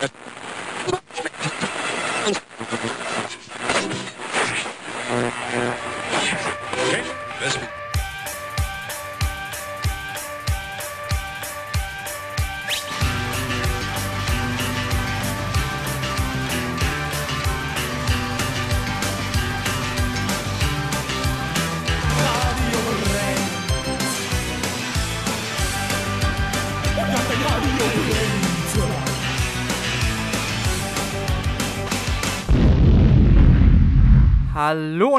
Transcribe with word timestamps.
that. 0.00 0.10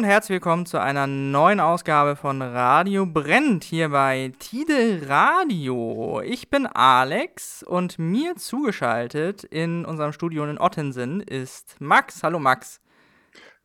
herzlich 0.06 0.36
willkommen 0.36 0.68
zu 0.68 0.80
einer 0.80 1.08
neuen 1.08 1.60
Ausgabe 1.60 2.16
von 2.16 2.40
Radio 2.44 3.08
Brennt 3.08 3.64
hier 3.64 3.90
bei 3.90 4.32
Tide 4.38 5.10
Radio. 5.10 6.22
Ich 6.24 6.52
bin 6.52 6.68
Alex 6.68 7.64
und 7.64 7.98
mir 7.98 8.36
zugeschaltet 8.36 9.44
in 9.44 9.84
unserem 9.84 10.14
Studio 10.14 10.46
in 10.46 10.60
Ottensen 10.60 11.22
ist 11.22 11.78
Max. 11.80 12.22
Hallo 12.22 12.38
Max. 12.38 12.80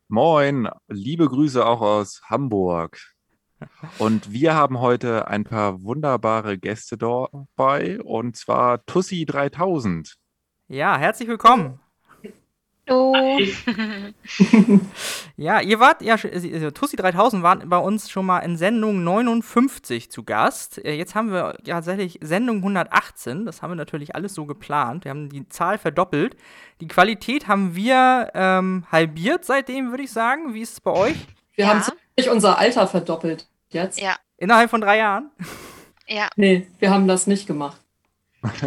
Moin, 0.07 0.67
liebe 0.87 1.29
Grüße 1.29 1.63
auch 1.63 1.81
aus 1.81 2.23
Hamburg. 2.25 2.97
Und 3.99 4.31
wir 4.31 4.55
haben 4.55 4.79
heute 4.79 5.27
ein 5.27 5.43
paar 5.43 5.83
wunderbare 5.83 6.57
Gäste 6.57 6.97
dabei 6.97 8.01
und 8.01 8.35
zwar 8.35 8.83
Tussi 8.87 9.25
3000. 9.25 10.15
Ja, 10.67 10.97
herzlich 10.97 11.29
willkommen. 11.29 11.79
Hallo. 12.87 13.13
ja, 15.37 15.61
ihr 15.61 15.79
wart, 15.79 16.01
ja, 16.01 16.15
also 16.15 16.71
Tussi 16.71 16.95
3000 16.95 17.43
waren 17.43 17.69
bei 17.69 17.77
uns 17.77 18.09
schon 18.09 18.25
mal 18.25 18.39
in 18.39 18.57
Sendung 18.57 19.03
59 19.03 20.09
zu 20.11 20.23
Gast. 20.23 20.83
Äh, 20.83 20.93
jetzt 20.93 21.15
haben 21.15 21.31
wir 21.31 21.57
ja 21.63 21.75
tatsächlich 21.75 22.19
Sendung 22.21 22.57
118. 22.57 23.45
Das 23.45 23.61
haben 23.61 23.71
wir 23.71 23.75
natürlich 23.75 24.15
alles 24.15 24.33
so 24.33 24.45
geplant. 24.45 25.05
Wir 25.05 25.11
haben 25.11 25.29
die 25.29 25.47
Zahl 25.49 25.77
verdoppelt. 25.77 26.35
Die 26.79 26.87
Qualität 26.87 27.47
haben 27.47 27.75
wir 27.75 28.31
ähm, 28.33 28.85
halbiert 28.91 29.45
seitdem, 29.45 29.91
würde 29.91 30.03
ich 30.03 30.11
sagen. 30.11 30.53
Wie 30.53 30.61
ist 30.61 30.73
es 30.73 30.81
bei 30.81 30.91
euch? 30.91 31.27
Wir 31.55 31.65
ja. 31.65 31.71
haben 31.71 31.83
ziemlich 31.83 32.31
unser 32.31 32.57
Alter 32.57 32.87
verdoppelt 32.87 33.47
jetzt. 33.69 33.99
Ja. 34.01 34.15
Innerhalb 34.37 34.69
von 34.69 34.81
drei 34.81 34.97
Jahren? 34.97 35.29
Ja. 36.07 36.29
Nee, 36.35 36.67
wir 36.79 36.89
haben 36.89 37.07
das 37.07 37.27
nicht 37.27 37.45
gemacht. 37.45 37.79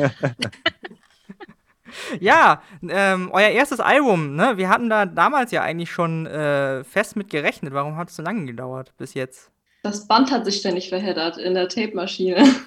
ja, 2.20 2.62
ähm, 2.88 3.30
euer 3.32 3.50
erstes 3.50 3.80
Album, 3.80 4.36
ne? 4.36 4.56
Wir 4.56 4.68
hatten 4.68 4.88
da 4.88 5.06
damals 5.06 5.50
ja 5.50 5.62
eigentlich 5.62 5.90
schon 5.90 6.26
äh, 6.26 6.84
fest 6.84 7.16
mit 7.16 7.30
gerechnet. 7.30 7.72
Warum 7.72 7.96
hat 7.96 8.10
es 8.10 8.16
so 8.16 8.22
lange 8.22 8.46
gedauert 8.46 8.92
bis 8.96 9.14
jetzt? 9.14 9.50
Das 9.82 10.06
Band 10.06 10.30
hat 10.30 10.44
sich 10.44 10.56
ständig 10.56 10.88
verheddert 10.88 11.36
in 11.36 11.54
der 11.54 11.68
Tape-Maschine. 11.68 12.44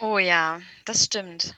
Oh 0.00 0.18
ja, 0.18 0.60
das 0.84 1.06
stimmt. 1.06 1.56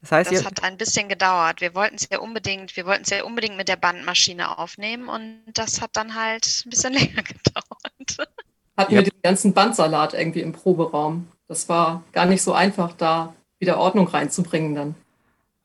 Das, 0.00 0.12
heißt, 0.12 0.30
das 0.30 0.44
hat 0.44 0.62
ein 0.62 0.76
bisschen 0.76 1.08
gedauert. 1.08 1.60
Wir 1.60 1.74
wollten 1.74 1.96
es 1.96 2.08
ja 2.10 2.20
unbedingt, 2.20 2.76
wir 2.76 2.86
wollten 2.86 3.02
es 3.02 3.10
ja 3.10 3.24
unbedingt 3.24 3.56
mit 3.56 3.68
der 3.68 3.76
Bandmaschine 3.76 4.56
aufnehmen 4.56 5.08
und 5.08 5.42
das 5.54 5.80
hat 5.80 5.90
dann 5.94 6.14
halt 6.14 6.46
ein 6.64 6.70
bisschen 6.70 6.92
länger 6.94 7.22
gedauert. 7.22 8.30
Hatten 8.76 8.94
ja. 8.94 9.00
wir 9.00 9.10
den 9.10 9.22
ganzen 9.22 9.52
Bandsalat 9.52 10.14
irgendwie 10.14 10.42
im 10.42 10.52
Proberaum. 10.52 11.26
Das 11.48 11.68
war 11.68 12.04
gar 12.12 12.26
nicht 12.26 12.42
so 12.42 12.52
einfach, 12.52 12.92
da 12.92 13.34
wieder 13.58 13.78
Ordnung 13.78 14.06
reinzubringen 14.06 14.74
dann. 14.76 14.94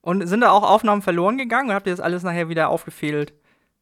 Und 0.04 0.28
sind 0.28 0.42
da 0.42 0.52
auch 0.52 0.64
Aufnahmen 0.64 1.02
verloren 1.02 1.38
gegangen 1.38 1.70
oder 1.70 1.76
habt 1.76 1.88
ihr 1.88 1.94
das 1.94 2.02
alles 2.02 2.24
nachher 2.24 2.50
wieder 2.50 2.68
aufgefädelt? 2.68 3.34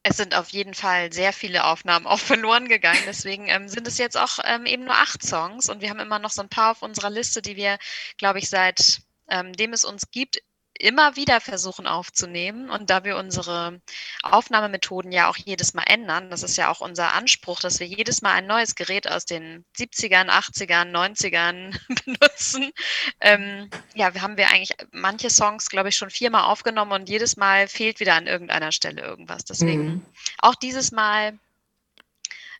Es 0.03 0.17
sind 0.17 0.35
auf 0.35 0.49
jeden 0.49 0.75
Fall 0.75 1.11
sehr 1.11 1.33
viele 1.33 1.65
Aufnahmen 1.65 2.05
auch 2.05 2.19
verloren 2.31 2.67
gegangen. 2.67 3.01
Deswegen 3.07 3.47
ähm, 3.47 3.67
sind 3.67 3.87
es 3.87 3.97
jetzt 3.97 4.17
auch 4.17 4.37
ähm, 4.45 4.67
eben 4.67 4.85
nur 4.85 4.93
acht 4.93 5.23
Songs 5.23 5.67
und 5.67 5.81
wir 5.81 5.89
haben 5.89 5.99
immer 5.99 6.19
noch 6.19 6.29
so 6.29 6.43
ein 6.43 6.49
paar 6.49 6.71
auf 6.71 6.83
unserer 6.83 7.09
Liste, 7.09 7.41
die 7.41 7.55
wir, 7.55 7.79
glaube 8.17 8.37
ich, 8.37 8.49
seit 8.49 9.01
ähm, 9.29 9.53
dem 9.53 9.73
es 9.73 9.83
uns 9.83 10.11
gibt, 10.11 10.43
immer 10.81 11.15
wieder 11.15 11.39
versuchen 11.39 11.87
aufzunehmen. 11.87 12.69
Und 12.69 12.89
da 12.89 13.03
wir 13.03 13.17
unsere 13.17 13.79
Aufnahmemethoden 14.23 15.11
ja 15.11 15.29
auch 15.29 15.37
jedes 15.37 15.73
Mal 15.73 15.83
ändern, 15.83 16.29
das 16.29 16.43
ist 16.43 16.57
ja 16.57 16.69
auch 16.69 16.81
unser 16.81 17.13
Anspruch, 17.13 17.59
dass 17.59 17.79
wir 17.79 17.87
jedes 17.87 18.21
Mal 18.21 18.33
ein 18.33 18.47
neues 18.47 18.75
Gerät 18.75 19.09
aus 19.09 19.25
den 19.25 19.63
70ern, 19.77 20.29
80ern, 20.29 20.91
90ern 20.91 21.77
benutzen. 22.05 22.71
Ähm, 23.19 23.69
ja, 23.93 24.13
wir 24.13 24.21
haben 24.21 24.37
wir 24.37 24.49
eigentlich 24.49 24.75
manche 24.91 25.29
Songs, 25.29 25.69
glaube 25.69 25.89
ich, 25.89 25.95
schon 25.95 26.09
viermal 26.09 26.45
aufgenommen 26.45 26.91
und 26.91 27.09
jedes 27.09 27.37
Mal 27.37 27.67
fehlt 27.67 27.99
wieder 27.99 28.15
an 28.15 28.27
irgendeiner 28.27 28.71
Stelle 28.71 29.01
irgendwas. 29.01 29.45
Deswegen 29.45 29.83
mhm. 29.83 30.05
auch 30.39 30.55
dieses 30.55 30.91
Mal 30.91 31.37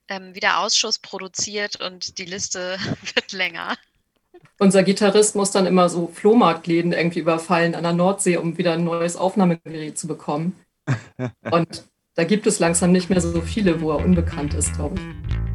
ähm, 0.08 0.36
wieder 0.36 0.60
Ausschuss 0.60 1.00
produziert 1.00 1.78
und 1.82 2.18
die 2.20 2.26
Liste 2.26 2.78
wird 3.16 3.32
länger 3.32 3.78
unser 4.60 4.84
Gitarrist 4.84 5.36
muss 5.36 5.52
dann 5.52 5.66
immer 5.66 5.90
so 5.90 6.08
Flohmarktläden 6.08 6.94
irgendwie 6.94 7.20
überfallen 7.20 7.76
an 7.76 7.84
der 7.84 7.94
Nordsee, 7.94 8.38
um 8.38 8.58
wieder 8.58 8.74
ein 8.74 8.84
neues 8.84 9.16
Aufnahmegerät 9.16 9.98
zu 9.98 10.08
bekommen. 10.08 10.56
Und 11.52 11.86
da 12.16 12.24
gibt 12.24 12.46
es 12.48 12.60
langsam 12.60 12.92
nicht 12.92 13.10
mehr 13.10 13.22
so 13.22 13.42
viele, 13.42 13.82
wo 13.82 13.92
er 13.92 14.04
unbekannt 14.06 14.54
ist, 14.54 14.76
glaube 14.76 14.96
ich. 14.96 15.51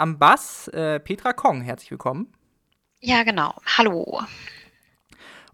Am 0.00 0.18
Bass 0.18 0.68
äh, 0.68 0.98
Petra 0.98 1.32
Kong. 1.32 1.60
Herzlich 1.60 1.90
willkommen. 1.90 2.32
Ja, 3.00 3.22
genau. 3.22 3.54
Hallo. 3.76 4.22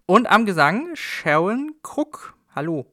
Und 0.05 0.27
am 0.27 0.45
Gesang 0.45 0.95
Sharon 0.95 1.75
Krug. 1.83 2.33
Hallo. 2.55 2.85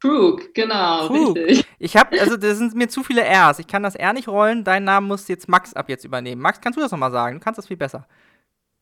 Krug, 0.00 0.52
genau, 0.54 1.06
Krug. 1.06 1.36
richtig. 1.36 1.66
Ich 1.78 1.96
habe, 1.96 2.20
also 2.20 2.36
das 2.36 2.58
sind 2.58 2.74
mir 2.74 2.88
zu 2.88 3.02
viele 3.02 3.22
Rs. 3.22 3.58
Ich 3.58 3.66
kann 3.66 3.82
das 3.82 3.94
R 3.94 4.12
nicht 4.12 4.28
rollen. 4.28 4.64
Deinen 4.64 4.84
Namen 4.84 5.06
muss 5.06 5.28
jetzt 5.28 5.48
Max 5.48 5.74
ab 5.74 5.88
jetzt 5.88 6.04
übernehmen. 6.04 6.42
Max, 6.42 6.60
kannst 6.60 6.78
du 6.78 6.82
das 6.82 6.90
nochmal 6.90 7.12
sagen? 7.12 7.38
Du 7.38 7.44
kannst 7.44 7.58
das 7.58 7.68
viel 7.68 7.76
besser. 7.76 8.06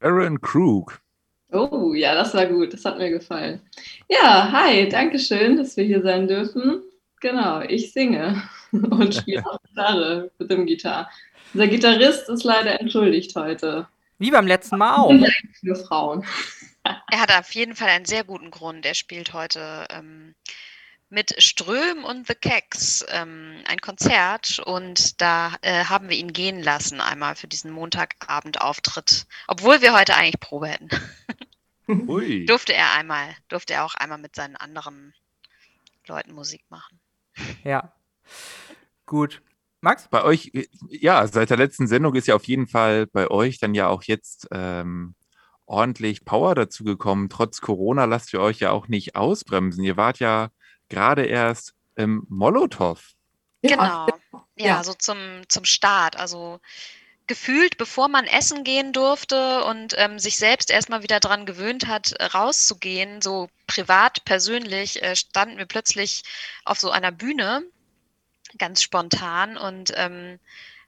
Sharon 0.01 0.41
Krug. 0.41 1.01
Oh, 1.53 1.93
ja, 1.95 2.15
das 2.15 2.35
war 2.35 2.47
gut. 2.47 2.73
Das 2.73 2.85
hat 2.85 2.99
mir 2.99 3.11
gefallen. 3.11 3.61
Ja, 4.09 4.51
hi, 4.51 4.89
danke 4.89 5.19
schön, 5.19 5.57
dass 5.57 5.77
wir 5.77 5.85
hier 5.85 6.03
sein 6.03 6.27
dürfen. 6.27 6.83
Genau, 7.23 7.61
ich 7.61 7.93
singe 7.93 8.43
und 8.73 9.15
spiele 9.15 9.47
auch 9.47 9.63
Gitarre 9.63 10.33
mit 10.39 10.51
dem 10.51 10.67
Gitarre. 10.67 11.09
Unser 11.55 11.69
Gitarrist 11.69 12.29
ist 12.29 12.43
leider 12.43 12.81
entschuldigt 12.81 13.37
heute. 13.37 13.87
Wie 14.19 14.33
beim 14.33 14.47
letzten 14.47 14.77
Mal 14.77 14.97
auch. 14.97 15.15
Für 15.61 15.77
Frauen. 15.77 16.27
Er 16.83 17.21
hat 17.21 17.31
auf 17.31 17.55
jeden 17.55 17.77
Fall 17.77 17.91
einen 17.91 18.07
sehr 18.07 18.25
guten 18.25 18.51
Grund. 18.51 18.85
Er 18.85 18.95
spielt 18.95 19.33
heute 19.35 19.87
ähm, 19.91 20.35
mit 21.11 21.41
Ström 21.41 22.05
und 22.05 22.27
The 22.27 22.35
Keks 22.35 23.05
ähm, 23.11 23.63
ein 23.69 23.81
Konzert 23.81 24.59
und 24.59 25.21
da 25.21 25.55
äh, 25.63 25.85
haben 25.85 26.09
wir 26.09 26.17
ihn 26.17 26.33
gehen 26.33 26.61
lassen 26.61 27.01
einmal 27.01 27.37
für 27.37 27.47
diesen 27.47 27.71
Montagabendauftritt, 27.71 29.27
obwohl 29.47 29.81
wir 29.81 29.97
heute 29.97 30.17
eigentlich 30.17 30.41
Probe 30.41 30.69
hätten. 30.69 30.89
Ui. 31.87 32.45
durfte 32.47 32.75
er 32.75 32.95
einmal, 32.95 33.29
durfte 33.49 33.75
er 33.75 33.85
auch 33.85 33.95
einmal 33.95 34.19
mit 34.19 34.35
seinen 34.35 34.57
anderen 34.57 35.15
Leuten 36.09 36.33
Musik 36.33 36.65
machen. 36.69 36.99
Ja. 37.65 37.93
Gut. 39.07 39.43
Max? 39.81 40.07
Bei 40.09 40.23
euch, 40.23 40.53
ja, 40.89 41.27
seit 41.27 41.51
der 41.51 41.57
letzten 41.57 41.89
Sendung 41.89 42.15
ist 42.15 42.29
ja 42.29 42.37
auf 42.37 42.45
jeden 42.45 42.69
Fall 42.69 43.07
bei 43.09 43.29
euch 43.29 43.59
dann 43.59 43.75
ja 43.75 43.89
auch 43.89 44.05
jetzt 44.05 44.49
ähm, 44.53 45.15
ordentlich 45.67 46.25
Power 46.25 46.55
dazu 46.55 46.85
gekommen. 46.85 47.29
Trotz 47.29 47.61
Corona 47.61 48.05
lasst 48.05 48.33
ihr 48.33 48.41
euch 48.41 48.61
ja 48.61 48.71
auch 48.71 48.89
nicht 48.89 49.17
ausbremsen. 49.17 49.83
Ihr 49.83 49.97
wart 49.97 50.21
ja 50.21 50.51
gerade 50.89 51.25
erst 51.25 51.75
im 51.97 52.25
Molotow. 52.29 53.03
Genau. 53.63 54.07
Ja, 54.07 54.09
ja, 54.57 54.85
so 54.85 54.95
zum, 54.95 55.19
zum 55.49 55.65
Start. 55.65 56.17
Also 56.17 56.61
gefühlt, 57.33 57.79
bevor 57.79 58.09
man 58.09 58.27
essen 58.27 58.63
gehen 58.63 58.93
durfte 58.93 59.65
und 59.65 59.95
ähm, 59.97 60.19
sich 60.19 60.37
selbst 60.37 60.71
erstmal 60.71 61.03
wieder 61.03 61.19
daran 61.19 61.47
gewöhnt 61.47 61.87
hat, 61.87 62.15
rauszugehen, 62.35 63.23
so 63.23 63.49
privat, 63.67 64.27
persönlich, 64.27 65.03
äh, 65.03 65.17
standen 65.17 65.57
wir 65.57 65.65
plötzlich 65.65 66.25
auf 66.67 66.79
so 66.79 66.91
einer 66.91 67.11
Bühne 67.11 67.63
ganz 68.59 68.83
spontan 68.83 69.57
und 69.57 69.95
ähm, 69.97 70.41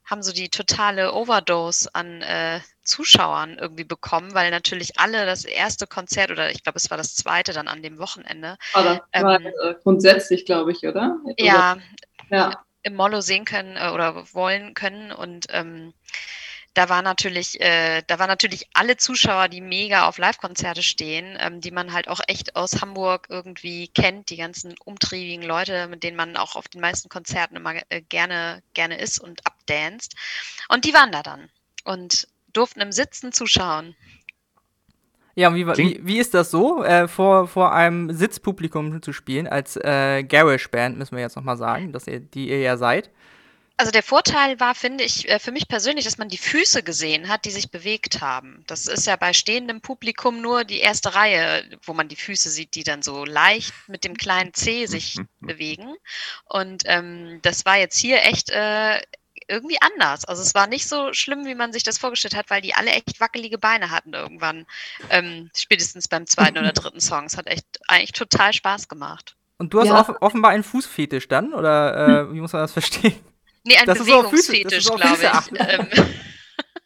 haben 0.05 0.23
so 0.23 0.35
die 0.35 0.51
totale 0.51 1.15
Overdose 1.15 1.89
an 1.95 2.21
äh, 2.21 2.61
Zuschauern 2.83 3.57
irgendwie 3.59 3.85
bekommen, 3.85 4.35
weil 4.35 4.51
natürlich 4.51 4.99
alle 5.01 5.25
das 5.25 5.47
erste 5.47 5.87
Konzert 5.87 6.31
oder 6.31 6.51
ich 6.51 6.63
glaube, 6.63 6.77
es 6.77 6.91
war 6.91 6.99
das 6.99 7.15
zweite 7.15 7.55
dann 7.55 7.69
an 7.69 7.83
dem 7.83 7.99
Wochenende. 7.99 8.59
Ah, 8.75 8.83
das 8.83 8.99
ähm, 9.15 9.23
war 9.23 9.41
äh, 9.41 9.75
grundsätzlich, 9.83 10.45
glaube 10.45 10.73
ich, 10.73 10.87
oder? 10.87 11.17
Ja, 11.39 11.79
ja, 12.29 12.53
im 12.85 12.95
Mollo 12.95 13.21
sehen 13.21 13.45
können 13.45 13.77
äh, 13.77 13.91
oder 13.91 14.33
wollen 14.33 14.75
können 14.75 15.11
und 15.11 15.47
ähm, 15.51 15.93
da 16.75 16.89
war 16.89 17.03
natürlich, 17.03 17.61
äh, 17.61 18.03
da 18.09 18.19
waren 18.19 18.29
natürlich 18.29 18.67
alle 18.75 18.97
Zuschauer, 18.97 19.49
die 19.49 19.61
mega 19.61 20.09
auf 20.09 20.19
Live-Konzerte 20.19 20.83
stehen, 20.83 21.37
ähm, 21.41 21.61
die 21.61 21.71
man 21.71 21.93
halt 21.93 22.09
auch 22.09 22.21
echt 22.27 22.57
aus 22.57 22.81
Hamburg 22.83 23.29
irgendwie 23.31 23.89
kennt, 23.89 24.29
die 24.31 24.37
ganzen 24.37 24.75
umtriebigen 24.85 25.45
Leute, 25.45 25.87
mit 25.87 26.03
denen 26.03 26.17
man 26.17 26.37
auch 26.37 26.57
auf 26.57 26.67
den 26.67 26.81
meisten 26.81 27.09
Konzerten 27.09 27.55
immer 27.55 27.77
äh, 27.91 28.03
gerne, 28.03 28.63
gerne 28.75 28.99
ist 28.99 29.21
und 29.21 29.47
abdanzt. 29.47 30.17
Und 30.69 30.85
die 30.85 30.93
waren 30.93 31.13
da 31.13 31.23
dann 31.23 31.49
und 31.85 32.27
durften 32.53 32.81
im 32.81 32.93
Sitzen 32.93 33.33
zuschauen. 33.33 33.95
Ja, 35.35 35.49
und 35.49 35.57
wie, 35.57 35.67
wie, 35.67 36.01
wie 36.03 36.19
ist 36.19 36.35
das 36.35 36.51
so, 36.51 36.85
äh, 36.85 37.09
vor, 37.09 37.49
vor 37.49 37.73
einem 37.73 38.13
Sitzpublikum 38.13 39.03
zu 39.03 39.13
spielen? 39.13 39.49
Als 39.49 39.77
äh, 39.77 40.23
Garage-Band 40.23 40.97
müssen 40.97 41.17
wir 41.17 41.23
jetzt 41.23 41.37
nochmal 41.37 41.57
sagen, 41.57 41.93
dass 41.93 42.07
ihr, 42.07 42.21
die 42.21 42.49
ihr 42.49 42.61
ja 42.61 42.77
seid. 42.77 43.11
Also 43.77 43.91
der 43.91 44.05
Vorteil 44.05 44.61
war, 44.61 44.77
finde 44.77 45.03
ich, 45.03 45.29
äh, 45.29 45.41
für 45.41 45.51
mich 45.51 45.67
persönlich, 45.67 46.05
dass 46.05 46.19
man 46.19 46.29
die 46.29 46.39
Füße 46.39 46.85
gesehen 46.85 47.29
hat, 47.29 47.45
die 47.45 47.51
sich 47.51 47.73
bewegt 47.73 48.21
haben. 48.21 48.63
Das 48.69 48.87
ist 48.87 49.09
ja 49.09 49.17
bei 49.17 49.33
stehendem 49.33 49.81
Publikum 49.81 50.41
nur 50.41 50.63
die 50.63 50.79
erste 50.79 51.17
Reihe, 51.17 51.69
wo 51.83 51.93
man 51.93 52.07
die 52.07 52.15
Füße 52.15 52.51
sieht, 52.51 52.77
die 52.77 52.85
dann 52.85 53.03
so 53.03 53.25
leicht 53.25 53.75
mit 53.89 54.05
dem 54.05 54.17
kleinen 54.17 54.55
C 54.55 54.87
sich 54.87 55.17
bewegen. 55.41 55.97
Und 56.45 56.85
ähm, 56.87 57.41
das 57.43 57.67
war 57.67 57.77
jetzt 57.77 57.99
hier 57.99 58.23
echt 58.23 58.51
äh, 58.51 59.01
irgendwie 59.49 59.79
anders. 59.81 60.25
Also 60.25 60.43
es 60.43 60.55
war 60.55 60.67
nicht 60.67 60.89
so 60.89 61.13
schlimm, 61.13 61.47
wie 61.47 61.55
man 61.55 61.73
sich 61.73 61.83
das 61.83 61.99
vorgestellt 61.99 62.35
hat, 62.35 62.51
weil 62.51 62.63
die 62.63 62.75
alle 62.75 62.91
echt 62.91 63.21
wackelige 63.21 63.59
Beine 63.59 63.91
hatten 63.91 64.15
irgendwann. 64.15 64.67
Ähm, 65.11 65.51
spätestens 65.57 66.09
beim 66.09 66.27
zweiten 66.27 66.59
oder 66.59 66.73
dritten 66.73 67.01
Song. 67.01 67.25
Es 67.25 67.37
hat 67.37 67.47
echt 67.47 67.67
eigentlich 67.89 68.13
total 68.13 68.53
Spaß 68.53 68.89
gemacht. 68.89 69.37
Und 69.59 69.73
du 69.73 69.81
hast 69.81 69.89
ja. 69.89 70.01
off 70.01 70.11
offenbar 70.21 70.51
einen 70.51 70.65
Fußfetisch 70.65 71.29
dann? 71.29 71.55
Oder 71.55 72.27
äh, 72.29 72.33
wie 72.35 72.41
muss 72.41 72.53
man 72.53 72.63
das 72.63 72.73
verstehen? 72.73 73.19
Nee, 73.65 73.77
ein 73.77 73.87
das 73.87 73.99
Bewegungsfetisch, 73.99 74.85
glaube 74.85 75.19
ich. 75.23 75.61
Ähm. 75.61 75.89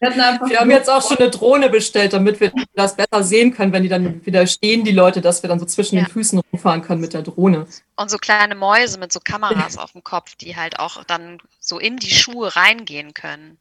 Wir 0.00 0.60
haben 0.60 0.70
jetzt 0.70 0.88
auch 0.88 1.06
schon 1.06 1.18
eine 1.18 1.30
Drohne 1.30 1.68
bestellt, 1.70 2.12
damit 2.12 2.40
wir 2.40 2.52
das 2.74 2.94
besser 2.94 3.24
sehen 3.24 3.52
können, 3.52 3.72
wenn 3.72 3.82
die 3.82 3.88
dann 3.88 4.24
wieder 4.24 4.46
stehen, 4.46 4.84
die 4.84 4.92
Leute, 4.92 5.20
dass 5.20 5.42
wir 5.42 5.48
dann 5.48 5.58
so 5.58 5.66
zwischen 5.66 5.96
ja. 5.96 6.04
den 6.04 6.10
Füßen 6.10 6.38
rumfahren 6.38 6.82
können 6.82 7.00
mit 7.00 7.14
der 7.14 7.22
Drohne. 7.22 7.66
Und 7.96 8.10
so 8.10 8.18
kleine 8.18 8.54
Mäuse 8.54 8.98
mit 9.00 9.12
so 9.12 9.18
Kameras 9.18 9.76
auf 9.76 9.92
dem 9.92 10.04
Kopf, 10.04 10.36
die 10.36 10.56
halt 10.56 10.78
auch 10.78 11.02
dann 11.04 11.38
so 11.58 11.78
in 11.78 11.96
die 11.96 12.10
Schuhe 12.10 12.54
reingehen 12.54 13.12
können. 13.12 13.58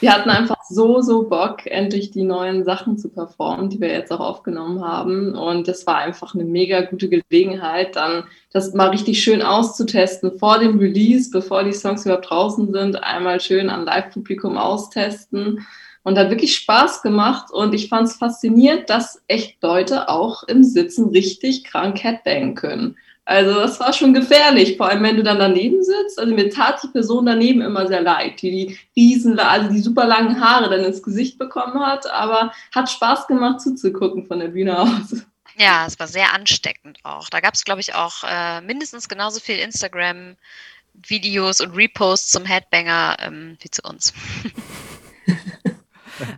Wir 0.00 0.14
hatten 0.14 0.30
einfach 0.30 0.56
so, 0.66 1.02
so 1.02 1.28
Bock, 1.28 1.66
endlich 1.66 2.10
die 2.10 2.22
neuen 2.22 2.64
Sachen 2.64 2.96
zu 2.96 3.10
performen, 3.10 3.68
die 3.68 3.80
wir 3.80 3.88
jetzt 3.88 4.10
auch 4.12 4.20
aufgenommen 4.20 4.82
haben. 4.82 5.34
Und 5.34 5.68
das 5.68 5.86
war 5.86 5.98
einfach 5.98 6.34
eine 6.34 6.44
mega 6.44 6.80
gute 6.80 7.10
Gelegenheit, 7.10 7.96
dann 7.96 8.24
das 8.50 8.72
mal 8.72 8.88
richtig 8.88 9.22
schön 9.22 9.42
auszutesten 9.42 10.38
vor 10.38 10.58
dem 10.58 10.78
Release, 10.78 11.30
bevor 11.30 11.64
die 11.64 11.74
Songs 11.74 12.06
überhaupt 12.06 12.30
draußen 12.30 12.72
sind, 12.72 13.02
einmal 13.02 13.40
schön 13.40 13.68
an 13.68 13.84
Live-Publikum 13.84 14.56
austesten. 14.56 15.66
Und 16.02 16.18
hat 16.18 16.28
wirklich 16.28 16.54
Spaß 16.56 17.00
gemacht 17.00 17.50
und 17.50 17.74
ich 17.74 17.88
fand 17.88 18.08
es 18.08 18.16
faszinierend, 18.16 18.90
dass 18.90 19.22
echt 19.26 19.62
Leute 19.62 20.10
auch 20.10 20.42
im 20.42 20.62
Sitzen 20.62 21.08
richtig 21.08 21.64
krank 21.64 22.02
Headbangen 22.02 22.54
können. 22.54 22.96
Also 23.26 23.54
das 23.54 23.80
war 23.80 23.94
schon 23.94 24.12
gefährlich, 24.12 24.76
vor 24.76 24.88
allem 24.88 25.02
wenn 25.02 25.16
du 25.16 25.22
dann 25.22 25.38
daneben 25.38 25.82
sitzt. 25.82 26.18
Also 26.18 26.34
mir 26.34 26.50
tat 26.50 26.82
die 26.82 26.88
Person 26.88 27.24
daneben 27.24 27.62
immer 27.62 27.86
sehr 27.86 28.02
leid, 28.02 28.42
die 28.42 28.50
die 28.50 28.78
riesen, 28.96 29.38
also 29.38 29.70
die 29.70 29.80
super 29.80 30.04
langen 30.04 30.40
Haare 30.40 30.68
dann 30.68 30.84
ins 30.84 31.02
Gesicht 31.02 31.38
bekommen 31.38 31.80
hat, 31.80 32.10
aber 32.10 32.52
hat 32.74 32.90
Spaß 32.90 33.26
gemacht 33.26 33.62
zuzugucken 33.62 34.26
von 34.26 34.40
der 34.40 34.48
Bühne 34.48 34.78
aus. 34.78 35.24
Ja, 35.56 35.86
es 35.86 35.98
war 35.98 36.06
sehr 36.06 36.34
ansteckend 36.34 36.98
auch. 37.02 37.30
Da 37.30 37.40
gab 37.40 37.54
es, 37.54 37.64
glaube 37.64 37.80
ich, 37.80 37.94
auch 37.94 38.24
äh, 38.24 38.60
mindestens 38.60 39.08
genauso 39.08 39.40
viel 39.40 39.58
Instagram-Videos 39.58 41.60
und 41.60 41.76
Reposts 41.76 42.32
zum 42.32 42.44
Headbanger 42.44 43.16
ähm, 43.20 43.56
wie 43.60 43.70
zu 43.70 43.82
uns. 43.82 44.12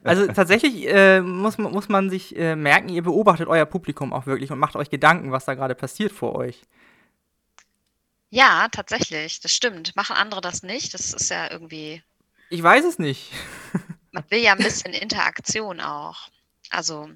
Also 0.05 0.27
tatsächlich 0.27 0.87
äh, 0.89 1.21
muss, 1.21 1.59
muss 1.59 1.89
man 1.89 2.11
sich 2.11 2.37
äh, 2.37 2.57
merken, 2.57 2.89
ihr 2.89 3.03
beobachtet 3.03 3.49
euer 3.49 3.67
Publikum 3.67 4.13
auch 4.13 4.27
wirklich 4.27 4.51
und 4.51 4.59
macht 4.59 4.77
euch 4.77 4.91
Gedanken, 4.91 5.33
was 5.33 5.45
da 5.45 5.55
gerade 5.55 5.75
passiert 5.75 6.13
vor 6.13 6.35
euch. 6.35 6.63
Ja, 8.31 8.69
tatsächlich, 8.71 9.41
das 9.41 9.53
stimmt. 9.53 9.95
Machen 9.97 10.17
andere 10.17 10.41
das 10.41 10.63
nicht? 10.63 10.95
Das 10.95 11.13
ist 11.13 11.31
ja 11.31 11.51
irgendwie. 11.51 12.03
Ich 12.51 12.63
weiß 12.63 12.85
es 12.85 12.99
nicht. 12.99 13.33
man 14.13 14.25
will 14.31 14.41
ja 14.41 14.53
ein 14.53 14.59
bisschen 14.59 14.93
Interaktion 14.93 15.81
auch. 15.81 16.29
Also, 16.71 17.09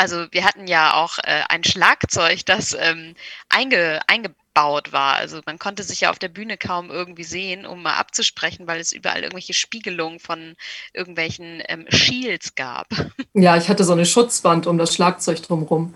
also 0.00 0.26
wir 0.30 0.44
hatten 0.44 0.66
ja 0.66 0.94
auch 0.94 1.18
äh, 1.18 1.42
ein 1.48 1.62
Schlagzeug, 1.62 2.46
das 2.46 2.76
ähm, 2.78 3.14
einge, 3.48 4.00
einge 4.06 4.30
aufgebaut 4.60 4.92
war. 4.92 5.14
Also 5.16 5.40
man 5.46 5.58
konnte 5.58 5.82
sich 5.82 6.02
ja 6.02 6.10
auf 6.10 6.18
der 6.18 6.28
Bühne 6.28 6.56
kaum 6.56 6.90
irgendwie 6.90 7.24
sehen, 7.24 7.66
um 7.66 7.82
mal 7.82 7.94
abzusprechen, 7.94 8.66
weil 8.66 8.80
es 8.80 8.92
überall 8.92 9.20
irgendwelche 9.22 9.54
Spiegelungen 9.54 10.18
von 10.18 10.54
irgendwelchen 10.92 11.62
ähm, 11.68 11.86
Shields 11.88 12.54
gab. 12.54 12.88
Ja, 13.32 13.56
ich 13.56 13.68
hatte 13.68 13.84
so 13.84 13.92
eine 13.92 14.06
Schutzwand 14.06 14.66
um 14.66 14.76
das 14.76 14.92
Schlagzeug 14.92 15.40
drumherum. 15.42 15.94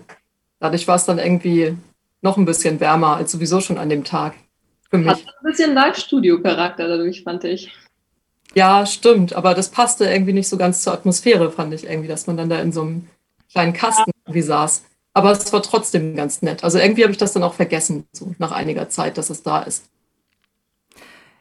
Dadurch 0.59 0.87
war 0.87 0.95
es 0.95 1.05
dann 1.05 1.19
irgendwie 1.19 1.75
noch 2.21 2.37
ein 2.37 2.45
bisschen 2.45 2.79
wärmer 2.79 3.17
als 3.17 3.33
sowieso 3.33 3.59
schon 3.59 3.77
an 3.77 3.89
dem 3.89 4.05
Tag. 4.05 4.35
Für 4.89 4.97
mich. 4.97 5.09
Hat 5.09 5.19
ein 5.19 5.43
bisschen 5.43 5.73
Live-Studio-Charakter 5.73 6.87
dadurch, 6.87 7.23
fand 7.23 7.43
ich. 7.43 7.71
Ja, 8.53 8.85
stimmt, 8.85 9.33
aber 9.33 9.53
das 9.53 9.69
passte 9.69 10.05
irgendwie 10.05 10.31
nicht 10.31 10.47
so 10.47 10.57
ganz 10.57 10.81
zur 10.81 10.93
Atmosphäre, 10.93 11.51
fand 11.51 11.73
ich 11.73 11.83
irgendwie, 11.83 12.07
dass 12.07 12.25
man 12.25 12.37
dann 12.37 12.49
da 12.49 12.59
in 12.59 12.71
so 12.71 12.81
einem 12.81 13.09
kleinen 13.55 13.73
Kasten 13.73 14.11
irgendwie 14.25 14.41
saß. 14.41 14.83
Aber 15.13 15.31
es 15.31 15.51
war 15.53 15.63
trotzdem 15.63 16.13
ganz 16.15 16.41
nett. 16.41 16.63
Also 16.65 16.77
irgendwie 16.77 17.03
habe 17.03 17.11
ich 17.13 17.17
das 17.17 17.31
dann 17.31 17.43
auch 17.43 17.53
vergessen, 17.53 18.05
so 18.11 18.35
nach 18.37 18.51
einiger 18.51 18.89
Zeit, 18.89 19.17
dass 19.17 19.29
es 19.29 19.43
da 19.43 19.61
ist. 19.61 19.89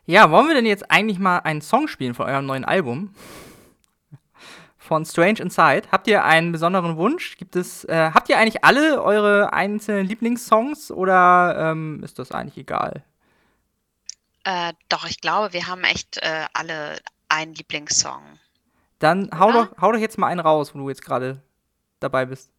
Ja, 0.06 0.30
wollen 0.30 0.46
wir 0.46 0.54
denn 0.54 0.66
jetzt 0.66 0.90
eigentlich 0.92 1.18
mal 1.18 1.38
einen 1.38 1.60
Song 1.60 1.88
spielen 1.88 2.14
von 2.14 2.26
eurem 2.26 2.46
neuen 2.46 2.64
Album? 2.64 3.12
Von 4.78 5.04
Strange 5.04 5.40
Inside. 5.40 5.88
Habt 5.90 6.06
ihr 6.06 6.24
einen 6.24 6.52
besonderen 6.52 6.96
Wunsch? 6.96 7.36
Gibt 7.36 7.56
es, 7.56 7.84
äh, 7.86 8.10
habt 8.14 8.28
ihr 8.28 8.38
eigentlich 8.38 8.62
alle 8.62 9.02
eure 9.02 9.52
einzelnen 9.52 10.06
Lieblingssongs 10.06 10.92
oder 10.92 11.72
ähm, 11.72 12.00
ist 12.04 12.20
das 12.20 12.30
eigentlich 12.30 12.58
egal? 12.58 13.02
Äh, 14.44 14.74
doch, 14.88 15.06
ich 15.06 15.20
glaube, 15.20 15.52
wir 15.52 15.66
haben 15.66 15.82
echt 15.82 16.18
äh, 16.18 16.44
alle, 16.52 16.98
einen 17.28 17.54
Lieblingssong. 17.54 18.22
Dann 19.00 19.30
hau 19.36 19.50
doch, 19.50 19.68
hau 19.80 19.90
doch 19.90 19.98
jetzt 19.98 20.18
mal 20.18 20.28
einen 20.28 20.40
raus, 20.40 20.74
wo 20.74 20.78
du 20.78 20.88
jetzt 20.90 21.04
gerade 21.04 21.42
dabei 22.04 22.26
bist. 22.26 22.50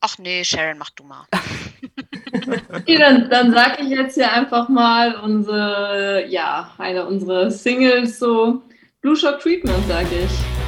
Ach 0.00 0.18
nee, 0.18 0.44
Sharon, 0.44 0.78
mach 0.78 0.90
du 0.90 1.04
mal. 1.04 1.26
Okay, 2.72 2.96
dann, 2.98 3.28
dann 3.30 3.52
sage 3.52 3.82
ich 3.82 3.88
jetzt 3.88 4.14
hier 4.14 4.32
einfach 4.32 4.68
mal 4.68 5.14
unsere, 5.16 6.26
ja, 6.28 6.70
eine 6.78 7.06
unserer 7.06 7.50
Singles, 7.50 8.18
so 8.18 8.62
Blue 9.00 9.16
Shock 9.16 9.40
Treatment, 9.40 9.86
sage 9.86 10.08
ich. 10.24 10.61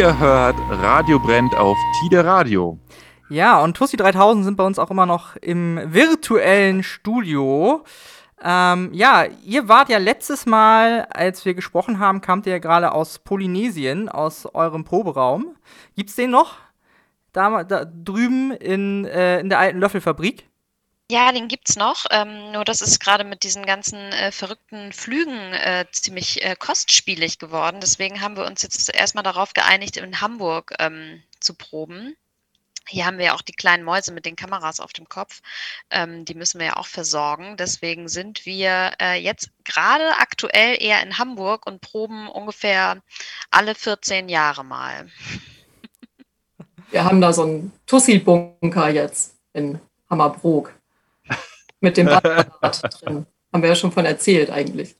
Ihr 0.00 0.18
hört 0.18 0.56
Radio 0.70 1.18
brennt 1.18 1.54
auf 1.54 1.76
Tide 2.00 2.24
Radio. 2.24 2.78
Ja, 3.28 3.60
und 3.62 3.76
Tussi 3.76 3.98
3000 3.98 4.46
sind 4.46 4.56
bei 4.56 4.64
uns 4.64 4.78
auch 4.78 4.90
immer 4.90 5.04
noch 5.04 5.36
im 5.36 5.78
virtuellen 5.92 6.82
Studio. 6.82 7.84
Ähm, 8.42 8.88
ja, 8.94 9.26
ihr 9.44 9.68
wart 9.68 9.90
ja 9.90 9.98
letztes 9.98 10.46
Mal, 10.46 11.06
als 11.10 11.44
wir 11.44 11.52
gesprochen 11.52 11.98
haben, 11.98 12.22
kamt 12.22 12.46
ihr 12.46 12.52
ja 12.52 12.58
gerade 12.60 12.92
aus 12.92 13.18
Polynesien, 13.18 14.08
aus 14.08 14.46
eurem 14.54 14.84
Proberaum. 14.84 15.54
Gibt's 15.96 16.16
den 16.16 16.30
noch? 16.30 16.54
Da, 17.34 17.62
da 17.64 17.84
drüben 17.84 18.52
in, 18.52 19.04
äh, 19.04 19.40
in 19.40 19.50
der 19.50 19.58
alten 19.58 19.80
Löffelfabrik? 19.80 20.48
Ja, 21.10 21.32
den 21.32 21.48
gibt's 21.48 21.74
noch. 21.74 22.06
Ähm, 22.12 22.52
nur 22.52 22.64
das 22.64 22.82
ist 22.82 23.00
gerade 23.00 23.24
mit 23.24 23.42
diesen 23.42 23.66
ganzen 23.66 23.98
äh, 24.12 24.30
verrückten 24.30 24.92
Flügen 24.92 25.52
äh, 25.54 25.84
ziemlich 25.90 26.40
äh, 26.44 26.54
kostspielig 26.54 27.40
geworden. 27.40 27.80
Deswegen 27.80 28.20
haben 28.20 28.36
wir 28.36 28.46
uns 28.46 28.62
jetzt 28.62 28.94
erstmal 28.94 29.24
darauf 29.24 29.52
geeinigt, 29.52 29.96
in 29.96 30.20
Hamburg 30.20 30.72
ähm, 30.78 31.20
zu 31.40 31.54
proben. 31.54 32.14
Hier 32.86 33.06
haben 33.06 33.18
wir 33.18 33.24
ja 33.24 33.34
auch 33.34 33.42
die 33.42 33.54
kleinen 33.54 33.82
Mäuse 33.82 34.12
mit 34.12 34.24
den 34.24 34.36
Kameras 34.36 34.78
auf 34.78 34.92
dem 34.92 35.08
Kopf. 35.08 35.40
Ähm, 35.90 36.24
die 36.24 36.34
müssen 36.34 36.60
wir 36.60 36.68
ja 36.68 36.76
auch 36.76 36.86
versorgen. 36.86 37.56
Deswegen 37.56 38.08
sind 38.08 38.46
wir 38.46 38.92
äh, 39.02 39.20
jetzt 39.20 39.50
gerade 39.64 40.16
aktuell 40.16 40.80
eher 40.80 41.02
in 41.02 41.18
Hamburg 41.18 41.66
und 41.66 41.80
proben 41.80 42.28
ungefähr 42.28 43.02
alle 43.50 43.74
14 43.74 44.28
Jahre 44.28 44.64
mal. 44.64 45.08
Wir 46.92 47.02
haben 47.02 47.20
da 47.20 47.32
so 47.32 47.42
einen 47.42 47.72
Tussi-Bunker 47.86 48.90
jetzt 48.90 49.34
in 49.52 49.80
Hammerbrook. 50.08 50.72
Mit 51.80 51.96
dem 51.96 52.06
Bad 52.60 53.02
drin. 53.02 53.26
Haben 53.52 53.62
wir 53.62 53.68
ja 53.68 53.74
schon 53.74 53.92
von 53.92 54.04
erzählt 54.04 54.50
eigentlich. 54.50 54.96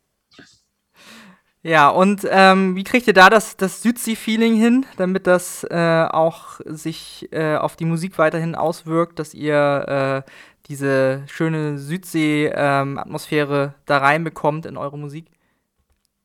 Ja, 1.63 1.91
und 1.91 2.27
ähm, 2.31 2.75
wie 2.75 2.85
kriegt 2.85 3.07
ihr 3.07 3.13
da 3.13 3.29
das, 3.29 3.57
das 3.57 3.83
Südsee-Feeling 3.83 4.57
hin, 4.57 4.87
damit 4.97 5.27
das 5.27 5.63
äh, 5.65 6.07
auch 6.11 6.59
sich 6.65 7.29
äh, 7.33 7.57
auf 7.57 7.77
die 7.77 7.85
Musik 7.85 8.17
weiterhin 8.17 8.55
auswirkt, 8.55 9.19
dass 9.19 9.35
ihr 9.35 10.25
äh, 10.27 10.31
diese 10.69 11.23
schöne 11.27 11.79
Südsee-Atmosphäre 11.79 13.75
da 13.85 13.99
reinbekommt 13.99 14.65
in 14.65 14.79
eure 14.79 14.97
Musik? 14.97 15.27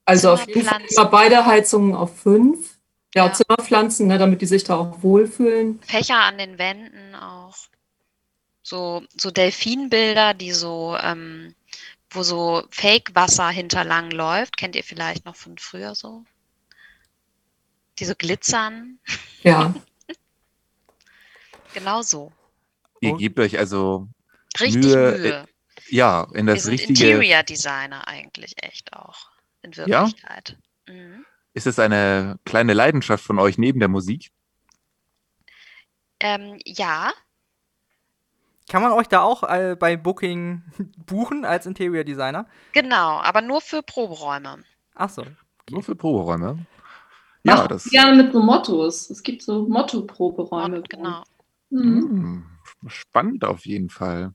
Also 0.05 0.31
auf 0.31 0.47
jeden 0.47 0.63
Fall 0.63 0.81
immer 0.89 1.05
beide 1.05 1.45
Heizungen 1.45 1.95
auf 1.95 2.17
fünf. 2.17 2.79
Ja, 3.13 3.25
Ja. 3.25 3.33
Zimmerpflanzen, 3.33 4.07
ne, 4.07 4.17
damit 4.17 4.41
die 4.41 4.45
sich 4.45 4.63
da 4.63 4.75
auch 4.77 5.01
wohlfühlen. 5.03 5.79
Fächer 5.81 6.19
an 6.19 6.38
den 6.38 6.57
Wänden 6.57 7.15
auch. 7.15 7.55
So, 8.65 9.03
so 9.15 9.29
Delfinbilder, 9.29 10.34
die 10.34 10.51
so, 10.51 10.98
ähm, 11.00 11.53
wo 12.10 12.24
so 12.24 12.63
Fake-Wasser 12.72 13.50
hinterlang 13.50 14.10
läuft. 14.10 14.57
Kennt 14.57 14.75
ihr 14.75 14.84
vielleicht 14.84 15.24
noch 15.24 15.36
von 15.36 15.60
früher 15.60 15.93
so? 15.93 16.25
Die 18.00 18.05
so 18.05 18.15
glitzern. 18.17 18.98
Ja, 19.43 19.72
Genau 21.75 22.01
so. 22.01 22.31
Ihr 23.01 23.15
gebt 23.17 23.38
euch 23.39 23.60
also 23.60 24.07
Richtig 24.60 24.86
Mühe, 24.86 25.17
Mühe. 25.19 25.45
ja 25.89 26.25
in 26.34 26.48
Wir 26.48 26.55
das 26.55 26.63
sind 26.63 26.72
richtige. 26.72 27.07
Interior 27.12 27.43
Designer 27.43 28.07
eigentlich 28.07 28.55
echt 28.63 28.93
auch. 28.93 29.29
In 29.62 29.74
Ja? 29.74 30.05
Wirklichkeit. 30.05 30.57
Mhm. 30.88 31.24
Ist 31.53 31.67
es 31.67 31.77
eine 31.77 32.39
kleine 32.45 32.74
Leidenschaft 32.74 33.24
von 33.24 33.38
euch 33.38 33.60
neben 33.60 33.79
der 33.79 33.89
Musik? 33.89 34.31
Ähm, 36.19 36.57
ja, 36.65 37.13
Kann 38.69 38.81
man 38.81 38.91
euch 38.93 39.07
da 39.07 39.22
auch 39.22 39.43
äh, 39.43 39.75
bei 39.79 39.95
Booking 39.95 40.63
buchen 41.05 41.45
als 41.45 41.65
Interior 41.65 42.03
Designer? 42.03 42.48
genau, 42.74 43.19
aber 43.22 43.41
nur 43.41 43.62
für 43.62 43.81
Proberäume. 43.84 44.63
Achso. 44.95 45.24
Nur 45.69 45.84
für 45.84 45.95
Proberäume? 45.95 46.65
Ja, 47.43 47.55
Mach 47.55 47.67
das. 47.67 47.84
gerne 47.86 48.24
mit 48.24 48.34
so 48.34 48.39
Mottos. 48.41 49.10
Es 49.10 49.22
gibt 49.22 49.43
so 49.43 49.67
Motto-Proberäume. 49.67 50.81
Genau. 50.89 51.24
Mhm. 51.69 52.00
Hm, 52.10 52.45
spannend 52.88 53.45
auf 53.45 53.65
jeden 53.65 53.89
Fall. 53.89 54.31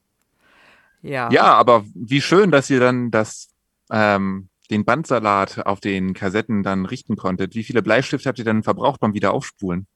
Ja. 1.03 1.31
Ja, 1.31 1.55
aber 1.55 1.85
wie 1.95 2.21
schön, 2.21 2.51
dass 2.51 2.71
ihr 2.71 2.79
dann 2.81 3.11
das, 3.11 3.49
ähm, 3.91 4.49
den 4.71 4.85
Bandsalat 4.85 5.67
auf 5.67 5.81
den 5.81 6.15
Kassetten 6.15 6.63
dann 6.63 6.87
richten 6.87 7.17
konntet. 7.17 7.55
Wie 7.57 7.65
viele 7.65 7.83
Bleistifte 7.83 8.29
habt 8.29 8.39
ihr 8.39 8.45
dann 8.45 8.63
verbraucht 8.63 9.01
beim 9.01 9.15
Wiederaufspulen? 9.15 9.87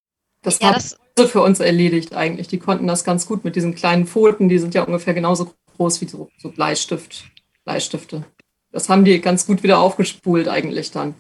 das 0.43 0.59
Ja, 0.61 0.73
das, 0.73 0.99
für 1.17 1.43
uns 1.43 1.61
erledigt 1.61 2.15
eigentlich. 2.15 2.49
Die 2.49 2.59
konnten 2.59 2.87
das 2.87 3.05
ganz 3.05 3.27
gut 3.27 3.45
mit 3.45 3.57
diesen 3.57 3.75
kleinen 3.75 4.07
Pfoten. 4.07 4.49
Die 4.49 4.59
sind 4.59 4.75
ja 4.75 4.83
ungefähr 4.83 5.15
genauso 5.15 5.55
groß 5.77 6.01
wie 6.01 6.09
so, 6.09 6.29
so 6.39 6.51
Bleistift, 6.51 7.25
Bleistifte. 7.65 8.25
Das 8.73 8.89
haben 8.89 9.05
die 9.05 9.21
ganz 9.21 9.47
gut 9.47 9.63
wieder 9.63 9.79
aufgespult 9.79 10.49
eigentlich 10.49 10.91
dann. 10.91 11.15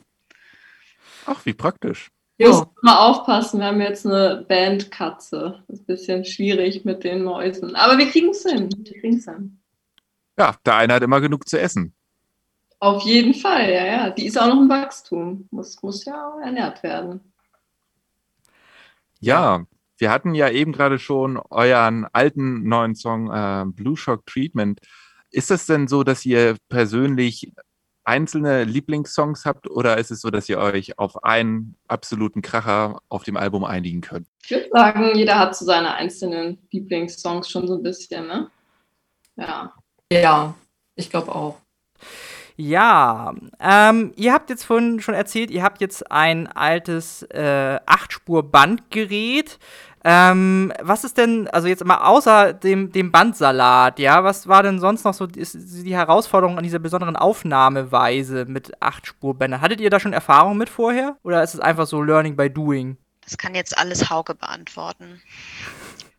Ach, 1.26 1.46
wie 1.46 1.54
praktisch. 1.54 2.10
Ja. 2.36 2.48
Muss 2.48 2.66
mal 2.82 2.98
aufpassen, 2.98 3.60
wir 3.60 3.66
haben 3.66 3.80
jetzt 3.80 4.04
eine 4.04 4.44
Bandkatze. 4.48 5.62
Das 5.68 5.78
ist 5.78 5.82
ein 5.82 5.86
bisschen 5.86 6.24
schwierig 6.24 6.84
mit 6.84 7.04
den 7.04 7.22
Mäusen. 7.22 7.76
Aber 7.76 7.96
wir 7.96 8.10
kriegen 8.10 8.30
es 8.30 8.42
hin. 8.42 8.68
Wir 8.76 9.00
kriegen's 9.00 9.26
hin. 9.26 9.60
Ja, 10.36 10.56
der 10.66 10.74
eine 10.76 10.94
hat 10.94 11.02
immer 11.04 11.20
genug 11.20 11.48
zu 11.48 11.60
essen. 11.60 11.94
Auf 12.80 13.02
jeden 13.04 13.34
Fall, 13.34 13.72
ja, 13.72 13.86
ja. 13.86 14.10
Die 14.10 14.26
ist 14.26 14.38
auch 14.38 14.48
noch 14.48 14.60
im 14.60 14.68
Wachstum. 14.68 15.46
Muss, 15.52 15.80
muss 15.80 16.04
ja 16.04 16.38
ernährt 16.42 16.82
werden. 16.82 17.32
Ja, 19.20 19.64
wir 20.04 20.10
hatten 20.10 20.34
ja 20.34 20.50
eben 20.50 20.72
gerade 20.72 20.98
schon 20.98 21.38
euren 21.38 22.06
alten 22.12 22.68
neuen 22.68 22.94
Song 22.94 23.30
äh, 23.32 23.64
Blue 23.64 23.96
Shock 23.96 24.26
Treatment. 24.26 24.80
Ist 25.30 25.50
es 25.50 25.64
denn 25.64 25.88
so, 25.88 26.04
dass 26.04 26.26
ihr 26.26 26.58
persönlich 26.68 27.50
einzelne 28.04 28.64
Lieblingssongs 28.64 29.46
habt 29.46 29.66
oder 29.66 29.96
ist 29.96 30.10
es 30.10 30.20
so, 30.20 30.28
dass 30.28 30.46
ihr 30.50 30.58
euch 30.58 30.98
auf 30.98 31.24
einen 31.24 31.78
absoluten 31.88 32.42
Kracher 32.42 33.00
auf 33.08 33.24
dem 33.24 33.38
Album 33.38 33.64
einigen 33.64 34.02
könnt? 34.02 34.28
Ich 34.42 34.50
würde 34.50 34.68
sagen, 34.70 35.16
jeder 35.16 35.38
hat 35.38 35.56
so 35.56 35.64
seine 35.64 35.94
einzelnen 35.94 36.58
Lieblingssongs 36.70 37.48
schon 37.48 37.66
so 37.66 37.76
ein 37.76 37.82
bisschen, 37.82 38.26
ne? 38.26 38.50
Ja. 39.36 39.72
Ja, 40.12 40.54
ich 40.96 41.08
glaube 41.08 41.34
auch. 41.34 41.56
Ja, 42.56 43.34
ähm, 43.58 44.12
ihr 44.16 44.32
habt 44.32 44.48
jetzt 44.48 44.64
vorhin 44.64 45.00
schon 45.00 45.14
erzählt, 45.14 45.50
ihr 45.50 45.62
habt 45.62 45.80
jetzt 45.80 46.12
ein 46.12 46.46
altes 46.46 47.22
äh, 47.30 47.80
8-Spur-Bandgerät. 47.84 49.58
Ähm, 50.06 50.70
was 50.82 51.02
ist 51.02 51.16
denn, 51.16 51.48
also 51.48 51.66
jetzt 51.66 51.82
mal 51.82 51.96
außer 51.96 52.52
dem, 52.52 52.92
dem 52.92 53.10
Bandsalat, 53.10 53.98
ja, 53.98 54.22
was 54.22 54.46
war 54.46 54.62
denn 54.62 54.78
sonst 54.78 55.04
noch 55.04 55.14
so 55.14 55.26
die, 55.26 55.42
die 55.42 55.96
Herausforderung 55.96 56.58
an 56.58 56.62
dieser 56.62 56.78
besonderen 56.78 57.16
Aufnahmeweise 57.16 58.44
mit 58.44 58.76
8-Spur-Bändern? 58.82 59.62
Hattet 59.62 59.80
ihr 59.80 59.88
da 59.88 59.98
schon 59.98 60.12
Erfahrung 60.12 60.58
mit 60.58 60.68
vorher? 60.68 61.16
Oder 61.22 61.42
ist 61.42 61.54
es 61.54 61.60
einfach 61.60 61.86
so 61.86 62.02
Learning 62.02 62.36
by 62.36 62.50
Doing? 62.50 62.98
Das 63.22 63.38
kann 63.38 63.54
jetzt 63.54 63.78
alles 63.78 64.10
Hauke 64.10 64.34
beantworten, 64.34 65.22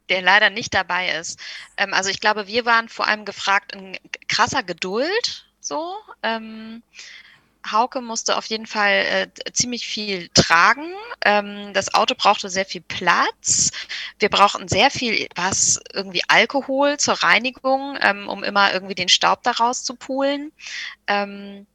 der 0.10 0.24
leider 0.24 0.50
nicht 0.50 0.74
dabei 0.74 1.10
ist. 1.20 1.40
Ähm, 1.78 1.94
also 1.94 2.10
ich 2.10 2.20
glaube, 2.20 2.48
wir 2.48 2.66
waren 2.66 2.90
vor 2.90 3.08
allem 3.08 3.24
gefragt 3.24 3.76
in 3.76 4.00
krasser 4.28 4.64
Geduld. 4.64 5.46
So. 5.60 5.94
Ähm, 6.24 6.82
Hauke 7.72 8.02
musste 8.02 8.38
auf 8.38 8.46
jeden 8.46 8.66
Fall 8.66 8.92
äh, 8.92 9.52
ziemlich 9.52 9.88
viel 9.88 10.30
tragen. 10.34 10.94
Ähm, 11.22 11.74
das 11.74 11.94
Auto 11.94 12.16
brauchte 12.16 12.50
sehr 12.50 12.66
viel 12.66 12.82
Platz. 12.82 13.72
Wir 14.20 14.30
brauchten 14.30 14.68
sehr 14.68 14.92
viel, 14.92 15.28
was 15.36 15.80
irgendwie 15.94 16.22
Alkohol 16.28 16.98
zur 16.98 17.16
Reinigung, 17.16 17.98
ähm, 18.02 18.28
um 18.28 18.44
immer 18.44 18.74
irgendwie 18.74 18.96
den 18.96 19.10
Staub 19.10 19.44
daraus 19.44 19.84
zu 19.84 19.96
pulen. 19.96 20.52
Ähm, 21.08 21.66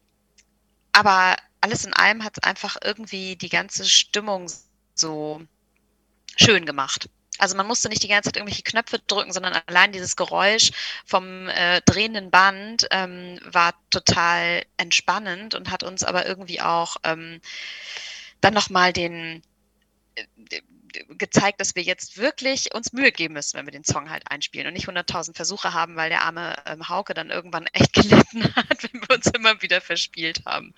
aber 0.93 1.37
alles 1.61 1.85
in 1.85 1.95
allem 1.95 2.25
hat 2.25 2.45
einfach 2.45 2.77
irgendwie 2.83 3.37
die 3.37 3.49
ganze 3.49 3.85
Stimmung 3.85 4.51
so 4.95 5.43
schön 6.37 6.65
gemacht. 6.67 7.09
Also 7.41 7.57
man 7.57 7.67
musste 7.67 7.89
nicht 7.89 8.03
die 8.03 8.09
ganze 8.09 8.29
Zeit 8.29 8.37
irgendwelche 8.37 8.63
Knöpfe 8.63 8.99
drücken, 9.07 9.33
sondern 9.33 9.61
allein 9.67 9.93
dieses 9.93 10.17
Geräusch 10.17 10.71
vom 11.05 11.49
äh, 11.49 11.81
drehenden 11.83 12.31
Band 12.31 12.87
ähm, 12.91 13.41
war 13.45 13.75
total 13.91 14.65
entspannend 14.77 15.55
und 15.55 15.71
hat 15.71 15.83
uns 15.83 16.03
aber 16.03 16.27
irgendwie 16.27 16.61
auch 16.61 16.97
ähm, 17.05 17.41
dann 18.41 18.55
nochmal 18.55 18.93
den 18.93 19.43
äh, 20.15 20.25
gezeigt, 21.19 21.61
dass 21.61 21.75
wir 21.75 21.83
jetzt 21.83 22.19
wirklich 22.19 22.75
uns 22.75 22.93
Mühe 22.93 23.13
geben 23.13 23.35
müssen, 23.35 23.59
wenn 23.59 23.67
wir 23.67 23.73
den 23.73 23.85
Song 23.85 24.11
halt 24.11 24.25
einspielen 24.29 24.67
und 24.67 24.75
nicht 24.75 24.89
100.000 24.89 25.35
Versuche 25.35 25.75
haben, 25.75 25.97
weil 25.97 26.11
der 26.11 26.23
arme 26.23 26.55
ähm, 26.67 26.89
Hauke 26.89 27.15
dann 27.15 27.31
irgendwann 27.31 27.67
echt 27.73 27.93
gelitten 27.93 28.45
hat, 28.55 28.83
wenn 28.83 29.01
wir 29.01 29.17
uns 29.17 29.27
immer 29.29 29.61
wieder 29.63 29.81
verspielt 29.81 30.43
haben. 30.47 30.75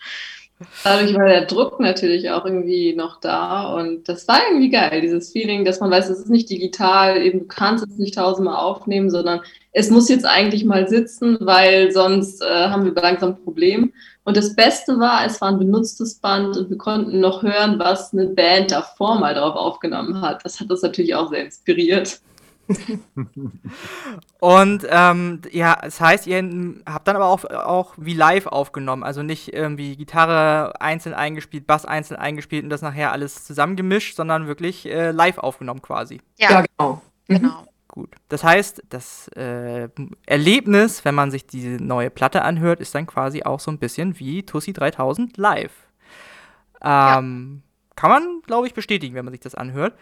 Dadurch 0.85 1.14
war 1.14 1.27
der 1.27 1.46
Druck 1.46 1.81
natürlich 1.81 2.31
auch 2.31 2.44
irgendwie 2.44 2.94
noch 2.94 3.20
da 3.20 3.75
und 3.75 4.09
das 4.09 4.29
war 4.29 4.40
irgendwie 4.48 4.70
geil, 4.70 5.01
dieses 5.01 5.33
Feeling, 5.33 5.64
dass 5.64 5.81
man 5.81 5.90
weiß, 5.90 6.09
es 6.09 6.20
ist 6.20 6.31
nicht 6.31 6.51
digital, 6.51 7.20
eben 7.20 7.40
du 7.40 7.46
kannst 7.46 7.85
es 7.85 7.98
nicht 7.98 8.14
tausendmal 8.14 8.57
aufnehmen, 8.57 9.11
sondern 9.11 9.40
es 9.72 9.90
muss 9.90 10.09
jetzt 10.09 10.27
eigentlich 10.27 10.64
mal 10.64 10.88
sitzen, 10.88 11.38
weil 11.40 11.90
sonst 11.90 12.42
äh, 12.42 12.68
haben 12.68 12.85
wir 12.85 12.92
langsam 12.92 13.31
ein 13.31 13.42
Problem. 13.42 13.92
Und 14.25 14.37
das 14.37 14.55
Beste 14.55 14.99
war, 15.01 15.25
es 15.27 15.41
war 15.41 15.49
ein 15.49 15.59
benutztes 15.59 16.15
Band 16.15 16.57
und 16.57 16.71
wir 16.71 16.79
konnten 16.79 17.19
noch 17.19 17.43
hören, 17.43 17.79
was 17.79 18.13
eine 18.13 18.27
Band 18.27 18.71
davor 18.71 19.19
mal 19.19 19.35
drauf 19.35 19.57
aufgenommen 19.57 20.21
hat. 20.21 20.45
Das 20.45 20.61
hat 20.61 20.71
uns 20.71 20.83
natürlich 20.83 21.15
auch 21.15 21.31
sehr 21.31 21.45
inspiriert. 21.45 22.21
Und 24.41 24.87
ähm, 24.89 25.43
ja, 25.51 25.79
das 25.83 26.01
heißt, 26.01 26.27
ihr 26.27 26.43
habt 26.87 27.09
dann 27.09 27.17
aber 27.17 27.27
auch, 27.27 27.45
auch 27.45 27.95
wie 27.97 28.15
live 28.15 28.47
aufgenommen, 28.47 29.03
also 29.03 29.23
nicht 29.23 29.53
irgendwie 29.53 29.97
Gitarre 29.97 30.81
einzeln 30.81 31.15
eingespielt, 31.15 31.67
Bass 31.67 31.85
einzeln 31.85 32.19
eingespielt 32.19 32.65
und 32.65 32.71
das 32.71 32.83
nachher 32.83 33.13
alles 33.13 33.45
zusammengemischt, 33.45 34.17
sondern 34.17 34.47
wirklich 34.47 34.87
äh, 34.87 35.11
live 35.11 35.39
aufgenommen 35.39 35.83
quasi. 35.83 36.21
Ja, 36.39 36.51
Ja, 36.51 36.65
genau. 36.79 37.03
Mhm. 37.29 37.35
genau. 37.35 37.65
Gut. 37.92 38.14
Das 38.31 38.42
heißt, 38.42 38.85
das 38.88 39.28
äh, 39.37 39.90
Erlebnis, 40.24 41.05
wenn 41.05 41.14
man 41.14 41.31
sich 41.31 41.46
diese 41.46 41.72
neue 41.72 42.09
Platte 42.09 42.40
anhört, 42.40 42.81
ist 42.81 42.94
dann 42.94 43.07
quasi 43.07 43.42
auch 43.42 43.61
so 43.61 43.70
ein 43.70 43.78
bisschen 43.78 44.18
wie 44.18 44.44
Tussi 44.44 44.72
3000 44.72 45.37
live. 45.37 45.74
Ähm, 46.83 47.62
Kann 47.94 48.11
man, 48.11 48.40
glaube 48.46 48.66
ich, 48.66 48.72
bestätigen, 48.72 49.14
wenn 49.14 49.26
man 49.26 49.33
sich 49.33 49.42
das 49.42 49.55
anhört. 49.55 49.92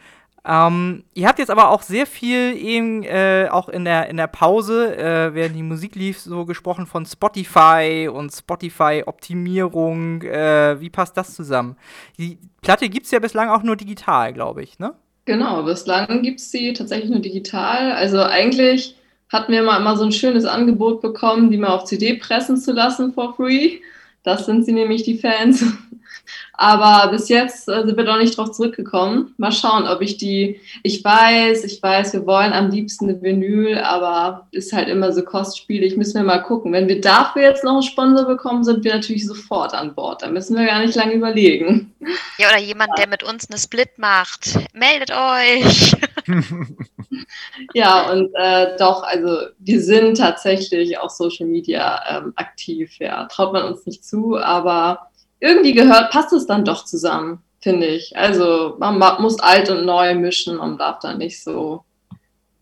Ähm, 0.45 1.03
ihr 1.15 1.27
habt 1.27 1.41
jetzt 1.41 1.51
aber 1.51 1.69
auch 1.71 1.83
sehr 1.83 2.07
viel 2.07 2.57
eben 2.57 3.03
äh, 3.03 3.49
auch 3.51 3.69
in 3.69 3.85
der, 3.85 4.09
in 4.09 4.17
der 4.19 4.29
Pause, 4.29 4.97
äh, 4.97 5.35
während 5.35 5.57
die 5.57 5.65
Musik 5.65 5.97
lief, 5.97 6.21
so 6.21 6.45
gesprochen 6.45 6.87
von 6.87 7.05
Spotify 7.05 8.09
und 8.11 8.31
Spotify-Optimierung. 8.31 10.23
Äh, 10.23 10.81
wie 10.81 10.91
passt 10.91 11.17
das 11.17 11.35
zusammen? 11.35 11.77
Die 12.19 12.39
Platte 12.63 12.89
gibt 12.89 13.07
es 13.07 13.11
ja 13.11 13.19
bislang 13.19 13.49
auch 13.51 13.65
nur 13.65 13.75
digital, 13.75 14.33
glaube 14.33 14.63
ich, 14.63 14.79
ne? 14.79 14.95
Genau, 15.31 15.63
bislang 15.63 16.23
gibt 16.23 16.41
es 16.41 16.51
sie 16.51 16.73
tatsächlich 16.73 17.09
nur 17.09 17.21
digital. 17.21 17.93
Also 17.93 18.21
eigentlich 18.21 18.97
hatten 19.29 19.53
wir 19.53 19.63
mal 19.63 19.79
immer 19.79 19.97
so 19.97 20.03
ein 20.03 20.11
schönes 20.11 20.45
Angebot 20.45 21.01
bekommen, 21.01 21.53
die 21.53 21.57
mal 21.57 21.69
auf 21.69 21.85
CD 21.85 22.15
pressen 22.15 22.57
zu 22.57 22.73
lassen 22.73 23.13
for 23.13 23.37
free. 23.37 23.79
Das 24.25 24.45
sind 24.45 24.65
sie 24.65 24.73
nämlich, 24.73 25.05
die 25.05 25.19
Fans. 25.19 25.65
Aber 26.53 27.11
bis 27.11 27.29
jetzt 27.29 27.69
äh, 27.69 27.85
sind 27.87 27.97
wir 27.97 28.05
noch 28.05 28.19
nicht 28.19 28.37
drauf 28.37 28.53
zurückgekommen. 28.53 29.35
Mal 29.39 29.53
schauen, 29.53 29.89
ob 29.89 30.03
ich 30.03 30.19
die. 30.19 30.61
Ich 30.83 31.03
weiß, 31.03 31.65
ich 31.65 31.83
weiß, 31.83 32.13
wir 32.13 32.27
wollen 32.27 32.53
am 32.53 32.71
liebsten 32.71 33.09
eine 33.09 33.23
Vinyl, 33.23 33.79
aber 33.79 34.47
ist 34.51 34.73
halt 34.73 34.89
immer 34.89 35.13
so 35.13 35.23
kostspielig. 35.23 35.97
Müssen 35.97 36.17
wir 36.17 36.25
mal 36.25 36.43
gucken. 36.43 36.73
Wenn 36.73 36.89
wir 36.89 37.01
dafür 37.01 37.43
jetzt 37.43 37.65
noch 37.65 37.75
einen 37.75 37.83
Sponsor 37.83 38.27
bekommen, 38.27 38.65
sind 38.65 38.85
wir 38.85 38.95
natürlich 38.95 39.27
sofort 39.27 39.73
an 39.73 39.95
Bord. 39.95 40.23
Da 40.23 40.29
müssen 40.29 40.57
wir 40.57 40.67
gar 40.67 40.81
nicht 40.81 40.95
lange 40.97 41.15
überlegen. 41.15 41.95
Ja, 42.39 42.49
oder 42.49 42.61
jemand, 42.61 42.91
der 42.99 43.09
mit 43.09 43.23
uns 43.23 43.49
eine 43.49 43.59
Split 43.59 43.99
macht. 43.99 44.59
Meldet 44.75 45.13
euch! 45.13 45.97
Ja, 47.75 48.11
und 48.11 48.31
äh, 48.35 48.77
doch, 48.79 49.03
also 49.03 49.49
wir 49.59 49.83
sind 49.83 50.17
tatsächlich 50.17 50.99
auf 50.99 51.11
Social 51.11 51.47
Media 51.47 52.01
ähm, 52.09 52.33
aktiv. 52.37 52.99
Ja, 52.99 53.25
traut 53.27 53.53
man 53.53 53.65
uns 53.65 53.87
nicht 53.87 54.05
zu, 54.05 54.37
aber 54.37 55.10
irgendwie 55.41 55.73
gehört, 55.73 56.11
passt 56.11 56.33
es 56.33 56.47
dann 56.47 56.65
doch 56.65 56.85
zusammen, 56.85 57.43
finde 57.61 57.87
ich. 57.87 58.17
Also 58.17 58.77
man 58.79 58.99
ma- 58.99 59.19
muss 59.21 59.41
alt 59.41 59.71
und 59.71 59.85
neu 59.85 60.15
mischen 60.15 60.59
und 60.59 60.79
darf 60.79 60.99
da 61.01 61.15
nicht 61.15 61.43
so 61.43 61.85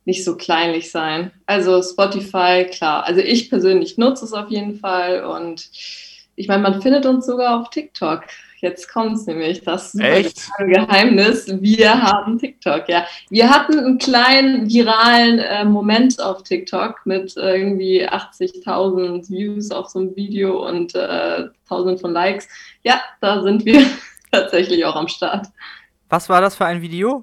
nicht 0.05 0.25
so 0.25 0.37
kleinlich 0.37 0.91
sein. 0.91 1.33
Also 1.45 1.83
Spotify, 1.83 2.67
klar. 2.71 3.05
Also 3.05 3.21
ich 3.21 3.51
persönlich 3.51 3.99
nutze 3.99 4.25
es 4.25 4.33
auf 4.33 4.49
jeden 4.49 4.77
Fall 4.77 5.23
und 5.25 5.69
ich 6.35 6.49
meine, 6.49 6.63
man 6.63 6.81
findet 6.81 7.05
uns 7.05 7.27
sogar 7.27 7.61
auf 7.61 7.69
TikTok. 7.69 8.23
Jetzt 8.61 8.93
kommt 8.93 9.17
es 9.17 9.27
nämlich, 9.27 9.63
das 9.63 9.93
super 9.93 10.09
Echt? 10.09 10.51
Geheimnis. 10.59 11.47
Wir 11.61 12.03
haben 12.03 12.39
TikTok, 12.39 12.89
ja. 12.89 13.05
Wir 13.31 13.49
hatten 13.49 13.79
einen 13.79 13.99
kleinen 13.99 14.69
viralen 14.69 15.39
äh, 15.39 15.65
Moment 15.65 16.21
auf 16.21 16.43
TikTok 16.43 17.01
mit 17.05 17.37
irgendwie 17.37 18.09
80.000 18.09 19.29
Views 19.31 19.71
auf 19.71 19.89
so 19.89 20.01
ein 20.01 20.17
Video 20.17 20.67
und 20.67 20.95
äh, 20.97 21.49
1000 21.71 22.01
von 22.01 22.13
Likes. 22.13 22.49
Ja, 22.83 23.01
da 23.21 23.43
sind 23.43 23.65
wir 23.65 23.87
tatsächlich 24.33 24.85
auch 24.85 24.97
am 24.97 25.07
Start. 25.09 25.47
Was 26.09 26.29
war 26.29 26.41
das 26.41 26.57
für 26.57 26.67
ein 26.67 26.83
Video? 26.83 27.23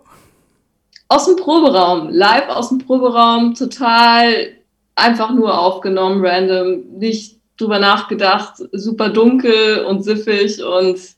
Aus 1.10 1.26
dem 1.26 1.36
Proberaum, 1.36 2.10
live 2.10 2.48
aus 2.48 2.70
dem 2.70 2.80
Proberaum, 2.80 3.54
total 3.54 4.54
einfach 4.96 5.32
nur 5.34 5.60
aufgenommen, 5.60 6.26
random, 6.26 6.98
nicht 6.98 7.42
drüber 7.58 7.80
nachgedacht, 7.80 8.56
super 8.72 9.10
dunkel 9.10 9.86
und 9.86 10.04
siffig 10.04 10.64
und 10.64 11.15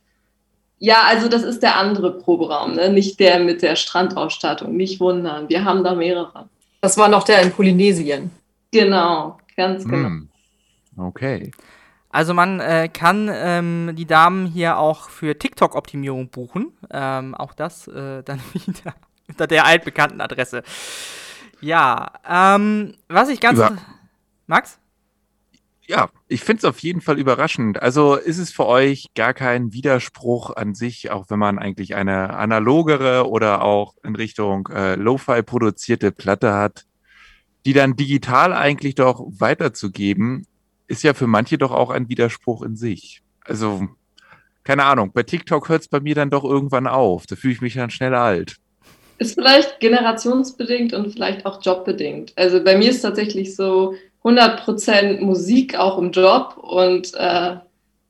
ja, 0.79 1.03
also 1.05 1.27
das 1.27 1.43
ist 1.43 1.63
der 1.63 1.77
andere 1.77 2.17
Proberaum, 2.17 2.75
ne? 2.75 2.89
nicht 2.89 3.19
der 3.19 3.39
mit 3.39 3.61
der 3.61 3.75
Strandausstattung, 3.75 4.75
nicht 4.75 4.99
wundern, 4.99 5.49
wir 5.49 5.63
haben 5.63 5.83
da 5.83 5.95
mehrere. 5.95 6.49
Das 6.81 6.97
war 6.97 7.09
noch 7.09 7.23
der 7.23 7.41
in 7.41 7.51
Polynesien. 7.51 8.31
Genau, 8.71 9.37
ganz 9.55 9.83
genau. 9.83 10.09
Hm. 10.09 10.29
Okay. 10.97 11.51
Also 12.09 12.33
man 12.33 12.59
äh, 12.59 12.89
kann 12.91 13.29
ähm, 13.31 13.91
die 13.95 14.05
Damen 14.05 14.45
hier 14.47 14.77
auch 14.77 15.09
für 15.09 15.37
TikTok-Optimierung 15.37 16.29
buchen. 16.29 16.71
Ähm, 16.91 17.35
auch 17.35 17.53
das 17.53 17.87
äh, 17.87 18.23
dann 18.25 18.39
wieder 18.53 18.93
unter 19.27 19.47
der 19.47 19.65
altbekannten 19.65 20.21
Adresse. 20.21 20.63
Ja, 21.59 22.11
ähm, 22.27 22.95
was 23.07 23.29
ich 23.29 23.39
ganz... 23.39 23.59
Über- 23.59 23.77
Max? 24.47 24.79
Ja, 25.87 26.09
ich 26.27 26.41
finde 26.43 26.59
es 26.59 26.65
auf 26.65 26.79
jeden 26.79 26.99
Fall 26.99 27.17
überraschend. 27.17 27.81
Also 27.81 28.15
ist 28.15 28.37
es 28.37 28.51
für 28.51 28.65
euch 28.65 29.07
gar 29.15 29.33
kein 29.33 29.71
Widerspruch 29.71 30.53
an 30.55 30.75
sich, 30.75 31.11
auch 31.11 31.29
wenn 31.29 31.39
man 31.39 31.59
eigentlich 31.59 31.95
eine 31.95 32.33
analogere 32.33 33.27
oder 33.27 33.61
auch 33.63 33.95
in 34.03 34.15
Richtung 34.15 34.67
äh, 34.67 34.95
Lo-Fi 34.95 35.43
produzierte 35.43 36.11
Platte 36.11 36.53
hat, 36.53 36.85
die 37.65 37.71
dann 37.71 37.95
digital 37.95 38.53
eigentlich 38.53 38.95
doch 38.95 39.25
weiterzugeben, 39.39 40.45
ist 40.87 41.03
ja 41.03 41.13
für 41.13 41.27
manche 41.27 41.57
doch 41.57 41.71
auch 41.71 41.89
ein 41.89 42.09
Widerspruch 42.09 42.63
in 42.63 42.75
sich. 42.75 43.21
Also, 43.45 43.87
keine 44.65 44.83
Ahnung, 44.83 45.11
bei 45.13 45.23
TikTok 45.23 45.69
hört 45.69 45.83
es 45.83 45.87
bei 45.87 46.01
mir 46.01 46.15
dann 46.15 46.29
doch 46.29 46.43
irgendwann 46.43 46.87
auf. 46.87 47.27
Da 47.27 47.37
fühle 47.37 47.53
ich 47.53 47.61
mich 47.61 47.75
dann 47.75 47.89
schnell 47.89 48.13
alt. 48.13 48.57
Ist 49.19 49.35
vielleicht 49.35 49.79
generationsbedingt 49.79 50.93
und 50.93 51.11
vielleicht 51.11 51.45
auch 51.45 51.63
jobbedingt. 51.63 52.33
Also 52.35 52.63
bei 52.63 52.77
mir 52.77 52.91
ist 52.91 53.01
tatsächlich 53.01 53.55
so 53.55 53.95
100% 54.27 55.21
Musik 55.21 55.77
auch 55.77 55.97
im 55.97 56.11
Job 56.11 56.57
und 56.57 57.13
äh, 57.15 57.57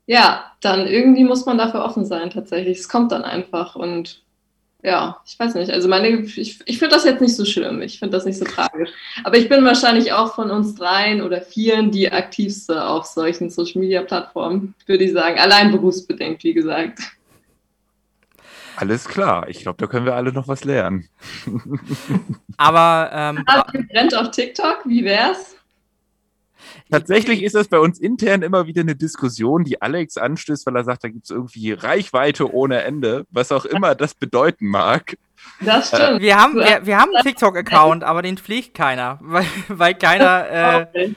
ja, 0.05 0.45
dann 0.61 0.87
irgendwie 0.87 1.23
muss 1.23 1.45
man 1.45 1.57
dafür 1.57 1.83
offen 1.83 2.05
sein 2.05 2.29
tatsächlich. 2.29 2.79
Es 2.79 2.89
kommt 2.89 3.11
dann 3.11 3.23
einfach 3.23 3.75
und 3.75 4.23
ja, 4.83 5.17
ich 5.25 5.37
weiß 5.37 5.55
nicht. 5.55 5.71
Also 5.71 5.89
meine, 5.89 6.07
ich, 6.07 6.61
ich 6.63 6.79
finde 6.79 6.95
das 6.95 7.03
jetzt 7.03 7.19
nicht 7.19 7.35
so 7.35 7.45
schlimm. 7.45 7.81
Ich 7.81 7.99
finde 7.99 8.15
das 8.15 8.25
nicht 8.25 8.37
so 8.37 8.45
tragisch. 8.45 8.89
Aber 9.23 9.37
ich 9.37 9.49
bin 9.49 9.65
wahrscheinlich 9.65 10.13
auch 10.13 10.35
von 10.35 10.51
uns 10.51 10.75
dreien 10.75 11.21
oder 11.21 11.41
vieren 11.41 11.91
die 11.91 12.11
aktivste 12.11 12.85
auf 12.85 13.05
solchen 13.05 13.49
Social-Media-Plattformen, 13.49 14.75
würde 14.85 15.03
ich 15.03 15.13
sagen. 15.13 15.39
Allein 15.39 15.71
berufsbedingt, 15.71 16.43
wie 16.43 16.53
gesagt. 16.53 16.99
Alles 18.77 19.07
klar. 19.07 19.49
Ich 19.49 19.61
glaube, 19.61 19.77
da 19.79 19.87
können 19.87 20.05
wir 20.05 20.15
alle 20.15 20.31
noch 20.31 20.47
was 20.47 20.63
lernen. 20.63 21.09
Aber 22.57 23.09
ähm, 23.11 23.43
Ah, 23.47 23.65
brennt 23.91 24.15
auf 24.15 24.29
TikTok, 24.29 24.83
wie 24.85 25.03
wär's? 25.03 25.57
Tatsächlich 26.89 27.43
ist 27.43 27.55
das 27.55 27.67
bei 27.67 27.79
uns 27.79 27.99
intern 27.99 28.41
immer 28.41 28.67
wieder 28.67 28.81
eine 28.81 28.95
Diskussion, 28.95 29.63
die 29.63 29.81
Alex 29.81 30.17
anstößt, 30.17 30.65
weil 30.65 30.75
er 30.75 30.83
sagt, 30.83 31.03
da 31.03 31.09
gibt 31.09 31.25
es 31.25 31.31
irgendwie 31.31 31.73
Reichweite 31.73 32.53
ohne 32.53 32.83
Ende, 32.83 33.25
was 33.31 33.51
auch 33.51 33.65
immer 33.65 33.95
das 33.95 34.13
bedeuten 34.13 34.67
mag. 34.67 35.17
Das 35.61 35.89
stimmt. 35.89 36.21
wir 36.21 36.35
haben, 36.37 36.55
wir, 36.55 36.85
wir 36.85 36.97
haben 36.97 37.15
einen 37.15 37.23
TikTok-Account, 37.23 38.03
aber 38.03 38.21
den 38.21 38.37
pflegt 38.37 38.73
keiner, 38.73 39.19
weil, 39.21 39.45
weil 39.67 39.95
keiner, 39.95 40.49
äh, 40.51 40.87
Okay. 40.87 41.15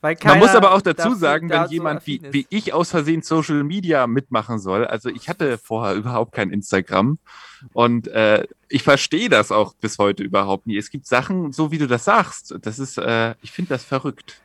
weil 0.00 0.16
keiner. 0.16 0.34
Man 0.34 0.40
muss 0.40 0.54
aber 0.54 0.72
auch 0.72 0.82
dazu 0.82 1.14
sagen, 1.14 1.48
wenn 1.50 1.56
da 1.56 1.66
so 1.66 1.72
jemand 1.72 2.06
wie, 2.06 2.20
wie 2.30 2.46
ich 2.50 2.72
aus 2.72 2.90
Versehen 2.90 3.22
Social 3.22 3.64
Media 3.64 4.06
mitmachen 4.06 4.58
soll, 4.58 4.86
also 4.86 5.08
ich 5.08 5.28
hatte 5.28 5.58
vorher 5.58 5.94
überhaupt 5.94 6.32
kein 6.32 6.50
Instagram 6.50 7.18
und 7.72 8.08
äh, 8.08 8.46
ich 8.68 8.82
verstehe 8.82 9.28
das 9.28 9.50
auch 9.50 9.74
bis 9.74 9.98
heute 9.98 10.22
überhaupt 10.22 10.66
nie. 10.66 10.76
Es 10.76 10.90
gibt 10.90 11.06
Sachen, 11.06 11.52
so 11.52 11.70
wie 11.70 11.78
du 11.78 11.86
das 11.86 12.04
sagst, 12.04 12.54
das 12.62 12.78
ist, 12.78 12.98
äh, 12.98 13.34
ich 13.42 13.50
finde 13.52 13.70
das 13.70 13.84
verrückt. 13.84 14.40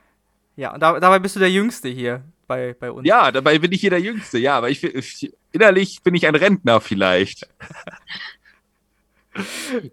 Ja, 0.56 0.74
und 0.74 0.80
da, 0.82 1.00
dabei 1.00 1.20
bist 1.20 1.36
du 1.36 1.40
der 1.40 1.52
Jüngste 1.52 1.90
hier 1.90 2.24
bei, 2.48 2.76
bei 2.80 2.92
uns. 2.92 3.08
Ja, 3.08 3.32
dabei 3.32 3.58
bin 3.60 3.72
ich 3.72 3.82
hier 3.82 3.90
der 3.90 4.02
Jüngste, 4.02 4.38
ja, 4.38 4.58
aber 4.58 4.70
ich, 4.70 4.84
ich 4.84 5.34
innerlich 5.52 6.02
bin 6.04 6.16
ich 6.16 6.28
ein 6.28 6.36
Rentner 6.36 6.82
vielleicht. 6.82 7.48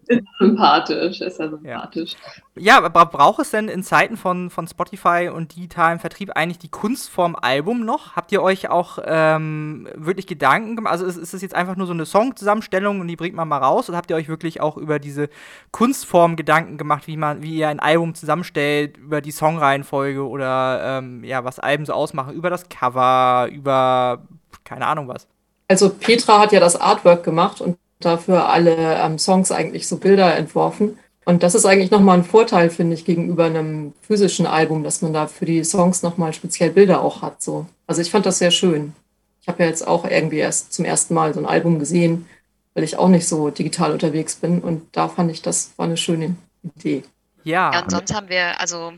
Ist 0.07 0.23
sympathisch, 0.39 1.21
ist 1.21 1.39
ja 1.39 1.49
sympathisch. 1.49 2.13
Ja, 2.57 2.77
aber 2.77 3.07
braucht 3.07 3.41
es 3.41 3.51
denn 3.51 3.69
in 3.69 3.83
Zeiten 3.83 4.17
von, 4.17 4.51
von 4.51 4.69
Spotify 4.69 5.31
und 5.35 5.57
digitalem 5.57 5.99
Vertrieb 5.99 6.33
eigentlich 6.37 6.59
die 6.59 6.69
Kunstform 6.69 7.37
Album 7.41 7.85
noch? 7.85 8.17
Habt 8.17 8.33
ihr 8.33 8.43
euch 8.43 8.69
auch 8.69 8.99
ähm, 9.05 9.89
wirklich 9.95 10.27
Gedanken 10.27 10.77
gemacht? 10.77 10.93
Also 10.93 11.07
ist, 11.07 11.17
ist 11.17 11.33
es 11.33 11.41
jetzt 11.41 11.55
einfach 11.55 11.77
nur 11.77 11.87
so 11.87 11.95
eine 11.95 12.05
Songzusammenstellung 12.05 13.01
und 13.01 13.09
die 13.09 13.17
bringt 13.17 13.35
man 13.35 13.49
mal 13.49 13.59
raus? 13.59 13.89
Oder 13.89 13.97
habt 13.97 14.11
ihr 14.11 14.17
euch 14.17 14.29
wirklich 14.29 14.61
auch 14.61 14.77
über 14.77 14.99
diese 14.99 15.31
Kunstform 15.71 16.37
Gedanken 16.37 16.77
gemacht, 16.77 17.07
wie 17.07 17.17
man, 17.17 17.43
wie 17.43 17.57
ihr 17.57 17.69
ein 17.69 17.81
Album 17.81 18.15
zusammenstellt, 18.15 18.99
über 18.99 19.23
die 19.23 19.33
Songreihenfolge 19.33 20.27
oder 20.27 20.99
ähm, 20.99 21.25
ja, 21.25 21.45
was 21.45 21.59
Alben 21.59 21.87
so 21.87 21.95
ausmachen, 21.95 22.35
über 22.35 22.51
das 22.51 22.69
Cover, 22.69 23.49
über 23.51 24.23
keine 24.65 24.87
Ahnung 24.87 25.09
was? 25.09 25.27
Also 25.69 25.89
Petra 25.89 26.41
hat 26.41 26.53
ja 26.53 26.61
das 26.61 26.79
Artwork 26.79 27.23
gemacht 27.23 27.61
und 27.61 27.79
dafür 28.01 28.49
alle 28.49 28.97
ähm, 28.97 29.19
Songs 29.19 29.53
eigentlich 29.53 29.87
so 29.87 29.99
Bilder 29.99 30.35
entworfen. 30.37 30.99
Und 31.25 31.43
das 31.43 31.55
ist 31.55 31.67
eigentlich 31.67 31.91
nochmal 31.91 32.19
ein 32.19 32.25
Vorteil, 32.25 32.71
finde 32.71 32.95
ich, 32.95 33.05
gegenüber 33.05 33.45
einem 33.45 33.93
physischen 34.01 34.47
Album, 34.47 34.83
dass 34.83 35.03
man 35.03 35.13
da 35.13 35.27
für 35.27 35.45
die 35.45 35.63
Songs 35.65 36.03
nochmal 36.03 36.33
speziell 36.33 36.71
Bilder 36.71 37.03
auch 37.03 37.23
hat. 37.23 37.43
So. 37.43 37.67
Also 37.87 38.03
ich 38.03 38.11
fand 38.11 38.27
das 38.27 38.39
sehr 38.39 38.51
schön. 38.51 38.95
Ich 39.43 39.49
habe 39.49 39.63
ja 39.63 39.69
jetzt 39.69 39.87
auch 39.87 40.05
irgendwie 40.05 40.39
erst 40.39 40.73
zum 40.73 40.85
ersten 40.85 41.15
Mal 41.15 41.33
so 41.33 41.41
ein 41.41 41.47
Album 41.47 41.79
gesehen, 41.79 42.27
weil 42.75 42.85
ich 42.85 42.97
auch 42.97 43.09
nicht 43.09 43.29
so 43.29 43.51
digital 43.51 43.93
unterwegs 43.93 44.37
bin. 44.37 44.61
Und 44.61 44.89
da 44.93 45.09
fand 45.09 45.31
ich, 45.31 45.43
das 45.43 45.73
war 45.77 45.87
eine 45.87 45.97
schöne 45.97 46.37
Idee. 46.63 47.05
Ja. 47.45 47.73
Ja, 47.73 47.83
und 47.83 47.91
sonst 47.91 48.15
haben 48.15 48.29
wir, 48.29 48.61
also 48.61 48.93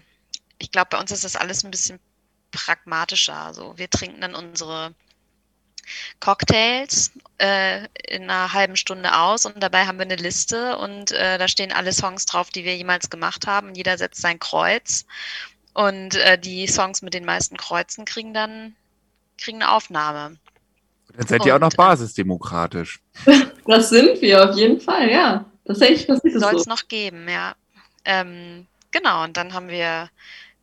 ich 0.58 0.70
glaube, 0.70 0.88
bei 0.92 1.00
uns 1.00 1.10
ist 1.10 1.24
das 1.24 1.36
alles 1.36 1.64
ein 1.64 1.70
bisschen 1.70 1.98
pragmatischer. 2.52 3.36
Also 3.36 3.74
wir 3.76 3.90
trinken 3.90 4.20
dann 4.20 4.34
unsere 4.34 4.94
Cocktails 6.20 7.12
äh, 7.38 7.86
in 8.08 8.24
einer 8.24 8.52
halben 8.52 8.76
Stunde 8.76 9.16
aus 9.16 9.46
und 9.46 9.62
dabei 9.62 9.86
haben 9.86 9.98
wir 9.98 10.04
eine 10.04 10.16
Liste 10.16 10.78
und 10.78 11.12
äh, 11.12 11.38
da 11.38 11.48
stehen 11.48 11.72
alle 11.72 11.92
Songs 11.92 12.26
drauf, 12.26 12.50
die 12.50 12.64
wir 12.64 12.76
jemals 12.76 13.10
gemacht 13.10 13.46
haben. 13.46 13.74
Jeder 13.74 13.98
setzt 13.98 14.20
sein 14.20 14.38
Kreuz 14.38 15.04
und 15.74 16.14
äh, 16.16 16.38
die 16.38 16.66
Songs 16.66 17.02
mit 17.02 17.14
den 17.14 17.24
meisten 17.24 17.56
Kreuzen 17.56 18.04
kriegen 18.04 18.34
dann 18.34 18.74
kriegen 19.38 19.62
eine 19.62 19.72
Aufnahme. 19.72 20.36
Dann 21.16 21.26
seid 21.26 21.44
ihr 21.44 21.54
auch 21.54 21.60
noch 21.60 21.66
Und, 21.66 21.74
äh, 21.74 21.76
basisdemokratisch. 21.76 23.00
Das 23.64 23.90
sind 23.90 24.20
wir 24.20 24.50
auf 24.50 24.56
jeden 24.56 24.80
Fall, 24.80 25.08
ja. 25.08 25.44
Passiert 25.64 26.08
es 26.08 26.32
Soll 26.34 26.56
es 26.56 26.64
so. 26.64 26.70
noch 26.70 26.88
geben, 26.88 27.28
ja. 27.28 27.54
Ähm, 28.04 28.66
genau, 28.90 29.22
und 29.22 29.36
dann 29.36 29.54
haben 29.54 29.68
wir 29.68 30.10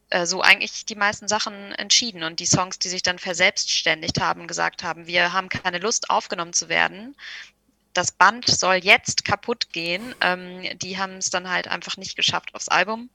äh, 0.09 0.25
so 0.25 0.41
eigentlich 0.41 0.85
die 0.85 0.95
meisten 0.95 1.27
Sachen 1.27 1.71
entschieden 1.73 2.23
und 2.23 2.39
die 2.39 2.45
Songs, 2.45 2.79
die 2.79 2.89
sich 2.89 3.03
dann 3.03 3.19
verselbstständigt 3.19 4.19
haben, 4.19 4.47
gesagt 4.47 4.83
haben, 4.83 5.07
wir 5.07 5.33
haben 5.33 5.49
keine 5.49 5.79
Lust 5.79 6.09
aufgenommen 6.09 6.53
zu 6.53 6.69
werden. 6.69 7.15
Das 7.93 8.11
Band 8.11 8.47
soll 8.47 8.75
jetzt 8.75 9.25
kaputt 9.25 9.71
gehen. 9.71 10.15
Ähm, 10.21 10.77
die 10.79 10.97
haben 10.97 11.17
es 11.17 11.31
dann 11.31 11.49
halt 11.49 11.67
einfach 11.67 11.97
nicht 11.97 12.15
geschafft 12.15 12.53
aufs 12.55 12.69
Album. 12.69 13.09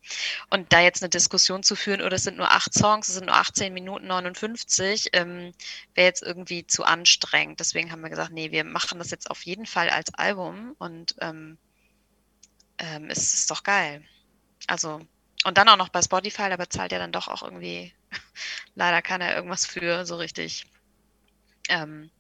Und 0.50 0.72
da 0.72 0.80
jetzt 0.80 1.02
eine 1.02 1.11
Diskussion 1.11 1.62
zu 1.62 1.76
führen, 1.76 2.02
oder 2.02 2.16
es 2.16 2.24
sind 2.24 2.37
nur 2.37 2.50
acht 2.50 2.74
Songs, 2.74 3.09
es 3.09 3.14
sind 3.14 3.26
nur 3.26 3.37
18 3.37 3.72
Minuten 3.72 4.07
59, 4.09 5.11
ähm, 5.12 5.52
wäre 5.94 6.07
jetzt 6.09 6.22
irgendwie 6.22 6.66
zu 6.66 6.85
anstrengend. 6.85 7.61
Deswegen 7.61 7.92
haben 7.92 8.02
wir 8.02 8.11
gesagt, 8.11 8.33
nee, 8.33 8.50
wir 8.50 8.64
machen 8.64 8.98
das 8.98 9.11
jetzt 9.11 9.30
auf 9.30 9.42
jeden 9.42 9.66
Fall 9.66 9.90
als 9.90 10.12
Album 10.14 10.74
und 10.78 11.14
ähm, 11.20 11.57
ähm, 12.78 13.11
ist 13.11 13.35
es 13.35 13.46
doch 13.46 13.62
geil. 13.62 14.02
Also, 14.66 15.00
und 15.44 15.59
dann 15.59 15.68
auch 15.68 15.76
noch 15.76 15.88
bei 15.88 16.02
Spotify, 16.02 16.48
da 16.48 16.57
bezahlt 16.57 16.92
ja 16.92 16.98
dann 16.98 17.12
doch 17.12 17.28
auch 17.28 17.42
irgendwie 17.42 17.92
leider 18.74 19.02
keiner 19.02 19.35
irgendwas 19.35 19.66
für, 19.66 20.04
so 20.07 20.16
richtig. 20.16 20.66
Ähm, 21.68 22.11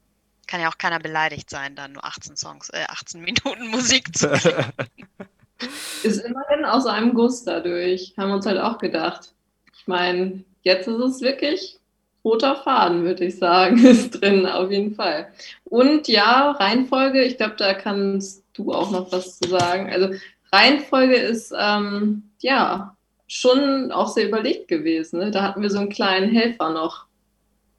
kann 0.46 0.60
ja 0.60 0.68
auch 0.68 0.78
keiner 0.78 0.98
beleidigt 0.98 1.50
sein, 1.50 1.74
dann 1.74 1.92
nur 1.92 2.04
18 2.04 2.36
Songs, 2.36 2.70
äh, 2.70 2.84
18 2.88 3.20
Minuten 3.24 3.68
Musik 3.68 4.16
zu. 4.16 4.28
Ist 6.02 6.18
immerhin 6.18 6.64
aus 6.64 6.86
einem 6.86 7.14
Guss 7.14 7.44
dadurch. 7.44 8.14
Haben 8.16 8.28
wir 8.28 8.34
uns 8.36 8.46
halt 8.46 8.58
auch 8.58 8.78
gedacht. 8.78 9.32
Ich 9.76 9.86
meine, 9.86 10.44
jetzt 10.62 10.88
ist 10.88 10.98
es 10.98 11.20
wirklich 11.20 11.78
roter 12.24 12.56
Faden, 12.56 13.04
würde 13.04 13.26
ich 13.26 13.38
sagen, 13.38 13.84
ist 13.84 14.20
drin, 14.20 14.46
auf 14.46 14.70
jeden 14.70 14.94
Fall. 14.94 15.28
Und 15.64 16.08
ja, 16.08 16.52
Reihenfolge, 16.52 17.22
ich 17.22 17.36
glaube, 17.36 17.56
da 17.56 17.74
kannst 17.74 18.44
du 18.54 18.72
auch 18.72 18.90
noch 18.90 19.12
was 19.12 19.38
zu 19.38 19.48
sagen. 19.48 19.90
Also 19.92 20.14
Reihenfolge 20.52 21.16
ist 21.16 21.52
ähm, 21.56 22.30
ja 22.40 22.93
schon 23.26 23.92
auch 23.92 24.08
sehr 24.08 24.28
überlegt 24.28 24.68
gewesen. 24.68 25.18
Ne? 25.18 25.30
Da 25.30 25.42
hatten 25.42 25.62
wir 25.62 25.70
so 25.70 25.78
einen 25.78 25.88
kleinen 25.88 26.30
Helfer 26.32 26.70
noch. 26.70 27.06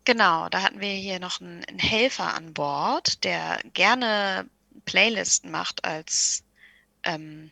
Genau, 0.06 0.50
da 0.50 0.62
hatten 0.62 0.82
wir 0.82 0.90
hier 0.90 1.20
noch 1.20 1.42
einen, 1.42 1.64
einen 1.66 1.80
Helfer 1.80 2.36
an 2.36 2.54
Bord, 2.54 3.24
der 3.24 3.60
gerne 3.74 4.48
Playlisten 4.86 5.50
macht 5.50 5.84
als, 5.84 6.44
ähm, 7.04 7.52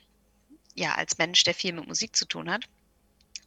ja, 0.76 0.94
als 0.94 1.18
Mensch, 1.18 1.44
der 1.44 1.56
viel 1.56 1.74
mit 1.74 1.88
Musik 1.88 2.16
zu 2.16 2.26
tun 2.26 2.50
hat. 2.52 2.66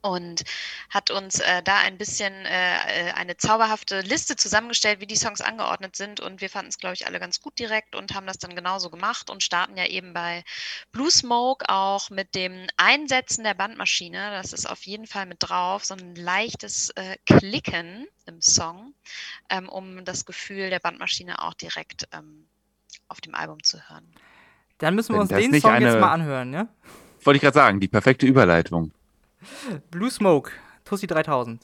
Und 0.06 0.44
hat 0.88 1.10
uns 1.10 1.40
äh, 1.40 1.62
da 1.64 1.78
ein 1.78 1.98
bisschen 1.98 2.32
äh, 2.32 3.08
äh, 3.08 3.12
eine 3.12 3.36
zauberhafte 3.36 4.02
Liste 4.02 4.36
zusammengestellt, 4.36 5.00
wie 5.00 5.06
die 5.06 5.16
Songs 5.16 5.40
angeordnet 5.40 5.96
sind. 5.96 6.20
Und 6.20 6.40
wir 6.40 6.48
fanden 6.48 6.68
es, 6.68 6.78
glaube 6.78 6.94
ich, 6.94 7.06
alle 7.06 7.18
ganz 7.18 7.40
gut 7.40 7.58
direkt 7.58 7.96
und 7.96 8.14
haben 8.14 8.26
das 8.26 8.38
dann 8.38 8.54
genauso 8.54 8.88
gemacht 8.90 9.30
und 9.30 9.42
starten 9.42 9.76
ja 9.76 9.86
eben 9.86 10.12
bei 10.12 10.44
Blue 10.92 11.10
Smoke 11.10 11.68
auch 11.68 12.10
mit 12.10 12.34
dem 12.36 12.66
Einsetzen 12.76 13.42
der 13.42 13.54
Bandmaschine. 13.54 14.30
Das 14.30 14.52
ist 14.52 14.66
auf 14.70 14.84
jeden 14.84 15.06
Fall 15.08 15.26
mit 15.26 15.38
drauf, 15.40 15.84
so 15.84 15.94
ein 15.94 16.14
leichtes 16.14 16.90
äh, 16.90 17.16
Klicken 17.26 18.06
im 18.26 18.40
Song, 18.40 18.94
ähm, 19.50 19.68
um 19.68 20.04
das 20.04 20.24
Gefühl 20.24 20.70
der 20.70 20.78
Bandmaschine 20.78 21.42
auch 21.42 21.54
direkt 21.54 22.06
ähm, 22.12 22.46
auf 23.08 23.20
dem 23.20 23.34
Album 23.34 23.62
zu 23.62 23.78
hören. 23.88 24.06
Dann 24.78 24.94
müssen 24.94 25.10
wir 25.14 25.14
Wenn 25.14 25.22
uns 25.22 25.30
den 25.30 25.60
Song 25.60 25.80
jetzt 25.80 25.92
eine- 25.92 26.00
mal 26.00 26.12
anhören, 26.12 26.52
ja? 26.52 26.68
Wollte 27.24 27.36
ich 27.36 27.42
gerade 27.42 27.54
sagen, 27.54 27.80
die 27.80 27.88
perfekte 27.88 28.26
Überleitung. 28.26 28.92
Blue 29.90 30.10
Smoke, 30.10 30.52
Tussi 30.84 31.06
3000. 31.06 31.58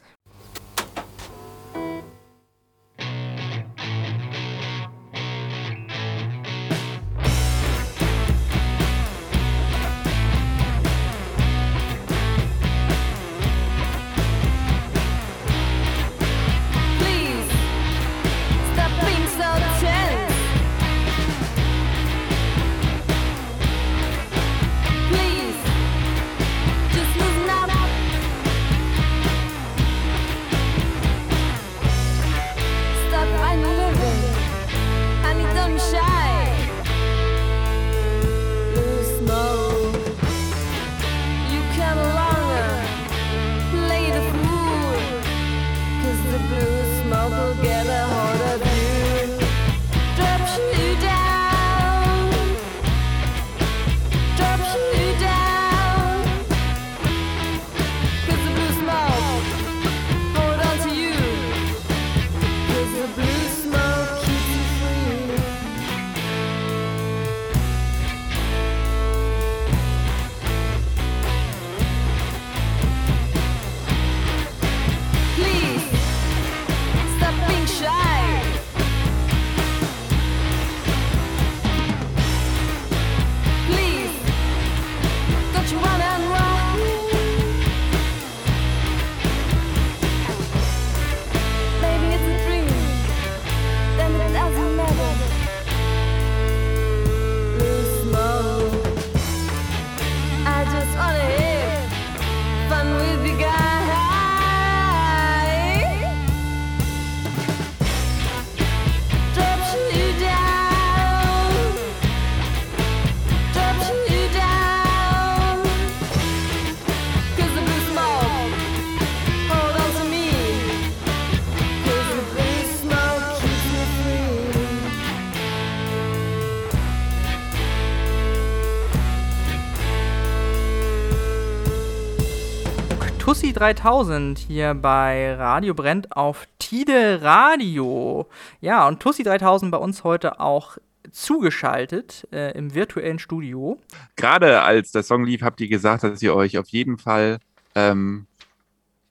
3000 133.62 134.40
hier 134.40 134.75
bei 134.75 135.37
Radio 135.37 135.72
Brennt 135.72 136.16
auf 136.16 136.48
Tide 136.59 137.20
Radio. 137.22 138.27
Ja, 138.61 138.88
und 138.88 138.98
Tussi 138.98 139.22
3000 139.22 139.70
bei 139.70 139.79
uns 139.79 140.03
heute 140.03 140.40
auch 140.40 140.79
zugeschaltet 141.12 142.27
äh, 142.33 142.59
im 142.59 142.75
virtuellen 142.75 143.20
Studio. 143.20 143.79
Gerade 144.16 144.62
als 144.62 144.90
der 144.90 145.05
Song 145.05 145.25
lief, 145.25 145.42
habt 145.42 145.61
ihr 145.61 145.68
gesagt, 145.68 146.03
dass 146.03 146.20
ihr 146.22 146.35
euch 146.35 146.59
auf 146.59 146.70
jeden 146.70 146.98
Fall 146.98 147.38
ähm, 147.77 148.27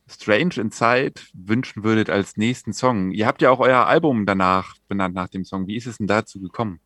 Strange 0.10 0.56
Inside 0.58 1.22
wünschen 1.34 1.86
würdet 1.86 2.10
als 2.10 2.36
nächsten 2.36 2.74
Song. 2.74 3.12
Ihr 3.12 3.28
habt 3.28 3.42
ja 3.42 3.52
auch 3.52 3.62
euer 3.62 3.88
Album 3.88 4.26
danach 4.26 4.76
benannt 4.90 5.16
nach 5.16 5.30
dem 5.30 5.46
Song. 5.46 5.66
Wie 5.68 5.78
ist 5.78 5.88
es 5.88 6.00
denn 6.00 6.08
dazu 6.08 6.42
gekommen? 6.42 6.82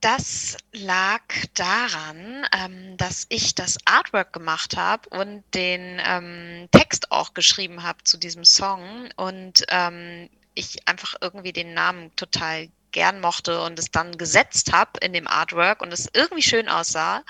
Das 0.00 0.56
lag 0.72 1.22
daran, 1.52 2.46
ähm, 2.52 2.96
dass 2.96 3.26
ich 3.28 3.54
das 3.54 3.76
Artwork 3.84 4.32
gemacht 4.32 4.78
habe 4.78 5.06
und 5.10 5.44
den 5.52 6.00
ähm, 6.02 6.68
Text 6.72 7.12
auch 7.12 7.34
geschrieben 7.34 7.82
habe 7.82 8.02
zu 8.04 8.16
diesem 8.16 8.44
Song 8.46 9.10
und 9.16 9.64
ähm, 9.68 10.30
ich 10.54 10.88
einfach 10.88 11.16
irgendwie 11.20 11.52
den 11.52 11.74
Namen 11.74 12.16
total 12.16 12.70
gern 12.92 13.20
mochte 13.20 13.62
und 13.62 13.78
es 13.78 13.90
dann 13.90 14.16
gesetzt 14.16 14.72
habe 14.72 14.98
in 15.00 15.12
dem 15.12 15.28
Artwork 15.28 15.82
und 15.82 15.92
es 15.92 16.08
irgendwie 16.12 16.42
schön 16.42 16.68
aussah. 16.68 17.22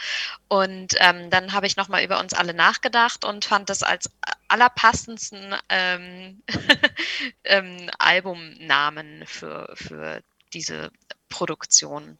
Und 0.49 0.95
ähm, 0.99 1.29
dann 1.29 1.53
habe 1.53 1.67
ich 1.67 1.77
nochmal 1.77 2.05
über 2.05 2.21
uns 2.21 2.35
alle 2.35 2.55
nachgedacht 2.55 3.25
und 3.25 3.45
fand 3.45 3.69
das 3.69 3.83
als 3.83 4.11
allerpassendsten 4.49 5.57
ähm, 5.69 6.43
ähm, 7.45 7.91
Albumnamen 7.99 9.27
für, 9.27 9.73
für 9.75 10.23
diese 10.53 10.91
Produktion. 11.29 12.17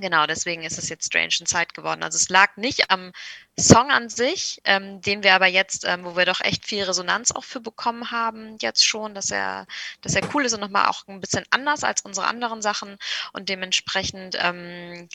Genau, 0.00 0.26
deswegen 0.26 0.62
ist 0.62 0.78
es 0.78 0.88
jetzt 0.88 1.06
Strange 1.06 1.34
in 1.40 1.46
Sight 1.46 1.74
geworden. 1.74 2.02
Also 2.02 2.16
es 2.16 2.30
lag 2.30 2.56
nicht 2.56 2.90
am 2.90 3.12
Song 3.58 3.90
an 3.90 4.08
sich, 4.08 4.60
ähm, 4.64 5.02
den 5.02 5.22
wir 5.22 5.34
aber 5.34 5.46
jetzt, 5.46 5.84
ähm, 5.86 6.04
wo 6.04 6.16
wir 6.16 6.24
doch 6.24 6.40
echt 6.40 6.64
viel 6.64 6.84
Resonanz 6.84 7.30
auch 7.32 7.44
für 7.44 7.60
bekommen 7.60 8.10
haben, 8.10 8.56
jetzt 8.60 8.86
schon, 8.86 9.14
dass 9.14 9.30
er, 9.30 9.66
dass 10.00 10.14
er 10.14 10.22
cool 10.34 10.46
ist 10.46 10.54
und 10.54 10.60
nochmal 10.60 10.88
auch 10.88 11.06
ein 11.06 11.20
bisschen 11.20 11.44
anders 11.50 11.84
als 11.84 12.00
unsere 12.00 12.26
anderen 12.26 12.62
Sachen. 12.62 12.96
Und 13.34 13.50
dementsprechend 13.50 14.36
ähm, 14.38 15.08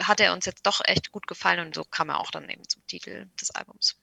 hat 0.00 0.20
er 0.20 0.32
uns 0.32 0.46
jetzt 0.46 0.66
doch 0.66 0.80
echt 0.84 1.12
gut 1.12 1.28
gefallen 1.28 1.64
und 1.66 1.74
so 1.74 1.84
kam 1.84 2.08
er 2.08 2.18
auch 2.18 2.32
dann 2.32 2.48
eben 2.48 2.68
zum 2.68 2.84
Titel 2.88 3.26
des 3.40 3.52
Albums. 3.52 3.96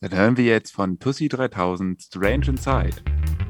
Dann 0.00 0.14
hören 0.14 0.36
wir 0.36 0.44
jetzt 0.44 0.72
von 0.72 1.00
Tussi 1.00 1.28
3000 1.28 2.00
Strange 2.00 2.46
Inside. 2.46 3.02
Gonna 3.02 3.43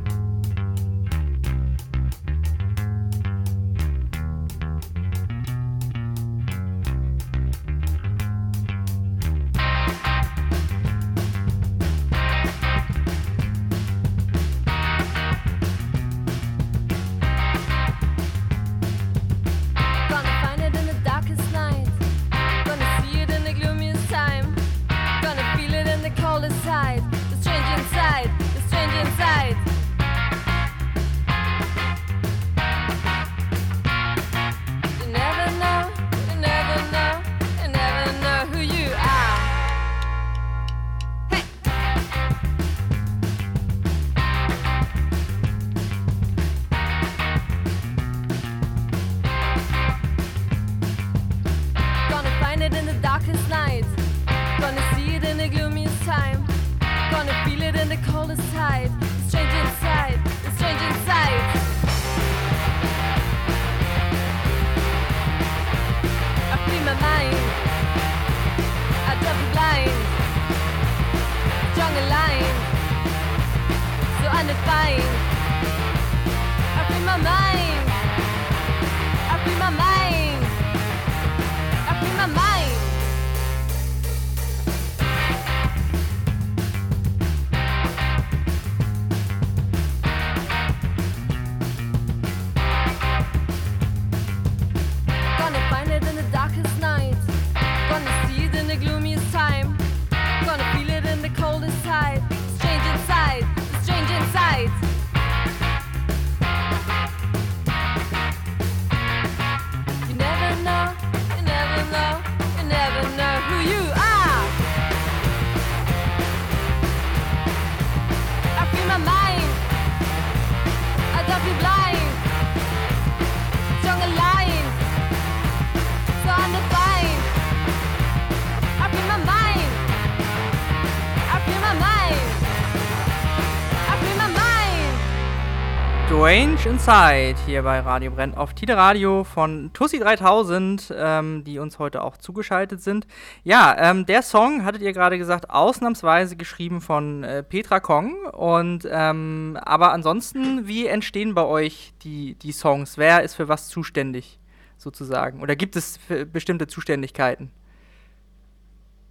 Strange 136.24 136.64
Inside 136.64 137.36
hier 137.44 137.62
bei 137.64 137.80
Radio 137.80 138.10
Brennt 138.10 138.38
auf 138.38 138.54
Tide 138.54 138.78
Radio 138.78 139.24
von 139.24 139.70
Tussi 139.74 139.98
3000, 139.98 140.90
ähm, 140.96 141.44
die 141.44 141.58
uns 141.58 141.78
heute 141.78 142.02
auch 142.02 142.16
zugeschaltet 142.16 142.82
sind. 142.82 143.06
Ja, 143.42 143.76
ähm, 143.78 144.06
der 144.06 144.22
Song, 144.22 144.64
hattet 144.64 144.80
ihr 144.80 144.94
gerade 144.94 145.18
gesagt, 145.18 145.50
ausnahmsweise 145.50 146.36
geschrieben 146.36 146.80
von 146.80 147.24
äh, 147.24 147.42
Petra 147.42 147.78
Kong. 147.78 148.24
Und 148.24 148.88
ähm, 148.90 149.58
aber 149.60 149.92
ansonsten, 149.92 150.66
wie 150.66 150.86
entstehen 150.86 151.34
bei 151.34 151.44
euch 151.44 151.92
die, 152.04 152.36
die 152.36 152.52
Songs? 152.52 152.96
Wer 152.96 153.22
ist 153.22 153.34
für 153.34 153.48
was 153.48 153.68
zuständig, 153.68 154.38
sozusagen? 154.78 155.42
Oder 155.42 155.56
gibt 155.56 155.76
es 155.76 155.98
bestimmte 156.32 156.66
Zuständigkeiten? 156.66 157.50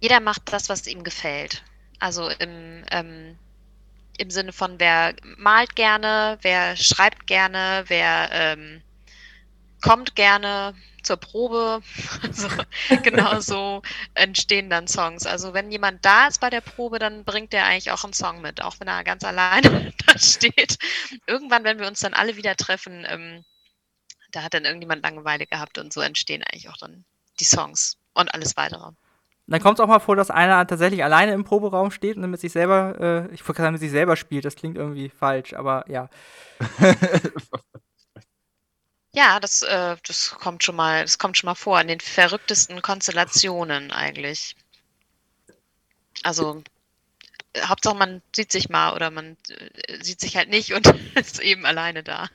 Jeder 0.00 0.18
macht 0.18 0.52
das, 0.52 0.68
was 0.68 0.88
ihm 0.88 1.04
gefällt. 1.04 1.62
Also 2.00 2.28
im, 2.40 2.82
ähm, 2.90 3.36
im 4.18 4.30
Sinne 4.30 4.52
von, 4.52 4.78
wer 4.78 5.14
malt 5.36 5.76
gerne, 5.76 6.38
wer 6.42 6.76
schreibt 6.76 7.26
gerne, 7.26 7.84
wer 7.88 8.28
ähm, 8.32 8.82
kommt 9.80 10.14
gerne 10.16 10.74
zur 11.02 11.18
Probe. 11.18 11.82
Also, 12.22 12.48
genau 13.02 13.40
so 13.40 13.82
entstehen 14.14 14.70
dann 14.70 14.88
Songs. 14.88 15.26
Also 15.26 15.52
wenn 15.54 15.70
jemand 15.70 16.04
da 16.04 16.26
ist 16.26 16.40
bei 16.40 16.50
der 16.50 16.62
Probe, 16.62 16.98
dann 16.98 17.24
bringt 17.24 17.52
der 17.52 17.66
eigentlich 17.66 17.90
auch 17.90 18.02
einen 18.04 18.12
Song 18.12 18.40
mit, 18.40 18.62
auch 18.62 18.80
wenn 18.80 18.88
er 18.88 19.04
ganz 19.04 19.24
alleine 19.24 19.92
da 20.06 20.18
steht. 20.18 20.78
Irgendwann, 21.26 21.64
wenn 21.64 21.78
wir 21.78 21.86
uns 21.86 22.00
dann 22.00 22.14
alle 22.14 22.36
wieder 22.36 22.56
treffen, 22.56 23.06
ähm, 23.08 23.44
da 24.32 24.42
hat 24.42 24.54
dann 24.54 24.64
irgendjemand 24.64 25.02
Langeweile 25.02 25.46
gehabt 25.46 25.78
und 25.78 25.92
so 25.92 26.00
entstehen 26.00 26.42
eigentlich 26.42 26.68
auch 26.68 26.76
dann 26.76 27.04
die 27.38 27.44
Songs 27.44 27.98
und 28.14 28.32
alles 28.34 28.56
weitere. 28.56 28.90
Dann 29.46 29.60
kommt 29.60 29.78
es 29.78 29.82
auch 29.82 29.88
mal 29.88 29.98
vor, 29.98 30.16
dass 30.16 30.30
einer 30.30 30.66
tatsächlich 30.66 31.04
alleine 31.04 31.32
im 31.32 31.44
Proberaum 31.44 31.90
steht 31.90 32.16
und 32.16 32.30
mit 32.30 32.40
sich 32.40 32.52
selber, 32.52 32.96
äh, 32.98 33.34
ich 33.34 33.42
wollte 33.42 33.54
gerade 33.54 33.64
sagen, 33.64 33.72
mit 33.72 33.80
sich 33.80 33.90
selber 33.90 34.16
spielt. 34.16 34.44
Das 34.44 34.56
klingt 34.56 34.76
irgendwie 34.76 35.10
falsch, 35.10 35.52
aber 35.52 35.84
ja. 35.88 36.08
Ja, 39.14 39.38
das, 39.38 39.62
äh, 39.62 39.96
das 40.06 40.34
kommt 40.40 40.64
schon 40.64 40.74
mal, 40.74 41.02
das 41.02 41.18
kommt 41.18 41.38
schon 41.38 41.46
mal 41.46 41.54
vor, 41.54 41.80
in 41.80 41.86
den 41.86 42.00
verrücktesten 42.00 42.82
Konstellationen 42.82 43.92
eigentlich. 43.92 44.56
Also 46.24 46.64
äh, 47.52 47.60
Hauptsache 47.64 47.94
man 47.94 48.22
sieht 48.34 48.50
sich 48.50 48.68
mal 48.70 48.92
oder 48.92 49.12
man 49.12 49.36
äh, 49.48 50.02
sieht 50.02 50.20
sich 50.20 50.36
halt 50.36 50.48
nicht 50.50 50.74
und 50.74 50.92
ist 51.14 51.38
eben 51.38 51.64
alleine 51.64 52.02
da. 52.02 52.28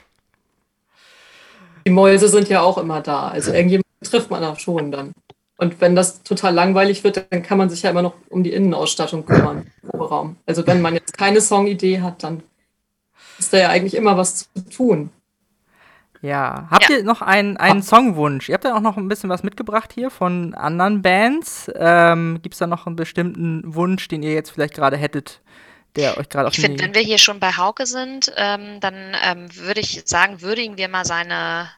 Die 1.86 1.92
Mäuse 1.92 2.30
sind 2.30 2.48
ja 2.48 2.62
auch 2.62 2.78
immer 2.78 3.02
da. 3.02 3.28
Also 3.28 3.52
irgendjemand 3.52 3.86
trifft 4.02 4.30
man 4.30 4.46
auch 4.46 4.60
schon 4.60 4.90
dann. 4.90 5.12
Und 5.60 5.82
wenn 5.82 5.94
das 5.94 6.24
total 6.24 6.54
langweilig 6.54 7.04
wird, 7.04 7.26
dann 7.32 7.44
kann 7.44 7.58
man 7.58 7.70
sich 7.70 7.84
ja 7.84 7.90
immer 7.90 8.02
noch 8.02 8.14
um 8.30 8.44
die 8.46 8.54
Innenausstattung 8.54 9.26
kümmern. 9.26 9.70
Proberaum. 9.86 10.38
Also 10.46 10.66
wenn 10.66 10.82
man 10.82 10.94
jetzt 10.94 11.18
keine 11.18 11.42
Songidee 11.42 12.00
hat, 12.00 12.24
dann 12.24 12.44
ist 13.38 13.52
da 13.52 13.58
ja 13.58 13.68
eigentlich 13.70 13.96
immer 13.96 14.16
was 14.16 14.48
zu 14.54 14.70
tun. 14.70 15.10
Ja. 16.22 16.68
Habt 16.72 16.90
Ja. 16.90 16.98
ihr 16.98 17.04
noch 17.04 17.22
einen, 17.22 17.58
einen 17.58 17.84
Songwunsch? 17.84 18.48
Ihr 18.48 18.56
habt 18.56 18.64
ja 18.64 18.74
auch 18.74 18.80
noch 18.82 18.96
ein 18.96 19.10
bisschen 19.10 19.30
was 19.30 19.44
mitgebracht 19.44 19.92
hier 19.94 20.10
von 20.10 20.54
anderen 20.54 21.02
Bands. 21.02 21.70
Ähm, 21.76 22.40
Gibt 22.42 22.56
es 22.56 22.60
da 22.60 22.68
noch 22.68 22.88
einen 22.88 22.96
bestimmten 22.96 23.62
Wunsch, 23.76 24.08
den 24.08 24.24
ihr 24.24 24.34
jetzt 24.34 24.52
vielleicht 24.52 24.76
gerade 24.76 24.96
hättet, 24.96 25.42
der 25.98 26.18
euch 26.18 26.30
gerade 26.30 26.48
auf 26.48 26.54
Ich 26.58 26.62
finde, 26.62 26.82
wenn 26.84 26.96
wir 26.96 27.02
hier 27.02 27.18
schon 27.18 27.42
bei 27.42 27.52
Hauke 27.52 27.86
sind, 27.86 28.32
ähm, 28.38 28.80
dann 28.80 28.96
ähm, 29.26 29.48
würde 29.58 29.82
ich 29.82 30.04
sagen, 30.06 30.42
würdigen 30.42 30.78
wir 30.78 30.88
mal 30.88 31.04
seine, 31.06 31.70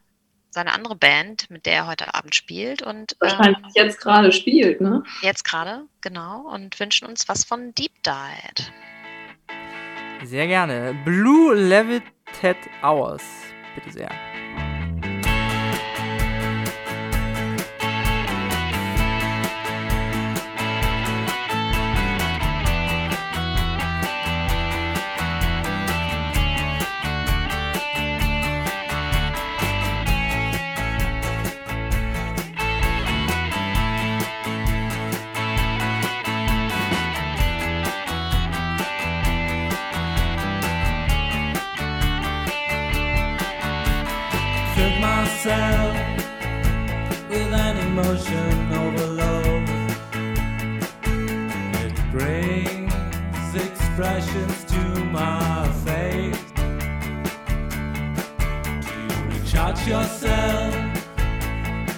seine 0.51 0.73
andere 0.73 0.95
Band, 0.95 1.49
mit 1.49 1.65
der 1.65 1.73
er 1.73 1.87
heute 1.87 2.13
Abend 2.13 2.35
spielt 2.35 2.81
und 2.81 3.15
Wahrscheinlich 3.19 3.57
ähm, 3.57 3.71
jetzt 3.73 3.99
gerade 3.99 4.31
spielt, 4.31 4.81
ne? 4.81 5.03
jetzt 5.21 5.43
gerade, 5.43 5.85
genau, 6.01 6.41
und 6.41 6.79
wünschen 6.79 7.07
uns 7.07 7.27
was 7.27 7.43
von 7.43 7.73
Deep 7.73 7.91
Dive. 8.03 8.67
Sehr 10.23 10.47
gerne. 10.47 10.95
Blue 11.03 11.55
Levited 11.55 12.57
Hours. 12.83 13.23
Bitte 13.75 13.91
sehr. 13.91 14.30
Myself 45.43 45.95
with 47.30 47.51
an 47.51 47.77
emotion 47.88 48.71
overload. 48.73 49.69
It 51.84 51.95
brings 52.12 53.56
expressions 53.56 54.63
to 54.65 54.82
my 55.06 55.67
face. 55.84 56.51
Do 58.86 58.91
you 59.01 59.17
recharge 59.30 59.88
yourself 59.88 60.75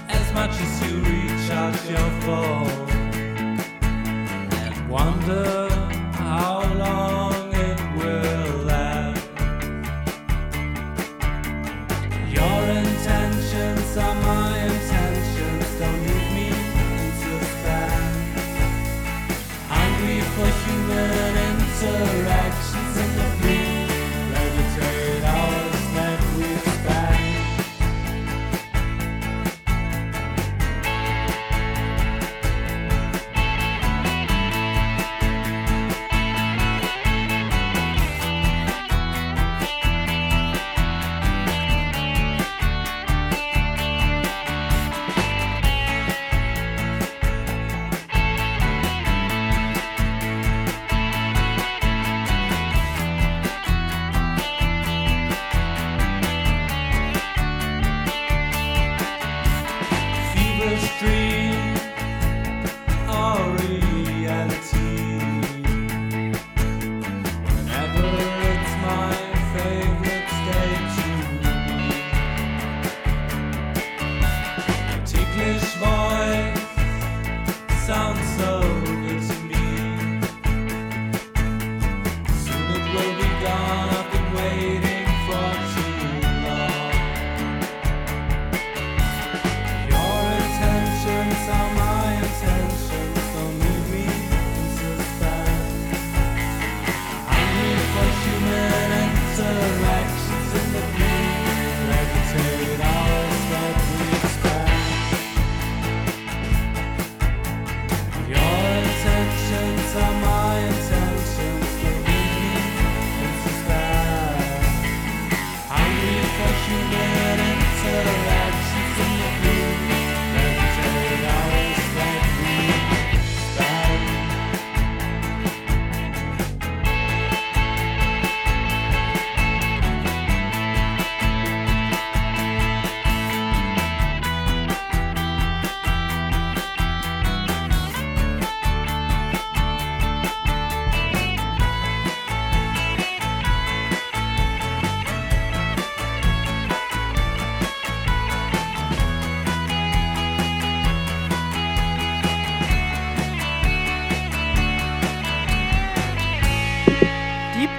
as 0.07 0.33
much 0.33 0.51
as 0.51 0.81
you 0.83 1.01
recharge 1.01 1.83
your 1.89 2.11
phone? 2.21 3.59
And 4.61 4.89
wonder 4.89 5.72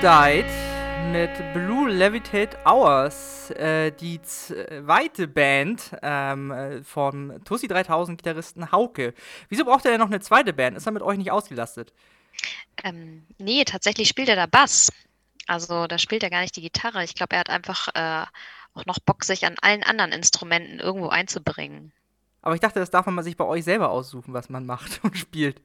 Dive 0.05 0.45
mit 1.13 1.31
Blue 1.55 1.89
Levitate 1.89 2.59
Hours, 2.67 3.49
äh, 3.53 3.91
die 3.91 4.21
zweite 4.21 5.27
Band 5.27 5.97
ähm, 6.03 6.51
äh, 6.51 6.83
vom 6.83 7.43
Tussi 7.47 7.69
3000 7.69 8.19
Gitarristen 8.19 8.71
Hauke. 8.71 9.15
Wieso 9.49 9.65
braucht 9.65 9.87
er 9.87 9.93
denn 9.93 10.01
noch 10.01 10.09
eine 10.09 10.21
zweite 10.21 10.53
Band? 10.53 10.77
Ist 10.77 10.85
er 10.85 10.93
mit 10.93 11.01
euch 11.01 11.17
nicht 11.17 11.31
ausgelastet? 11.31 11.95
Ähm, 12.83 13.27
nee, 13.39 13.65
tatsächlich 13.65 14.07
spielt 14.07 14.29
er 14.29 14.37
da 14.37 14.45
Bass. 14.45 14.93
Also 15.47 15.87
da 15.87 15.97
spielt 15.97 16.23
er 16.23 16.29
gar 16.29 16.43
nicht 16.43 16.57
die 16.57 16.61
Gitarre. 16.61 17.03
Ich 17.03 17.15
glaube, 17.15 17.37
er 17.37 17.41
hat 17.41 17.49
einfach 17.49 17.89
äh, 17.95 18.27
auch 18.75 18.85
noch 18.85 18.99
Bock, 18.99 19.25
sich 19.25 19.47
an 19.47 19.57
allen 19.63 19.85
anderen 19.85 20.13
Instrumenten 20.13 20.81
irgendwo 20.81 21.09
einzubringen. 21.09 21.93
Aber 22.43 22.55
ich 22.55 22.61
dachte, 22.61 22.79
das 22.79 22.91
darf 22.91 23.07
man 23.07 23.25
sich 23.25 23.39
bei 23.39 23.47
euch 23.47 23.65
selber 23.65 23.89
aussuchen, 23.89 24.35
was 24.35 24.51
man 24.51 24.67
macht 24.67 25.01
und 25.03 25.17
spielt. 25.17 25.63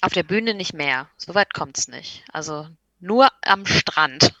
Auf 0.00 0.14
der 0.14 0.24
Bühne 0.24 0.54
nicht 0.54 0.74
mehr. 0.74 1.08
So 1.16 1.36
weit 1.36 1.54
kommt's 1.54 1.86
nicht. 1.86 2.24
Also 2.32 2.66
nur 3.00 3.28
am 3.42 3.66
Strand. 3.66 4.34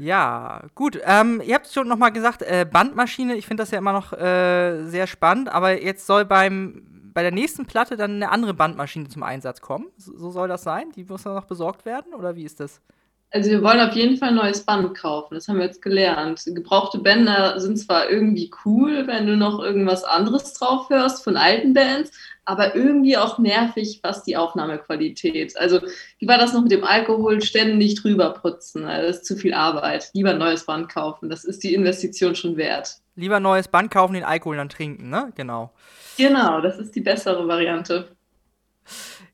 Ja, 0.00 0.62
gut. 0.76 1.00
Ähm, 1.04 1.42
ihr 1.44 1.56
habt 1.56 1.66
schon 1.72 1.88
nochmal 1.88 2.12
gesagt, 2.12 2.42
äh, 2.42 2.64
Bandmaschine, 2.70 3.34
ich 3.34 3.46
finde 3.46 3.62
das 3.62 3.72
ja 3.72 3.78
immer 3.78 3.92
noch 3.92 4.12
äh, 4.12 4.84
sehr 4.84 5.08
spannend, 5.08 5.48
aber 5.48 5.82
jetzt 5.82 6.06
soll 6.06 6.24
beim, 6.24 7.10
bei 7.12 7.22
der 7.22 7.32
nächsten 7.32 7.66
Platte 7.66 7.96
dann 7.96 8.12
eine 8.12 8.30
andere 8.30 8.54
Bandmaschine 8.54 9.08
zum 9.08 9.24
Einsatz 9.24 9.60
kommen. 9.60 9.88
So, 9.96 10.16
so 10.16 10.30
soll 10.30 10.46
das 10.46 10.62
sein? 10.62 10.92
Die 10.92 11.02
muss 11.02 11.24
dann 11.24 11.34
noch 11.34 11.46
besorgt 11.46 11.84
werden 11.84 12.14
oder 12.14 12.36
wie 12.36 12.44
ist 12.44 12.60
das? 12.60 12.80
Also 13.30 13.50
wir 13.50 13.62
wollen 13.62 13.80
auf 13.80 13.94
jeden 13.94 14.16
Fall 14.16 14.30
ein 14.30 14.36
neues 14.36 14.64
Band 14.64 14.96
kaufen, 14.96 15.34
das 15.34 15.48
haben 15.48 15.58
wir 15.58 15.66
jetzt 15.66 15.82
gelernt. 15.82 16.42
Gebrauchte 16.46 16.98
Bänder 16.98 17.60
sind 17.60 17.76
zwar 17.76 18.08
irgendwie 18.08 18.50
cool, 18.64 19.06
wenn 19.06 19.26
du 19.26 19.36
noch 19.36 19.62
irgendwas 19.62 20.02
anderes 20.02 20.54
drauf 20.54 20.88
hörst 20.88 21.22
von 21.24 21.36
alten 21.36 21.74
Bands, 21.74 22.10
aber 22.46 22.74
irgendwie 22.74 23.18
auch 23.18 23.38
nervig, 23.38 24.00
was 24.02 24.22
die 24.22 24.38
Aufnahmequalität. 24.38 25.58
Also 25.58 25.80
wie 26.18 26.26
war 26.26 26.38
das 26.38 26.54
noch 26.54 26.62
mit 26.62 26.72
dem 26.72 26.84
Alkohol? 26.84 27.42
Ständig 27.42 27.96
drüber 27.96 28.30
putzen, 28.32 28.84
also 28.84 29.08
das 29.08 29.16
ist 29.18 29.26
zu 29.26 29.36
viel 29.36 29.52
Arbeit. 29.52 30.08
Lieber 30.14 30.30
ein 30.30 30.38
neues 30.38 30.64
Band 30.64 30.88
kaufen, 30.88 31.28
das 31.28 31.44
ist 31.44 31.62
die 31.62 31.74
Investition 31.74 32.34
schon 32.34 32.56
wert. 32.56 32.96
Lieber 33.14 33.40
neues 33.40 33.68
Band 33.68 33.90
kaufen, 33.90 34.14
den 34.14 34.24
Alkohol 34.24 34.56
dann 34.56 34.70
trinken, 34.70 35.10
ne? 35.10 35.32
Genau. 35.36 35.70
Genau, 36.16 36.62
das 36.62 36.78
ist 36.78 36.94
die 36.94 37.02
bessere 37.02 37.46
Variante. 37.46 38.08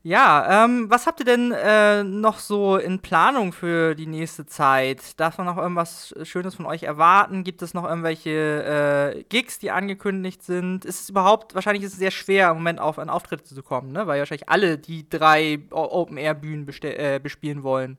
Ja, 0.05 0.65
ähm, 0.65 0.87
was 0.87 1.07
habt 1.07 1.19
ihr 1.19 1.25
denn 1.25 1.51
äh, 1.51 2.03
noch 2.03 2.37
so 2.37 2.77
in 2.77 2.99
Planung 2.99 3.51
für 3.51 3.95
die 3.95 4.05
nächste 4.05 4.45
Zeit? 4.45 5.19
Darf 5.19 5.39
man 5.39 5.47
noch 5.47 5.57
irgendwas 5.57 6.13
Schönes 6.21 6.53
von 6.53 6.67
euch 6.67 6.83
erwarten? 6.83 7.43
Gibt 7.43 7.63
es 7.63 7.73
noch 7.73 7.85
irgendwelche 7.85 9.15
äh, 9.15 9.23
Gigs, 9.23 9.57
die 9.57 9.71
angekündigt 9.71 10.43
sind? 10.43 10.85
Ist 10.85 11.01
es 11.01 11.09
überhaupt, 11.09 11.55
wahrscheinlich 11.55 11.83
ist 11.83 11.93
es 11.93 11.97
sehr 11.97 12.11
schwer, 12.11 12.51
im 12.51 12.57
Moment 12.57 12.79
auf 12.79 12.99
an 12.99 13.09
Auftritte 13.09 13.45
zu 13.45 13.63
kommen, 13.63 13.93
ne? 13.93 14.05
Weil 14.05 14.19
wahrscheinlich 14.19 14.47
alle 14.47 14.77
die 14.77 15.09
drei 15.09 15.57
Open-Air-Bühnen 15.71 16.69
äh, 16.83 17.19
bespielen 17.19 17.63
wollen. 17.63 17.97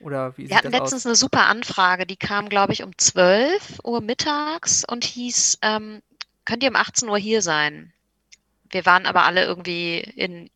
Oder 0.00 0.38
wie 0.38 0.48
Wir 0.48 0.56
hatten 0.56 0.72
letztens 0.72 1.02
aus? 1.02 1.06
eine 1.06 1.16
super 1.16 1.48
Anfrage, 1.48 2.06
die 2.06 2.16
kam, 2.16 2.48
glaube 2.48 2.72
ich, 2.72 2.82
um 2.82 2.96
12 2.96 3.80
Uhr 3.84 4.00
mittags 4.00 4.86
und 4.90 5.04
hieß, 5.04 5.58
ähm, 5.60 6.00
könnt 6.46 6.62
ihr 6.62 6.70
um 6.70 6.76
18 6.76 7.10
Uhr 7.10 7.18
hier 7.18 7.42
sein? 7.42 7.92
Wir 8.70 8.86
waren 8.86 9.04
aber 9.04 9.24
alle 9.24 9.44
irgendwie 9.44 9.98
in 9.98 10.48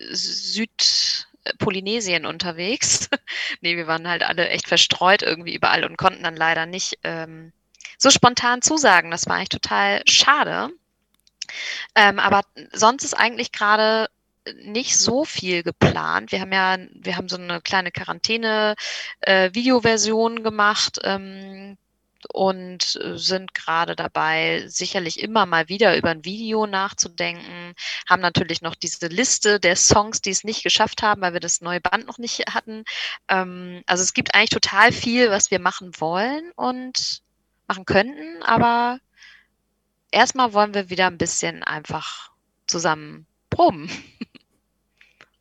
Südpolynesien 0.00 2.26
unterwegs. 2.26 3.08
nee, 3.60 3.76
wir 3.76 3.86
waren 3.86 4.08
halt 4.08 4.22
alle 4.22 4.48
echt 4.48 4.68
verstreut 4.68 5.22
irgendwie 5.22 5.54
überall 5.54 5.84
und 5.84 5.96
konnten 5.96 6.22
dann 6.22 6.36
leider 6.36 6.66
nicht 6.66 6.98
ähm, 7.04 7.52
so 7.98 8.10
spontan 8.10 8.62
zusagen. 8.62 9.10
Das 9.10 9.26
war 9.26 9.36
eigentlich 9.36 9.48
total 9.50 10.02
schade. 10.06 10.70
Ähm, 11.94 12.18
aber 12.18 12.42
sonst 12.72 13.04
ist 13.04 13.14
eigentlich 13.14 13.52
gerade 13.52 14.08
nicht 14.62 14.98
so 14.98 15.24
viel 15.24 15.62
geplant. 15.62 16.32
Wir 16.32 16.40
haben 16.40 16.52
ja, 16.52 16.76
wir 16.92 17.16
haben 17.16 17.28
so 17.28 17.36
eine 17.36 17.60
kleine 17.60 17.90
Quarantäne-Videoversion 17.90 20.42
gemacht 20.42 20.98
ähm, 21.04 21.76
und 22.32 22.96
äh, 23.02 23.18
sind 23.18 23.54
gerade 23.54 23.96
dabei, 23.96 24.64
sicherlich 24.68 25.20
immer 25.20 25.46
mal 25.46 25.68
wieder 25.68 25.96
über 25.96 26.10
ein 26.10 26.24
Video 26.24 26.66
nachzudenken. 26.66 27.74
Haben 28.08 28.22
natürlich 28.22 28.62
noch 28.62 28.74
diese 28.74 29.08
Liste 29.08 29.60
der 29.60 29.76
Songs, 29.76 30.20
die 30.20 30.30
es 30.30 30.44
nicht 30.44 30.62
geschafft 30.62 31.02
haben, 31.02 31.20
weil 31.22 31.32
wir 31.32 31.40
das 31.40 31.60
neue 31.60 31.80
Band 31.80 32.06
noch 32.06 32.18
nicht 32.18 32.54
hatten. 32.54 32.84
Ähm, 33.28 33.82
also 33.86 34.02
es 34.02 34.14
gibt 34.14 34.34
eigentlich 34.34 34.50
total 34.50 34.92
viel, 34.92 35.30
was 35.30 35.50
wir 35.50 35.58
machen 35.60 35.92
wollen 35.98 36.52
und 36.56 37.22
machen 37.66 37.84
könnten, 37.84 38.42
aber 38.42 39.00
erstmal 40.10 40.52
wollen 40.52 40.74
wir 40.74 40.90
wieder 40.90 41.06
ein 41.06 41.18
bisschen 41.18 41.62
einfach 41.62 42.30
zusammen 42.66 43.26
proben. 43.50 43.90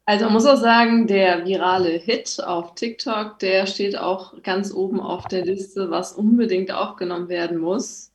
Also 0.08 0.26
man 0.26 0.34
muss 0.34 0.46
auch 0.46 0.58
sagen, 0.58 1.08
der 1.08 1.46
virale 1.46 1.90
Hit 1.90 2.40
auf 2.46 2.76
TikTok, 2.76 3.40
der 3.40 3.66
steht 3.66 3.98
auch 3.98 4.42
ganz 4.44 4.72
oben 4.72 5.00
auf 5.00 5.26
der 5.26 5.44
Liste, 5.44 5.90
was 5.90 6.14
unbedingt 6.14 6.72
aufgenommen 6.72 7.28
werden 7.28 7.58
muss. 7.58 8.12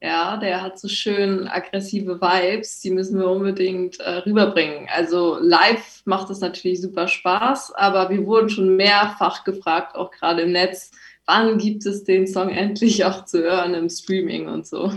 Ja, 0.00 0.36
der 0.36 0.62
hat 0.62 0.78
so 0.78 0.88
schön 0.88 1.48
aggressive 1.48 2.20
Vibes, 2.20 2.80
die 2.80 2.90
müssen 2.90 3.18
wir 3.18 3.28
unbedingt 3.28 3.98
äh, 4.00 4.18
rüberbringen. 4.18 4.88
Also 4.94 5.38
live 5.40 6.02
macht 6.04 6.30
es 6.30 6.40
natürlich 6.40 6.80
super 6.80 7.08
Spaß, 7.08 7.74
aber 7.74 8.08
wir 8.08 8.24
wurden 8.24 8.48
schon 8.48 8.76
mehrfach 8.76 9.44
gefragt, 9.44 9.96
auch 9.96 10.12
gerade 10.12 10.42
im 10.42 10.52
Netz, 10.52 10.92
wann 11.26 11.58
gibt 11.58 11.84
es 11.84 12.04
den 12.04 12.26
Song 12.26 12.48
endlich 12.48 13.04
auch 13.04 13.24
zu 13.24 13.42
hören 13.42 13.74
im 13.74 13.90
Streaming 13.90 14.48
und 14.48 14.66
so. 14.66 14.92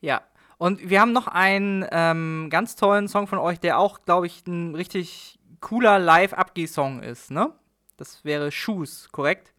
Ja. 0.00 0.20
Und 0.64 0.88
wir 0.88 0.98
haben 1.02 1.12
noch 1.12 1.26
einen 1.26 1.84
ähm, 1.92 2.48
ganz 2.48 2.74
tollen 2.74 3.06
Song 3.06 3.26
von 3.26 3.38
euch, 3.38 3.60
der 3.60 3.78
auch, 3.78 4.00
glaube 4.06 4.26
ich, 4.26 4.46
ein 4.46 4.74
richtig 4.74 5.38
cooler 5.60 5.98
Live-Abgeh-Song 5.98 7.02
ist, 7.02 7.30
ne? 7.30 7.52
Das 7.98 8.24
wäre 8.24 8.50
Shoes, 8.50 9.10
korrekt? 9.12 9.52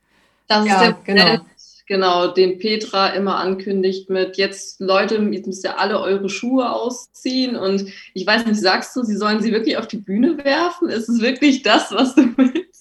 Das 0.48 0.66
Ja, 0.66 0.82
ist 0.82 1.06
der 1.06 1.16
genau. 1.16 1.46
Genau, 1.88 2.34
den 2.34 2.58
Petra 2.58 3.10
immer 3.10 3.36
ankündigt 3.36 4.10
mit 4.10 4.38
jetzt 4.38 4.82
Leute, 4.82 5.18
jetzt 5.18 5.46
müsst 5.46 5.64
ihr 5.64 5.78
alle 5.78 6.00
eure 6.00 6.28
Schuhe 6.28 6.72
ausziehen 6.72 7.56
und 7.56 7.86
ich 8.16 8.26
weiß 8.26 8.48
nicht, 8.48 8.60
sagst 8.60 8.96
du, 8.96 9.04
sie 9.04 9.16
sollen 9.16 9.40
sie 9.44 9.52
wirklich 9.52 9.78
auf 9.78 9.88
die 9.88 9.98
Bühne 9.98 10.44
werfen? 10.44 10.90
Ist 10.90 11.08
es 11.08 11.22
wirklich 11.22 11.62
das, 11.62 11.92
was 11.92 12.16
du 12.16 12.24
willst? 12.38 12.75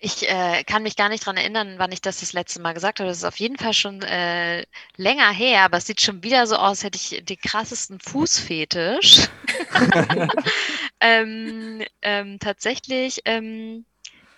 Ich 0.00 0.28
äh, 0.28 0.62
kann 0.64 0.84
mich 0.84 0.94
gar 0.94 1.08
nicht 1.08 1.26
dran 1.26 1.36
erinnern, 1.36 1.74
wann 1.78 1.90
ich 1.90 2.00
das 2.00 2.20
das 2.20 2.32
letzte 2.32 2.60
Mal 2.60 2.72
gesagt 2.72 3.00
habe. 3.00 3.08
Das 3.08 3.18
ist 3.18 3.24
auf 3.24 3.38
jeden 3.38 3.56
Fall 3.56 3.72
schon 3.72 4.00
äh, 4.02 4.64
länger 4.96 5.30
her, 5.30 5.62
aber 5.62 5.78
es 5.78 5.86
sieht 5.86 6.00
schon 6.00 6.22
wieder 6.22 6.46
so 6.46 6.54
aus, 6.54 6.68
als 6.70 6.84
hätte 6.84 6.96
ich 6.96 7.24
den 7.24 7.38
krassesten 7.38 7.98
Fußfetisch. 7.98 9.28
ähm, 11.00 11.82
ähm, 12.02 12.38
tatsächlich 12.38 13.22
ähm, 13.24 13.84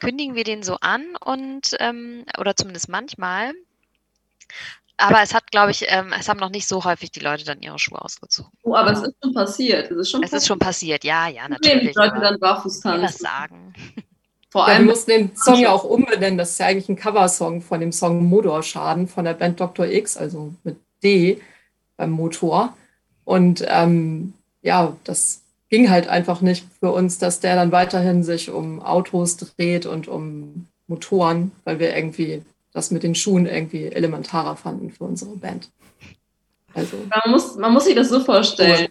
kündigen 0.01 0.35
wir 0.35 0.45
den 0.45 0.63
so 0.63 0.77
an 0.81 1.17
und 1.17 1.77
ähm, 1.79 2.25
oder 2.39 2.57
zumindest 2.57 2.89
manchmal. 2.89 3.53
Aber 4.97 5.23
es 5.23 5.35
hat, 5.35 5.51
glaube 5.51 5.71
ich, 5.71 5.85
ähm, 5.89 6.13
es 6.19 6.29
haben 6.29 6.41
noch 6.41 6.51
nicht 6.51 6.69
so 6.69 6.85
häufig 6.85 7.11
die 7.11 7.21
Leute 7.21 7.45
dann 7.45 7.61
ihre 7.63 7.79
Schuhe 7.79 8.03
ausgezogen. 8.03 8.51
Oh, 8.63 8.75
aber 8.75 8.93
es 8.93 9.03
ist 9.03 9.15
schon 9.23 9.35
passiert. 9.35 9.91
Es 9.91 9.97
ist 9.97 10.11
schon 10.11 10.23
Es 10.23 10.33
ist 10.33 10.47
schon 10.47 10.59
passiert, 10.59 11.05
ja, 11.05 11.29
ja, 11.29 11.49
passiert, 11.49 11.65
die 11.65 11.69
natürlich. 11.69 11.95
Leute 11.97 12.21
dann 12.21 12.39
barfuß 12.39 12.81
tanzen. 12.81 13.19
sagen. 13.19 13.75
Vor 14.51 14.63
Ja, 14.63 14.69
wir 14.69 14.75
allem, 14.75 14.87
mussten 14.87 15.11
den 15.11 15.37
Song 15.37 15.61
ja 15.61 15.73
auch 15.73 15.85
umbenennen. 15.85 16.37
Das 16.37 16.51
ist 16.51 16.59
ja 16.59 16.67
eigentlich 16.67 16.89
ein 16.89 16.97
Coversong 16.97 17.63
von 17.63 17.81
dem 17.81 17.93
Song 17.93 18.25
Motorschaden 18.29 19.07
von 19.07 19.25
der 19.25 19.35
Band 19.35 19.61
Dr. 19.61 19.87
X, 19.87 20.17
also 20.17 20.53
mit 20.65 20.77
D 21.03 21.41
beim 21.97 22.11
Motor. 22.11 22.77
Und 23.25 23.65
ähm, 23.69 24.35
ja, 24.63 24.97
das 25.05 25.43
ging 25.69 25.89
halt 25.89 26.09
einfach 26.09 26.41
nicht 26.41 26.67
für 26.81 26.91
uns, 26.91 27.19
dass 27.19 27.39
der 27.39 27.55
dann 27.55 27.71
weiterhin 27.71 28.25
sich 28.25 28.51
um 28.51 28.83
Autos 28.83 29.37
dreht 29.37 29.87
und 29.87 30.09
um 30.09 30.67
Motoren, 30.89 31.53
weil 31.65 31.79
wir 31.79 31.95
irgendwie 31.95 32.43
das 32.73 32.91
mit 32.91 33.05
den 33.05 33.15
Schuhen 33.15 33.47
irgendwie 33.47 33.87
elementarer 33.87 34.57
fanden 34.57 34.91
für 34.91 35.05
unsere 35.05 35.37
Band. 35.37 35.71
Also, 36.75 36.97
man 37.09 37.33
muss, 37.33 37.57
man 37.57 37.73
muss 37.73 37.85
sich 37.85 37.95
das 37.95 38.09
so 38.09 38.21
vorstellen. 38.21 38.89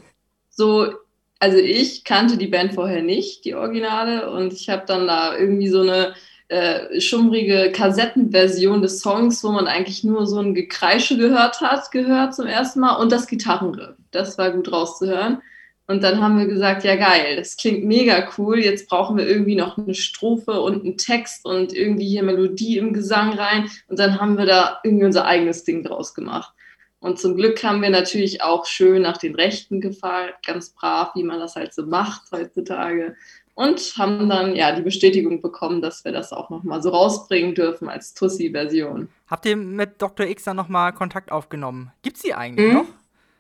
So, 0.50 0.94
also 1.40 1.58
ich 1.58 2.04
kannte 2.04 2.38
die 2.38 2.48
Band 2.48 2.74
vorher 2.74 3.02
nicht, 3.02 3.46
die 3.46 3.56
Originale, 3.56 4.32
und 4.32 4.54
ich 4.54 4.70
habe 4.70 4.84
dann 4.86 5.08
da 5.08 5.38
irgendwie 5.38 5.70
so 5.70 5.82
eine 5.82 6.14
äh, 6.50 7.00
schummrige 7.00 7.72
Kassettenversion 7.72 8.82
des 8.82 9.02
Songs, 9.02 9.44
wo 9.44 9.52
man 9.52 9.68
eigentlich 9.68 10.04
nur 10.04 10.26
so 10.26 10.40
ein 10.40 10.54
Gekreische 10.54 11.18
gehört 11.18 11.62
hat, 11.62 11.92
gehört 11.92 12.36
zum 12.36 12.48
ersten 12.48 12.80
Mal 12.82 12.96
und 12.96 13.12
das 13.12 13.28
Gitarrenriff. 13.28 13.96
Das 14.12 14.38
war 14.38 14.52
gut 14.52 14.72
rauszuhören. 14.72 15.42
Und 15.86 16.04
dann 16.04 16.22
haben 16.22 16.38
wir 16.38 16.46
gesagt, 16.46 16.84
ja 16.84 16.96
geil, 16.98 17.36
das 17.36 17.58
klingt 17.58 17.84
mega 17.84 18.30
cool. 18.38 18.60
Jetzt 18.60 18.90
brauchen 18.90 19.18
wir 19.18 19.28
irgendwie 19.28 19.56
noch 19.56 19.78
eine 19.78 19.96
Strophe 19.96 20.62
und 20.62 20.86
einen 20.86 20.98
Text 20.98 21.46
und 21.46 21.74
irgendwie 21.74 22.08
hier 22.08 22.22
Melodie 22.22 22.78
im 22.78 22.94
Gesang 22.94 23.34
rein. 23.34 23.70
Und 23.88 23.98
dann 23.98 24.22
haben 24.22 24.38
wir 24.38 24.46
da 24.46 24.80
irgendwie 24.84 25.06
unser 25.06 25.26
eigenes 25.26 25.64
Ding 25.64 25.84
draus 25.84 26.14
gemacht. 26.14 26.54
Und 27.00 27.18
zum 27.20 27.36
Glück 27.36 27.64
haben 27.64 27.82
wir 27.82 27.90
natürlich 27.90 28.42
auch 28.44 28.66
schön 28.66 29.04
nach 29.04 29.18
den 29.18 29.36
Rechten 29.36 29.80
gefragt, 29.80 30.46
ganz 30.46 30.70
brav, 30.72 31.12
wie 31.16 31.24
man 31.24 31.40
das 31.40 31.56
halt 31.56 31.74
so 31.74 31.86
macht 31.86 32.32
heutzutage. 32.32 33.16
Und 33.56 33.94
haben 33.98 34.30
dann 34.30 34.56
ja 34.56 34.74
die 34.74 34.82
Bestätigung 34.82 35.42
bekommen, 35.42 35.82
dass 35.82 36.06
wir 36.06 36.12
das 36.14 36.32
auch 36.32 36.50
nochmal 36.50 36.82
so 36.82 36.90
rausbringen 36.90 37.56
dürfen 37.56 37.90
als 37.90 38.14
Tussi-Version. 38.14 39.10
Habt 39.28 39.46
ihr 39.46 39.58
mit 39.58 40.02
Dr. 40.02 40.26
X 40.28 40.46
dann 40.46 40.56
nochmal 40.56 40.94
Kontakt 40.94 41.32
aufgenommen? 41.32 41.92
Gibt's 42.02 42.22
die 42.22 42.34
eigentlich 42.34 42.68
Mhm. 42.70 42.74
noch? 42.74 42.86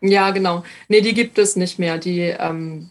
Ja, 0.01 0.31
genau. 0.31 0.63
Nee, 0.87 1.01
die 1.01 1.13
gibt 1.13 1.37
es 1.37 1.55
nicht 1.55 1.79
mehr. 1.79 1.97
Die 1.97 2.21
ähm, 2.21 2.89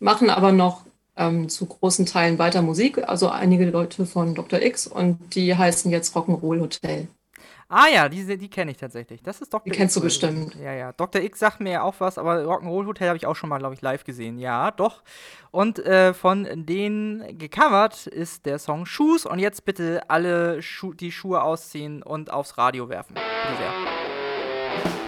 machen 0.00 0.30
aber 0.30 0.52
noch 0.52 0.82
ähm, 1.16 1.48
zu 1.48 1.66
großen 1.66 2.06
Teilen 2.06 2.38
weiter 2.38 2.62
Musik. 2.62 3.06
Also 3.08 3.28
einige 3.28 3.68
Leute 3.70 4.06
von 4.06 4.34
Dr. 4.34 4.60
X 4.60 4.86
und 4.86 5.18
die 5.34 5.54
heißen 5.54 5.90
jetzt 5.90 6.14
Rock'n'Roll 6.16 6.60
Hotel. 6.60 7.08
Ah 7.72 7.86
ja, 7.86 8.08
die, 8.08 8.36
die 8.36 8.50
kenne 8.50 8.72
ich 8.72 8.78
tatsächlich. 8.78 9.22
Das 9.22 9.40
ist 9.40 9.54
Dr. 9.54 9.62
Die 9.62 9.70
X. 9.70 9.78
kennst 9.78 9.94
du 9.94 10.00
oder 10.00 10.06
bestimmt. 10.06 10.56
Ja, 10.56 10.72
ja. 10.72 10.92
Dr. 10.92 11.22
X 11.22 11.38
sagt 11.38 11.60
mir 11.60 11.70
ja 11.70 11.82
auch 11.82 11.94
was, 11.98 12.18
aber 12.18 12.42
Rock'n'Roll 12.42 12.86
Hotel 12.86 13.06
habe 13.06 13.16
ich 13.16 13.26
auch 13.26 13.36
schon 13.36 13.48
mal, 13.48 13.58
glaube 13.58 13.74
ich, 13.74 13.80
live 13.80 14.02
gesehen. 14.02 14.40
Ja, 14.40 14.72
doch. 14.72 15.02
Und 15.52 15.78
äh, 15.78 16.12
von 16.12 16.48
denen 16.66 17.38
gecovert 17.38 18.08
ist 18.08 18.44
der 18.44 18.58
Song 18.58 18.86
Shoes. 18.86 19.24
Und 19.24 19.38
jetzt 19.38 19.64
bitte 19.64 20.02
alle 20.08 20.62
Schu 20.62 20.94
die 20.94 21.12
Schuhe 21.12 21.42
ausziehen 21.42 22.02
und 22.02 22.32
aufs 22.32 22.58
Radio 22.58 22.88
werfen. 22.88 23.14
Bitte 23.14 23.56
sehr. 23.56 24.99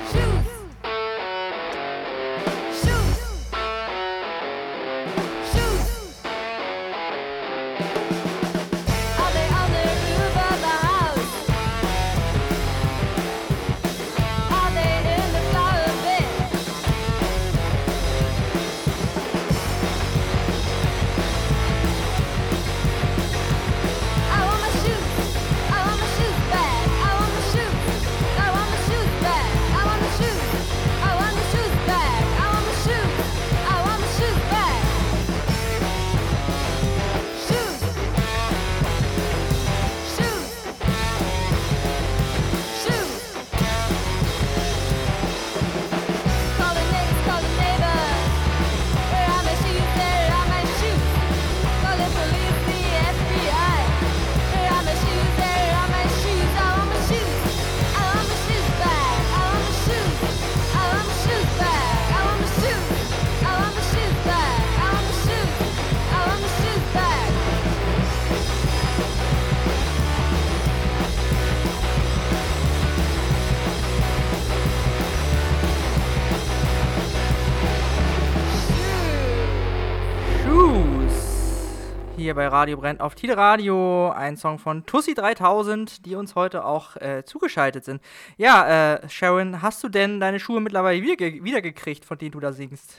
Hier 82.33 82.37
bei 82.37 82.49
Radio 82.49 82.79
Brennt 82.79 83.03
auf 83.03 83.15
Tide 83.15 83.37
Radio. 83.37 84.11
Ein 84.11 84.39
Song 84.39 84.59
von 84.59 84.87
Tussi 84.87 85.13
3000, 85.13 86.07
die 86.07 86.15
uns 86.15 86.35
heute 86.35 86.65
auch 86.65 86.97
äh, 86.97 87.25
zugeschaltet 87.27 87.85
sind. 87.85 88.01
Ja, 88.39 88.95
äh, 88.95 89.09
Sharon, 89.11 89.61
hast 89.61 89.85
du 89.85 89.91
denn 89.91 90.19
deine 90.19 90.41
Schuhe 90.41 90.63
mittlerweile 90.63 91.03
wiederge 91.03 91.45
wiedergekriegt, 91.45 92.07
von 92.07 92.17
denen 92.17 92.31
du 92.31 92.41
da 92.41 92.55
singst? 92.55 92.95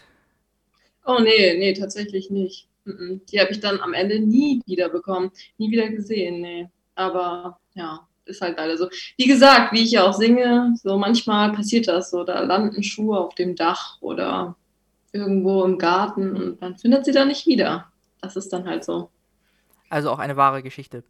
Oh 1.04 1.18
nee, 1.20 1.58
nee, 1.58 1.74
tatsächlich 1.74 2.30
nicht. 2.30 2.68
Die 2.86 3.40
habe 3.40 3.52
ich 3.52 3.60
dann 3.60 3.80
am 3.80 3.94
Ende 3.94 4.20
nie 4.20 4.62
wieder 4.68 4.90
bekommen, 4.90 5.32
nie 5.58 5.72
wieder 5.72 5.90
gesehen, 5.90 6.42
nee. 6.42 6.70
Aber 6.94 7.60
ja, 7.74 8.08
ist 8.26 8.42
halt 8.42 8.58
leider 8.58 8.78
so. 8.78 8.88
Wie 9.18 9.26
gesagt, 9.26 9.74
wie 9.74 9.82
ich 9.82 9.92
ja 9.92 10.04
auch 10.04 10.14
singe, 10.14 10.76
so 10.76 10.96
manchmal 11.00 11.54
passiert 11.54 11.88
das 11.88 12.12
so, 12.12 12.24
da 12.24 12.42
landen 12.42 12.84
Schuhe 12.84 13.18
auf 13.18 13.34
dem 13.34 13.56
Dach 13.56 13.98
oder 14.00 14.56
irgendwo 15.12 15.64
im 15.64 15.80
Garten 15.80 16.36
und 16.36 16.62
man 16.62 16.78
findet 16.78 17.06
sie 17.06 17.12
dann 17.12 17.30
nicht 17.30 17.48
wieder. 17.48 17.88
Das 18.22 18.36
ist 18.36 18.54
dann 18.54 18.68
halt 18.68 18.84
so. 18.84 19.10
Also 19.94 20.10
auch 20.10 20.20
eine 20.20 20.36
wahre 20.38 20.64
Geschichte. 20.64 21.04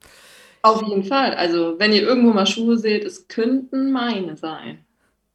Auf 0.61 0.81
jeden 0.81 1.03
Fall. 1.05 1.33
Also, 1.35 1.75
wenn 1.79 1.93
ihr 1.93 2.01
irgendwo 2.03 2.33
mal 2.33 2.45
Schuhe 2.45 2.77
seht, 2.77 3.03
es 3.05 3.27
könnten 3.27 3.91
meine 3.91 4.35
sein. 4.37 4.83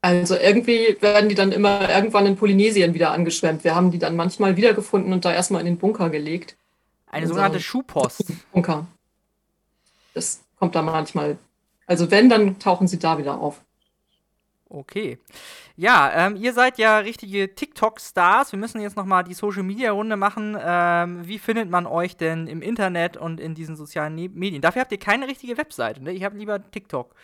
Also 0.01 0.37
irgendwie 0.37 0.97
werden 1.01 1.29
die 1.29 1.35
dann 1.35 1.51
immer 1.51 1.89
irgendwann 1.91 2.27
in 2.27 2.37
Polynesien 2.37 2.95
wieder 2.95 3.11
angeschwemmt. 3.11 3.65
Wir 3.65 3.75
haben 3.75 3.91
die 3.91 3.99
dann 3.99 4.17
manchmal 4.17 4.57
wiedergefunden 4.57 5.13
und 5.13 5.25
da 5.25 5.33
erstmal 5.33 5.61
in 5.63 5.67
den 5.67 5.79
Bunker 5.79 6.09
gelegt. 6.11 6.57
Eine 7.11 7.23
Unser- 7.25 7.35
sogenannte 7.35 7.61
Schuhpost. 7.61 8.25
Bunker. 8.53 8.87
Das 10.15 10.41
kommt 10.59 10.75
da 10.75 10.83
manchmal. 10.83 11.37
Also 11.87 12.11
wenn, 12.11 12.29
dann 12.29 12.59
tauchen 12.59 12.87
sie 12.87 12.99
da 12.99 13.19
wieder 13.19 13.41
auf. 13.41 13.61
Okay. 14.71 15.19
Ja, 15.77 16.27
ähm, 16.27 16.37
ihr 16.37 16.53
seid 16.53 16.77
ja 16.77 16.99
richtige 16.99 17.55
TikTok-Stars. 17.55 18.53
Wir 18.53 18.59
müssen 18.59 18.83
jetzt 18.83 18.97
nochmal 18.97 19.25
die 19.25 19.33
Social-Media-Runde 19.33 20.16
machen. 20.16 20.59
Ähm, 20.61 21.27
wie 21.27 21.39
findet 21.39 21.71
man 21.71 21.87
euch 21.87 22.16
denn 22.16 22.47
im 22.47 22.61
Internet 22.61 23.16
und 23.16 23.41
in 23.41 23.55
diesen 23.55 23.77
sozialen 23.77 24.14
ne 24.14 24.29
Medien? 24.29 24.61
Dafür 24.61 24.83
habt 24.83 24.93
ihr 24.93 24.99
keine 24.99 25.27
richtige 25.27 25.57
Webseite, 25.57 26.03
ne? 26.03 26.12
Ihr 26.12 26.27
habt 26.27 26.37
lieber 26.37 26.71
TikTok. 26.71 27.14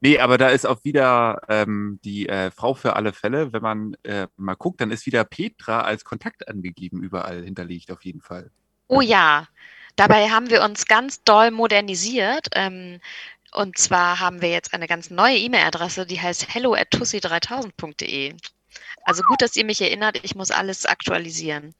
Nee, 0.00 0.18
aber 0.18 0.38
da 0.38 0.48
ist 0.48 0.66
auch 0.66 0.84
wieder 0.84 1.40
ähm, 1.48 1.98
die 2.04 2.28
äh, 2.28 2.50
Frau 2.50 2.74
für 2.74 2.94
alle 2.94 3.12
Fälle. 3.12 3.52
Wenn 3.52 3.62
man 3.62 3.96
äh, 4.04 4.28
mal 4.36 4.54
guckt, 4.54 4.80
dann 4.80 4.90
ist 4.90 5.06
wieder 5.06 5.24
Petra 5.24 5.80
als 5.80 6.04
Kontakt 6.04 6.48
angegeben, 6.48 7.02
überall 7.02 7.42
hinterlegt 7.42 7.90
auf 7.90 8.02
jeden 8.04 8.20
Fall. 8.20 8.50
Oh 8.86 9.00
ja, 9.00 9.48
dabei 9.96 10.28
haben 10.28 10.50
wir 10.50 10.62
uns 10.62 10.86
ganz 10.86 11.24
doll 11.24 11.50
modernisiert. 11.50 12.48
Ähm, 12.54 13.00
und 13.52 13.78
zwar 13.78 14.20
haben 14.20 14.42
wir 14.42 14.50
jetzt 14.50 14.74
eine 14.74 14.86
ganz 14.86 15.10
neue 15.10 15.36
E-Mail-Adresse, 15.38 16.06
die 16.06 16.20
heißt 16.20 16.54
hello 16.54 16.74
at 16.74 16.88
tussi3000.de. 16.92 18.34
Also 19.04 19.22
gut, 19.22 19.40
dass 19.40 19.56
ihr 19.56 19.64
mich 19.64 19.80
erinnert, 19.80 20.20
ich 20.22 20.34
muss 20.34 20.50
alles 20.50 20.86
aktualisieren. 20.86 21.74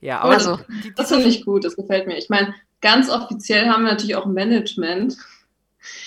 Ja, 0.00 0.20
aber 0.20 0.32
Also, 0.32 0.56
die, 0.68 0.80
die, 0.80 0.94
Das 0.94 1.08
finde 1.10 1.28
ich 1.28 1.44
gut, 1.44 1.64
das 1.64 1.76
gefällt 1.76 2.06
mir. 2.06 2.16
Ich 2.16 2.28
meine, 2.28 2.54
ganz 2.80 3.08
offiziell 3.08 3.68
haben 3.68 3.84
wir 3.84 3.92
natürlich 3.92 4.16
auch 4.16 4.26
Also 4.26 4.34
Management. 4.34 5.16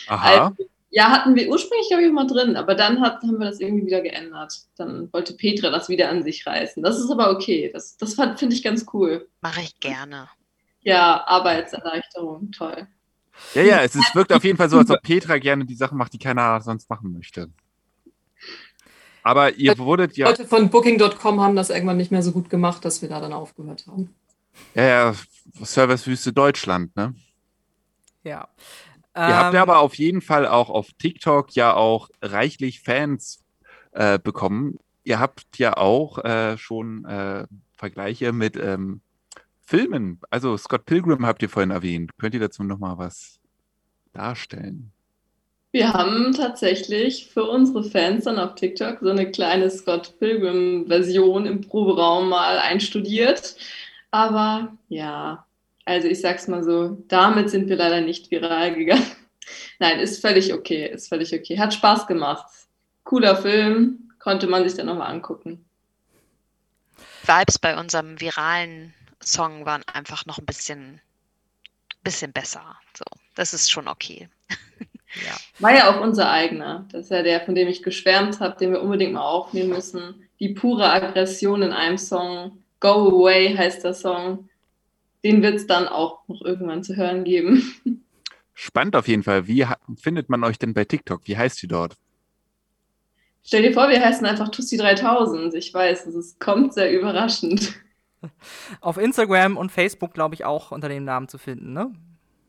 Aha. 0.07 0.53
Ja, 0.89 1.09
hatten 1.11 1.35
wir 1.35 1.49
ursprünglich, 1.49 1.89
glaube 1.89 2.03
ich, 2.03 2.11
mal 2.11 2.25
drin, 2.25 2.55
aber 2.55 2.73
dann 2.73 3.01
hat, 3.01 3.21
haben 3.21 3.37
wir 3.37 3.47
das 3.47 3.59
irgendwie 3.59 3.85
wieder 3.85 4.01
geändert. 4.01 4.53
Dann 4.77 5.11
wollte 5.11 5.33
Petra 5.33 5.69
das 5.69 5.89
wieder 5.89 6.09
an 6.09 6.23
sich 6.23 6.45
reißen. 6.47 6.81
Das 6.81 6.97
ist 6.97 7.11
aber 7.11 7.31
okay. 7.31 7.69
Das, 7.73 7.97
das 7.97 8.15
finde 8.15 8.55
ich 8.55 8.63
ganz 8.63 8.85
cool. 8.93 9.27
Mache 9.41 9.61
ich 9.61 9.79
gerne. 9.79 10.29
Ja, 10.81 11.25
Arbeitserleichterung, 11.27 12.51
toll. 12.51 12.87
Ja, 13.53 13.61
ja, 13.61 13.83
es 13.83 13.95
ist, 13.95 14.15
wirkt 14.15 14.33
auf 14.33 14.43
jeden 14.43 14.57
Fall 14.57 14.69
so, 14.69 14.77
als 14.77 14.89
ob 14.89 15.01
Petra 15.01 15.37
gerne 15.37 15.65
die 15.65 15.75
Sachen 15.75 15.97
macht, 15.97 16.13
die 16.13 16.19
keiner 16.19 16.61
sonst 16.61 16.89
machen 16.89 17.13
möchte. 17.13 17.49
Aber 19.23 19.55
ihr 19.55 19.77
wurdet 19.77 20.17
ja, 20.17 20.27
Leute 20.27 20.45
von 20.45 20.69
Booking.com 20.69 21.41
haben 21.41 21.55
das 21.55 21.71
irgendwann 21.71 21.97
nicht 21.97 22.11
mehr 22.11 22.21
so 22.21 22.31
gut 22.31 22.49
gemacht, 22.49 22.85
dass 22.85 23.01
wir 23.01 23.09
da 23.09 23.19
dann 23.19 23.33
aufgehört 23.33 23.85
haben. 23.87 24.13
ja, 24.75 24.83
ja 24.83 25.15
Servicewüste 25.61 26.31
Deutschland, 26.33 26.95
ne? 26.95 27.15
ja. 28.23 28.47
Ihr 29.17 29.37
habt 29.37 29.53
Ähm, 29.53 29.55
ja 29.55 29.61
aber 29.61 29.79
auf 29.79 29.95
jeden 29.95 30.21
Fall 30.21 30.45
auch 30.45 30.69
auf 30.69 30.89
TikTok 30.99 31.55
ja 31.55 31.73
auch 31.73 32.09
reichlich 32.21 32.81
Fans 32.81 33.43
äh, 33.93 34.19
bekommen. 34.19 34.77
Ihr 35.05 35.19
habt 35.19 35.57
ja 35.57 35.77
auch 35.77 36.17
äh, 36.19 36.57
schon 36.57 37.05
äh, 37.05 37.47
Vergleiche 37.77 38.33
mit 38.33 38.57
ähm, 38.57 39.01
Filmen. 39.65 40.19
Also 40.29 40.55
Scott 40.57 40.85
Pilgrim 40.85 41.25
habt 41.25 41.41
ihr 41.41 41.49
vorhin 41.49 41.71
erwähnt. 41.71 42.11
Könnt 42.17 42.33
ihr 42.35 42.39
dazu 42.39 42.63
nochmal 42.63 42.97
was 42.97 43.39
darstellen? 44.13 44.91
Wir 45.71 45.91
haben 45.91 46.31
tatsächlich 46.31 47.27
für 47.27 47.43
unsere 47.43 47.83
Fans 47.83 48.23
dann 48.23 48.39
auf 48.39 48.55
TikTok 48.55 48.99
so 49.01 49.09
eine 49.09 49.29
kleine 49.29 49.69
Scott 49.69 50.17
Pilgrim-Version 50.19 51.45
im 51.45 51.61
Proberaum 51.61 52.29
mal 52.29 52.59
einstudiert. 52.59 53.57
Aber 54.11 54.71
ja, 54.87 55.45
also 55.83 56.07
ich 56.07 56.21
sag's 56.21 56.47
mal 56.47 56.63
so, 56.63 57.03
damit 57.09 57.49
sind 57.49 57.67
wir 57.67 57.75
leider 57.75 57.99
nicht 57.99 58.31
viral 58.31 58.73
gegangen. 58.73 59.05
Nein, 59.79 59.99
ist 59.99 60.21
völlig 60.21 60.53
okay, 60.53 60.87
ist 60.87 61.09
völlig 61.09 61.33
okay. 61.33 61.59
Hat 61.59 61.73
Spaß 61.73 62.07
gemacht. 62.07 62.45
Cooler 63.03 63.35
Film, 63.35 64.11
konnte 64.19 64.47
man 64.47 64.63
sich 64.63 64.77
dann 64.77 64.85
nochmal 64.85 65.11
angucken. 65.11 65.65
Vibes 67.25 67.59
bei 67.59 67.77
unserem 67.77 68.21
viralen 68.21 68.93
Song 69.25 69.65
waren 69.65 69.83
einfach 69.91 70.25
noch 70.25 70.37
ein 70.37 70.45
bisschen, 70.45 71.01
bisschen 72.03 72.31
besser. 72.31 72.77
So, 72.97 73.05
das 73.35 73.53
ist 73.53 73.71
schon 73.71 73.87
okay. 73.87 74.29
ja. 75.25 75.35
War 75.59 75.75
ja 75.75 75.89
auch 75.89 76.01
unser 76.01 76.29
eigener. 76.29 76.87
Das 76.91 77.05
ist 77.05 77.11
ja 77.11 77.23
der, 77.23 77.41
von 77.41 77.55
dem 77.55 77.67
ich 77.67 77.83
geschwärmt 77.83 78.39
habe, 78.39 78.57
den 78.57 78.71
wir 78.71 78.81
unbedingt 78.81 79.13
mal 79.13 79.25
aufnehmen 79.25 79.69
müssen. 79.69 80.27
Die 80.39 80.49
pure 80.49 80.89
Aggression 80.89 81.61
in 81.61 81.71
einem 81.71 81.97
Song. 81.97 82.63
Go 82.79 83.21
Away 83.21 83.55
heißt 83.55 83.83
der 83.83 83.93
Song. 83.93 84.49
Den 85.23 85.41
wird 85.41 85.55
es 85.55 85.67
dann 85.67 85.87
auch 85.87 86.27
noch 86.27 86.41
irgendwann 86.41 86.83
zu 86.83 86.95
hören 86.95 87.23
geben. 87.23 88.01
Spannend 88.53 88.95
auf 88.95 89.07
jeden 89.07 89.23
Fall. 89.23 89.47
Wie 89.47 89.65
findet 89.97 90.29
man 90.29 90.43
euch 90.43 90.57
denn 90.59 90.73
bei 90.73 90.85
TikTok? 90.85 91.21
Wie 91.25 91.37
heißt 91.37 91.61
ihr 91.63 91.69
dort? 91.69 91.95
Stell 93.43 93.61
dir 93.61 93.73
vor, 93.73 93.89
wir 93.89 94.03
heißen 94.03 94.25
einfach 94.25 94.49
Tussi 94.49 94.77
3000. 94.77 95.53
Ich 95.55 95.73
weiß, 95.73 96.07
es 96.07 96.39
kommt 96.39 96.73
sehr 96.73 96.91
überraschend. 96.91 97.75
Auf 98.81 98.97
Instagram 98.97 99.57
und 99.57 99.71
Facebook, 99.71 100.13
glaube 100.13 100.35
ich, 100.35 100.45
auch 100.45 100.71
unter 100.71 100.89
dem 100.89 101.03
Namen 101.03 101.27
zu 101.27 101.37
finden, 101.37 101.73
ne? 101.73 101.93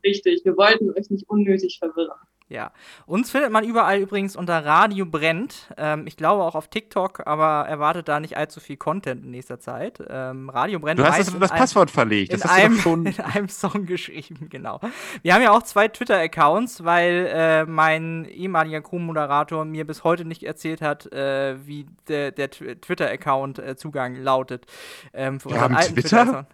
Richtig, 0.05 0.45
wir 0.45 0.57
wollten 0.57 0.91
euch 0.91 1.11
nicht 1.11 1.29
unnötig 1.29 1.79
verwirren. 1.79 2.19
Ja. 2.49 2.71
Uns 3.07 3.33
findet 3.33 3.51
man 3.51 3.65
überall 3.65 3.99
übrigens 3.99 4.37
unter 4.37 4.65
Radio 4.65 5.05
Brennt. 5.05 5.73
Ähm, 5.77 6.07
ich 6.07 6.17
glaube 6.17 6.45
auch 6.45 6.55
auf 6.55 6.69
TikTok, 6.69 7.27
aber 7.27 7.67
erwartet 7.69 8.07
da 8.07 8.21
nicht 8.21 8.37
allzu 8.37 8.61
viel 8.61 8.77
Content 8.77 9.25
in 9.25 9.33
nächster 9.33 9.59
Zeit. 9.59 10.01
Ähm, 10.09 10.49
Radio 10.49 10.79
Brennt 10.79 11.01
Du 11.01 11.05
hast 11.05 11.19
das, 11.19 11.35
in 11.35 11.41
das 11.41 11.51
einem- 11.51 11.59
Passwort 11.59 11.91
verlegt. 11.91 12.33
in 12.33 12.39
Das 12.39 12.49
hast 12.49 12.57
du 12.59 12.63
einem, 12.65 12.79
schon. 12.79 13.07
in 13.07 13.19
einem 13.21 13.49
Song 13.49 13.85
geschrieben, 13.87 14.49
genau. 14.49 14.79
Wir 15.23 15.35
haben 15.35 15.43
ja 15.43 15.51
auch 15.51 15.65
zwei 15.65 15.89
Twitter-Accounts, 15.89 16.85
weil 16.85 17.27
äh, 17.33 17.65
mein 17.65 18.27
ehemaliger 18.27 18.81
Co-Moderator 18.81 19.65
mir 19.65 19.85
bis 19.85 20.05
heute 20.05 20.25
nicht 20.25 20.45
erzählt 20.45 20.83
hat, 20.83 21.13
äh, 21.13 21.57
wie 21.67 21.87
der, 22.07 22.31
der 22.31 22.53
Tw- 22.53 22.81
Twitter-Account-Zugang 22.81 24.15
lautet. 24.15 24.67
Ähm, 25.13 25.41
für 25.41 25.49
Wir 25.51 25.57
unseren 25.57 25.75
haben 25.79 25.85
Twitter? 25.95 26.09
Twitter-Account. 26.09 26.49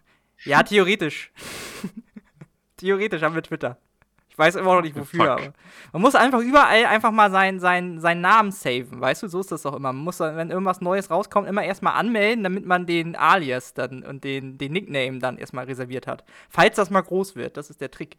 Ja, 0.45 0.63
theoretisch. 0.63 1.33
theoretisch 2.79 3.23
haben 3.23 3.35
wir 3.35 3.43
Twitter. 3.43 3.77
Ich 4.33 4.39
weiß 4.39 4.55
immer 4.55 4.75
noch 4.77 4.81
nicht 4.81 4.97
wofür, 4.99 5.27
fuck? 5.27 5.29
aber 5.29 5.53
man 5.93 6.01
muss 6.01 6.15
einfach 6.15 6.41
überall 6.41 6.87
einfach 6.87 7.11
mal 7.11 7.31
seinen 7.31 7.61
sein, 7.61 8.01
seinen 8.01 8.23
Namen 8.23 8.51
saven, 8.51 8.99
weißt 8.99 9.25
du? 9.25 9.29
So 9.29 9.41
ist 9.41 9.53
das 9.53 9.61
doch 9.61 9.77
immer. 9.77 9.93
Man 9.93 10.03
muss, 10.03 10.17
dann, 10.17 10.39
wenn 10.39 10.51
irgendwas 10.51 10.81
Neues 10.81 11.11
rauskommt, 11.11 11.47
immer 11.47 11.63
erstmal 11.63 11.93
anmelden, 11.93 12.43
damit 12.43 12.65
man 12.65 12.87
den 12.87 13.15
Alias 13.15 13.75
dann 13.75 14.03
und 14.03 14.25
den, 14.25 14.57
den 14.57 14.73
Nickname 14.73 15.19
dann 15.19 15.37
erstmal 15.37 15.67
reserviert 15.67 16.07
hat. 16.07 16.25
Falls 16.49 16.77
das 16.77 16.89
mal 16.89 17.03
groß 17.03 17.37
wird, 17.37 17.59
das 17.59 17.69
ist 17.69 17.83
der 17.83 17.91
Trick. 17.91 18.17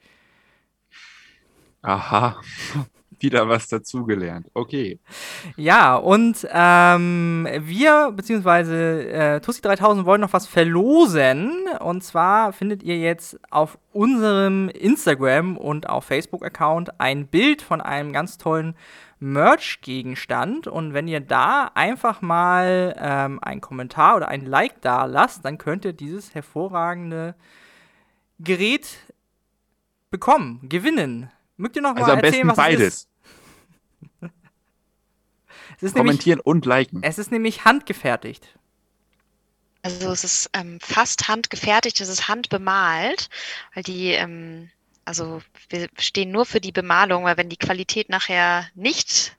Aha. 1.84 2.38
Wieder 3.20 3.48
was 3.48 3.70
dazugelernt. 3.70 4.50
Okay. 4.54 5.00
Ja, 5.56 5.96
und 5.96 6.46
ähm, 6.52 7.48
wir, 7.60 8.12
beziehungsweise 8.14 9.08
äh, 9.08 9.40
Tussi 9.40 9.62
3000 9.62 10.06
wollen 10.06 10.20
noch 10.20 10.34
was 10.34 10.46
verlosen. 10.46 11.54
Und 11.80 12.04
zwar 12.04 12.52
findet 12.52 12.84
ihr 12.84 12.98
jetzt 12.98 13.40
auf 13.50 13.78
unserem 13.94 14.68
Instagram 14.68 15.56
und 15.58 15.88
auch 15.88 16.04
Facebook-Account 16.04 17.00
ein 17.00 17.28
Bild 17.28 17.62
von 17.62 17.80
einem 17.80 18.12
ganz 18.12 18.38
tollen 18.38 18.76
Merch-Gegenstand. 19.20 20.68
Und 20.68 20.94
wenn 20.94 21.08
ihr 21.08 21.22
da 21.22 21.72
einfach 21.76 22.22
mal 22.22 22.94
ähm, 23.00 23.40
einen 23.42 23.62
Kommentar 23.62 24.18
oder 24.18 24.28
ein 24.28 24.46
Like 24.46 24.82
da 24.82 25.06
lasst, 25.06 25.46
dann 25.46 25.58
könnt 25.58 25.86
ihr 25.86 25.94
dieses 25.94 26.36
hervorragende 26.36 27.36
Gerät 28.40 28.98
bekommen, 30.12 30.60
gewinnen. 30.68 31.30
Mögt 31.64 31.78
ihr 31.78 31.82
noch 31.82 31.96
Also 31.96 32.02
mal 32.08 32.12
am 32.12 32.20
erzählen, 32.20 32.48
besten 32.48 32.48
was 32.48 32.60
es 32.60 32.80
ist? 32.80 33.08
beides. 34.22 34.32
Es 35.78 35.84
ist 35.84 35.96
nämlich 35.96 36.26
Kommentieren 36.26 36.40
und 36.42 36.66
liken. 36.66 37.02
es 37.02 37.18
ist 37.18 37.32
nämlich 37.32 37.64
handgefertigt. 37.66 38.48
Also 39.82 40.12
es 40.12 40.24
ist 40.26 40.50
ähm, 40.54 40.80
fast 40.82 41.28
handgefertigt, 41.30 42.02
es 42.02 42.10
ist 42.10 42.28
handbemalt, 42.28 43.30
weil 43.74 43.84
die, 43.84 44.12
ähm, 44.12 44.70
also 45.06 45.42
wir 45.70 45.88
stehen 45.98 46.32
nur 46.32 46.46
für 46.46 46.60
die 46.62 46.72
Bemalung, 46.74 47.24
weil 47.26 47.38
wenn 47.38 47.50
die 47.50 47.58
Qualität 47.58 48.10
nachher 48.10 48.68
nicht 48.76 49.36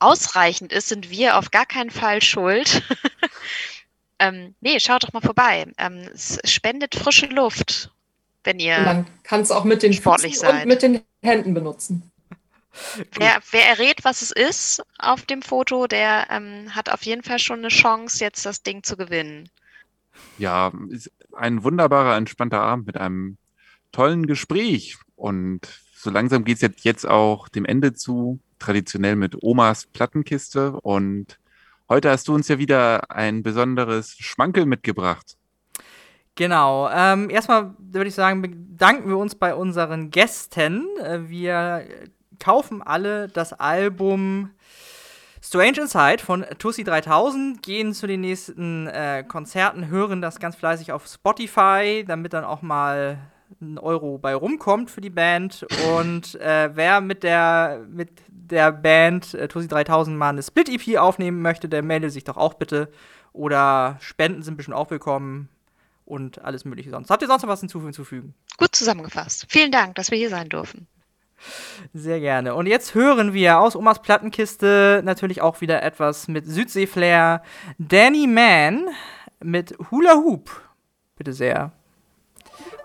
ausreichend 0.00 0.72
ist, 0.72 0.88
sind 0.88 1.10
wir 1.10 1.36
auf 1.38 1.50
gar 1.50 1.66
keinen 1.66 1.90
Fall 1.90 2.22
schuld. 2.22 2.82
ähm, 4.20 4.54
nee, 4.60 4.80
schaut 4.80 5.04
doch 5.04 5.12
mal 5.12 5.20
vorbei. 5.22 5.66
Ähm, 5.78 6.08
es 6.14 6.38
spendet 6.44 6.94
frische 6.94 7.26
Luft. 7.26 7.90
wenn 8.44 8.60
Und 8.76 8.82
ihr, 8.82 8.84
dann 8.84 9.06
kannst 9.24 9.50
du 9.50 9.54
auch 9.54 9.64
mit 9.64 9.82
den 9.82 9.92
Sportlich 9.92 10.38
Füßen 10.38 10.48
seid. 10.48 10.62
und 10.62 10.66
mit 10.66 10.82
den 10.82 11.02
Händen 11.22 11.54
benutzen. 11.54 12.10
wer, 13.12 13.40
wer 13.50 13.68
errät, 13.68 14.04
was 14.04 14.22
es 14.22 14.30
ist 14.30 14.82
auf 14.98 15.22
dem 15.22 15.42
Foto, 15.42 15.86
der 15.86 16.28
ähm, 16.30 16.74
hat 16.74 16.90
auf 16.90 17.02
jeden 17.02 17.22
Fall 17.22 17.38
schon 17.38 17.60
eine 17.60 17.68
Chance, 17.68 18.22
jetzt 18.22 18.46
das 18.46 18.62
Ding 18.62 18.82
zu 18.82 18.96
gewinnen. 18.96 19.48
Ja, 20.38 20.72
ein 21.36 21.62
wunderbarer, 21.62 22.16
entspannter 22.16 22.60
Abend 22.60 22.86
mit 22.86 22.96
einem 22.96 23.38
tollen 23.92 24.26
Gespräch. 24.26 24.96
Und 25.16 25.60
so 25.94 26.10
langsam 26.10 26.44
geht 26.44 26.56
es 26.56 26.62
jetzt, 26.62 26.84
jetzt 26.84 27.06
auch 27.06 27.48
dem 27.48 27.64
Ende 27.64 27.92
zu, 27.92 28.40
traditionell 28.58 29.16
mit 29.16 29.42
Omas 29.42 29.86
Plattenkiste. 29.86 30.72
Und 30.72 31.38
heute 31.88 32.10
hast 32.10 32.28
du 32.28 32.34
uns 32.34 32.48
ja 32.48 32.58
wieder 32.58 33.10
ein 33.10 33.42
besonderes 33.42 34.16
Schmankel 34.18 34.66
mitgebracht. 34.66 35.37
Genau. 36.38 36.88
Ähm, 36.94 37.30
erstmal 37.30 37.74
würde 37.80 38.06
ich 38.06 38.14
sagen, 38.14 38.42
bedanken 38.42 39.08
wir 39.08 39.18
uns 39.18 39.34
bei 39.34 39.56
unseren 39.56 40.10
Gästen. 40.12 40.86
Äh, 41.02 41.28
wir 41.28 41.82
kaufen 42.38 42.80
alle 42.80 43.26
das 43.26 43.52
Album 43.52 44.50
Strange 45.42 45.80
Inside 45.80 46.22
von 46.22 46.46
Tussi 46.60 46.84
3000, 46.84 47.60
gehen 47.60 47.92
zu 47.92 48.06
den 48.06 48.20
nächsten 48.20 48.86
äh, 48.86 49.24
Konzerten, 49.26 49.88
hören 49.88 50.22
das 50.22 50.38
ganz 50.38 50.54
fleißig 50.54 50.92
auf 50.92 51.08
Spotify, 51.08 52.04
damit 52.06 52.34
dann 52.34 52.44
auch 52.44 52.62
mal 52.62 53.18
ein 53.60 53.76
Euro 53.76 54.18
bei 54.18 54.36
rumkommt 54.36 54.92
für 54.92 55.00
die 55.00 55.10
Band. 55.10 55.66
Und 55.96 56.36
äh, 56.36 56.70
wer 56.72 57.00
mit 57.00 57.24
der, 57.24 57.84
mit 57.90 58.10
der 58.28 58.70
Band 58.70 59.34
äh, 59.34 59.48
Tussi 59.48 59.66
3000 59.66 60.16
mal 60.16 60.28
eine 60.28 60.44
Split-EP 60.44 60.98
aufnehmen 60.98 61.42
möchte, 61.42 61.68
der 61.68 61.82
melde 61.82 62.10
sich 62.10 62.22
doch 62.22 62.36
auch 62.36 62.54
bitte. 62.54 62.90
Oder 63.32 63.96
Spenden 63.98 64.42
sind 64.42 64.56
bestimmt 64.56 64.76
auch 64.76 64.92
willkommen 64.92 65.48
und 66.08 66.44
alles 66.44 66.64
mögliche 66.64 66.90
sonst. 66.90 67.10
Habt 67.10 67.22
ihr 67.22 67.28
sonst 67.28 67.42
noch 67.42 67.48
was 67.48 67.62
hinzu- 67.62 67.82
hinzufügen? 67.82 68.34
Gut 68.56 68.74
zusammengefasst. 68.74 69.46
Vielen 69.48 69.70
Dank, 69.70 69.94
dass 69.94 70.10
wir 70.10 70.18
hier 70.18 70.30
sein 70.30 70.48
dürfen. 70.48 70.86
Sehr 71.94 72.18
gerne. 72.18 72.54
Und 72.56 72.66
jetzt 72.66 72.94
hören 72.94 73.32
wir 73.32 73.60
aus 73.60 73.76
Omas 73.76 74.02
Plattenkiste 74.02 75.02
natürlich 75.04 75.40
auch 75.40 75.60
wieder 75.60 75.82
etwas 75.82 76.26
mit 76.26 76.46
Südsee-Flair. 76.46 77.42
Danny 77.78 78.26
Mann 78.26 78.88
mit 79.40 79.76
Hula 79.90 80.14
Hoop. 80.16 80.50
Bitte 81.16 81.32
sehr. 81.32 81.72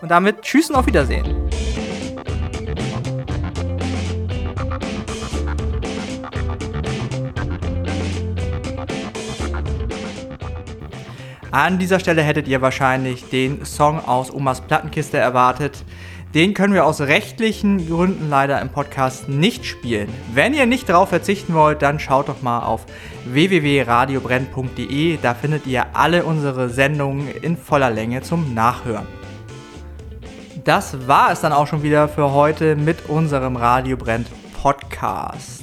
Und 0.02 0.10
damit 0.10 0.42
Tschüss 0.44 0.70
und 0.70 0.76
auf 0.76 0.86
Wiedersehen. 0.86 1.50
An 11.54 11.78
dieser 11.78 12.00
Stelle 12.00 12.24
hättet 12.24 12.48
ihr 12.48 12.64
wahrscheinlich 12.64 13.30
den 13.30 13.64
Song 13.64 14.04
aus 14.04 14.34
Omas 14.34 14.62
Plattenkiste 14.62 15.20
erwartet. 15.20 15.86
Den 16.34 16.56
können 16.56 16.74
wir 16.74 16.84
aus 16.84 17.00
rechtlichen 17.00 17.88
Gründen 17.88 18.28
leider 18.28 18.60
im 18.60 18.70
Podcast 18.70 19.30
nicht 19.30 19.64
spielen. 19.64 20.10
Wenn 20.34 20.56
ihr 20.56 20.66
nicht 20.66 20.90
darauf 20.90 21.10
verzichten 21.10 21.54
wollt, 21.54 21.84
dann 21.84 22.00
schaut 22.00 22.28
doch 22.28 22.42
mal 22.42 22.62
auf 22.62 22.88
www.radiobrenn.de. 23.26 25.20
Da 25.22 25.36
findet 25.36 25.68
ihr 25.68 25.86
alle 25.94 26.24
unsere 26.24 26.70
Sendungen 26.70 27.28
in 27.44 27.56
voller 27.56 27.92
Länge 27.92 28.24
zum 28.24 28.56
Nachhören. 28.56 29.06
Das 30.64 31.08
war 31.08 31.32
es 31.32 31.42
dann 31.42 31.54
auch 31.54 31.68
schon 31.68 31.84
wieder 31.84 32.08
für 32.08 32.34
heute 32.34 32.76
mit 32.76 33.10
unserem 33.10 33.58
Radio 33.58 33.96
Brennt 33.96 34.28
Podcast. 34.60 35.63